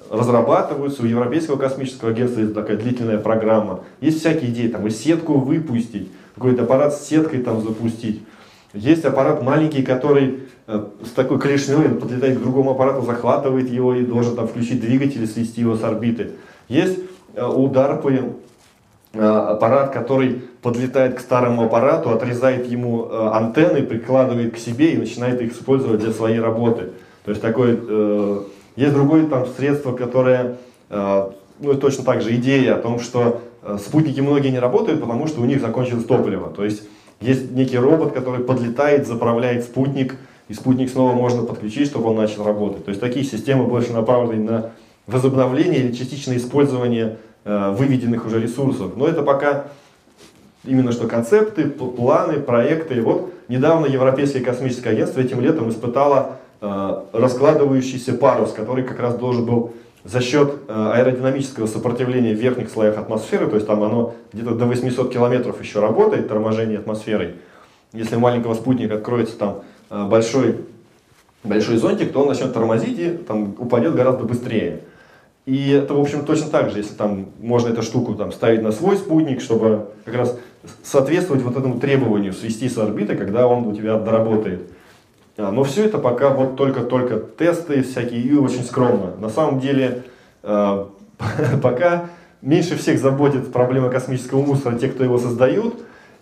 [0.09, 3.81] разрабатываются, у Европейского космического агентства есть такая длительная программа.
[4.01, 8.21] Есть всякие идеи, там и сетку выпустить, какой-то аппарат с сеткой там запустить.
[8.73, 14.03] Есть аппарат маленький, который Э, с такой клешней подлетает к другому аппарату, захватывает его и
[14.03, 16.31] должен там включить двигатель и свести его с орбиты.
[16.67, 16.99] Есть
[17.35, 18.33] э, у DARPA
[19.13, 25.39] э, аппарат, который подлетает к старому аппарату, отрезает ему антенны, прикладывает к себе и начинает
[25.41, 26.89] их использовать для своей работы.
[27.23, 27.77] То есть такое,
[28.75, 30.57] есть другое там средство, которое,
[30.89, 33.41] ну точно так же идея о том, что
[33.79, 36.49] спутники многие не работают, потому что у них закончилось топливо.
[36.49, 36.83] То есть
[37.19, 40.15] есть некий робот, который подлетает, заправляет спутник,
[40.49, 42.85] и спутник снова можно подключить, чтобы он начал работать.
[42.85, 44.71] То есть такие системы больше направлены на
[45.07, 48.93] возобновление или частичное использование э, выведенных уже ресурсов.
[48.95, 49.67] Но это пока
[50.63, 53.01] именно что концепты, планы, проекты.
[53.01, 59.45] Вот недавно Европейское космическое агентство этим летом испытало э, раскладывающийся парус, который как раз должен
[59.45, 59.73] был
[60.07, 64.65] за счет э, аэродинамического сопротивления в верхних слоях атмосферы, то есть там оно где-то до
[64.65, 67.35] 800 километров еще работает, торможение атмосферой.
[67.93, 70.57] Если у маленького спутника откроется там Э, большой,
[71.43, 74.81] большой зонтик, то он начнет тормозить и там, упадет гораздо быстрее.
[75.45, 78.73] И это, в общем, точно так же, если там можно эту штуку там, ставить на
[78.73, 80.37] свой спутник, чтобы как раз
[80.83, 84.69] соответствовать вот этому требованию свести с орбиты, когда он у тебя доработает.
[85.37, 89.15] А, но все это пока вот только-только тесты всякие и очень скромно.
[89.19, 90.03] На самом деле,
[90.43, 90.85] э,
[91.61, 92.05] пока
[92.41, 95.75] меньше всех заботит проблема космического мусора те, кто его создают,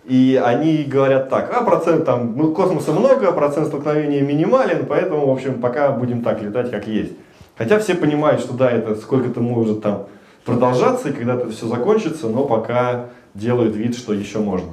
[0.04, 5.26] и они говорят так, а процент там, ну, космоса много, а процент столкновения минимален, поэтому,
[5.26, 7.12] в общем, пока будем так летать, как есть.
[7.56, 10.06] Хотя все понимают, что да, это сколько-то может там
[10.44, 14.72] продолжаться, и когда-то все закончится, но пока делают вид, что еще можно.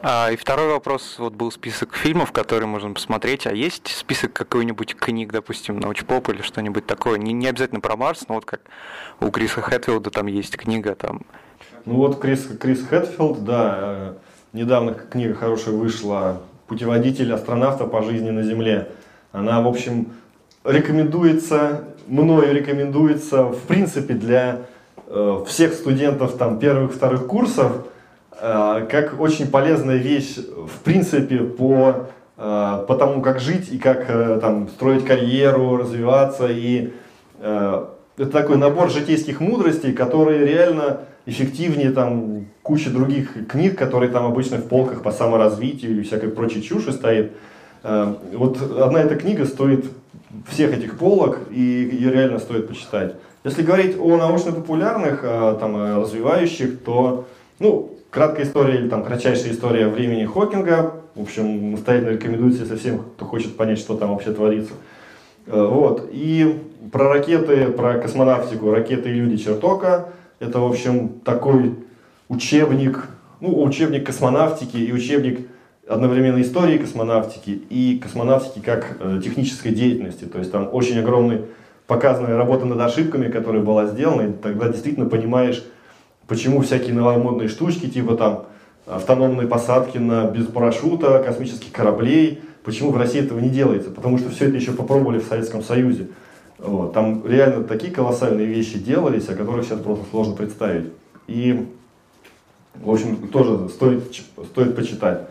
[0.00, 4.94] А, и второй вопрос, вот был список фильмов, которые можно посмотреть, а есть список какой-нибудь
[4.94, 8.60] книг, допустим, научпоп или что-нибудь такое, не, не обязательно про Марс, но вот как
[9.20, 11.22] у Криса Хэтфилда там есть книга, там...
[11.84, 14.14] Ну вот Крис, Крис Хэтфилд, да, э,
[14.52, 18.92] недавно книга хорошая вышла «Путеводитель астронавта по жизни на Земле».
[19.32, 20.12] Она, в общем,
[20.64, 24.60] рекомендуется, мною рекомендуется, в принципе, для
[25.08, 27.86] э, всех студентов там первых, вторых курсов,
[28.40, 32.06] как очень полезная вещь, в принципе, по,
[32.36, 36.46] э, по тому, как жить и как э, там строить карьеру, развиваться.
[36.48, 36.92] И
[37.40, 37.86] э,
[38.16, 44.58] это такой набор житейских мудростей, которые реально эффективнее там кучи других книг, которые там обычно
[44.58, 47.32] в полках по саморазвитию или всякой прочей чуши стоит.
[47.82, 49.84] Э, вот одна эта книга стоит
[50.48, 53.14] всех этих полок, и ее реально стоит почитать.
[53.44, 57.26] Если говорить о научно-популярных, э, там, э, развивающих, то,
[57.58, 62.98] ну, краткая история или там кратчайшая история времени Хокинга, в общем, настоятельно рекомендуется, если всем,
[63.16, 64.72] кто хочет понять, что там вообще творится.
[65.46, 66.08] Вот.
[66.12, 66.62] И
[66.92, 70.10] про ракеты, про космонавтику, ракеты и люди Чертока,
[70.40, 71.74] это, в общем, такой
[72.28, 73.06] учебник,
[73.40, 75.48] ну, учебник космонавтики и учебник
[75.88, 80.24] одновременно истории космонавтики и космонавтики как э, технической деятельности.
[80.24, 81.42] То есть там очень огромный
[81.86, 85.64] показанная работа над ошибками, которая была сделана, и тогда действительно понимаешь,
[86.28, 88.44] почему всякие новомодные штучки, типа там
[88.86, 94.30] автономные посадки на без парашюта, космических кораблей, почему в России этого не делается, потому что
[94.30, 96.08] все это еще попробовали в Советском Союзе.
[96.58, 96.92] Вот.
[96.92, 100.86] Там реально такие колоссальные вещи делались, о которых сейчас просто сложно представить.
[101.26, 101.66] И,
[102.74, 104.04] в общем, тоже стоит,
[104.50, 105.22] стоит почитать.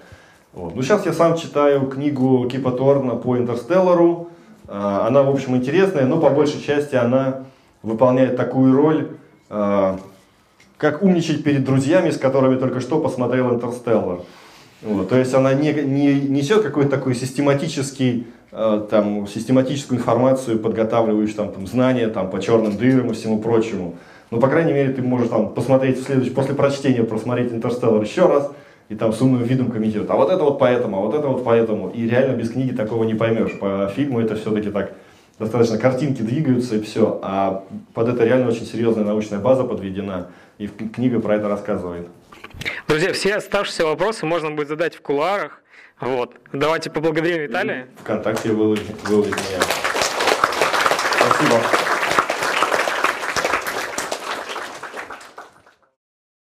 [0.53, 0.75] Вот.
[0.75, 4.29] Ну, сейчас я сам читаю книгу Кипа Торна по Интерстеллару.
[4.67, 7.43] А, она, в общем, интересная, но по большей части она
[7.83, 9.09] выполняет такую роль,
[9.49, 9.99] а,
[10.77, 14.19] как умничать перед друзьями, с которыми только что посмотрел Интерстеллар.
[14.81, 15.09] Вот.
[15.09, 21.51] То есть она не, не несет какой-то такой систематический, а, там, систематическую информацию, подготавливающую там,
[21.51, 23.95] там, знания там, по черным дырам и всему прочему.
[24.29, 28.27] Но, по крайней мере, ты можешь там, посмотреть в следующий, после прочтения просмотреть Интерстеллар еще
[28.27, 28.51] раз,
[28.89, 31.43] и там с умным видом комментируют, а вот это вот поэтому, а вот это вот
[31.43, 31.89] поэтому.
[31.89, 33.57] И реально без книги такого не поймешь.
[33.59, 34.93] По фильму это все-таки так
[35.39, 37.63] достаточно картинки двигаются и все, а
[37.93, 40.27] под это реально очень серьезная научная база подведена,
[40.57, 42.07] и книга про это рассказывает.
[42.87, 45.61] Друзья, все оставшиеся вопросы можно будет задать в куларах.
[45.99, 46.35] Вот.
[46.53, 47.87] Давайте поблагодарим Виталия.
[48.01, 49.61] Вконтакте выложить меня.
[51.19, 51.86] Спасибо.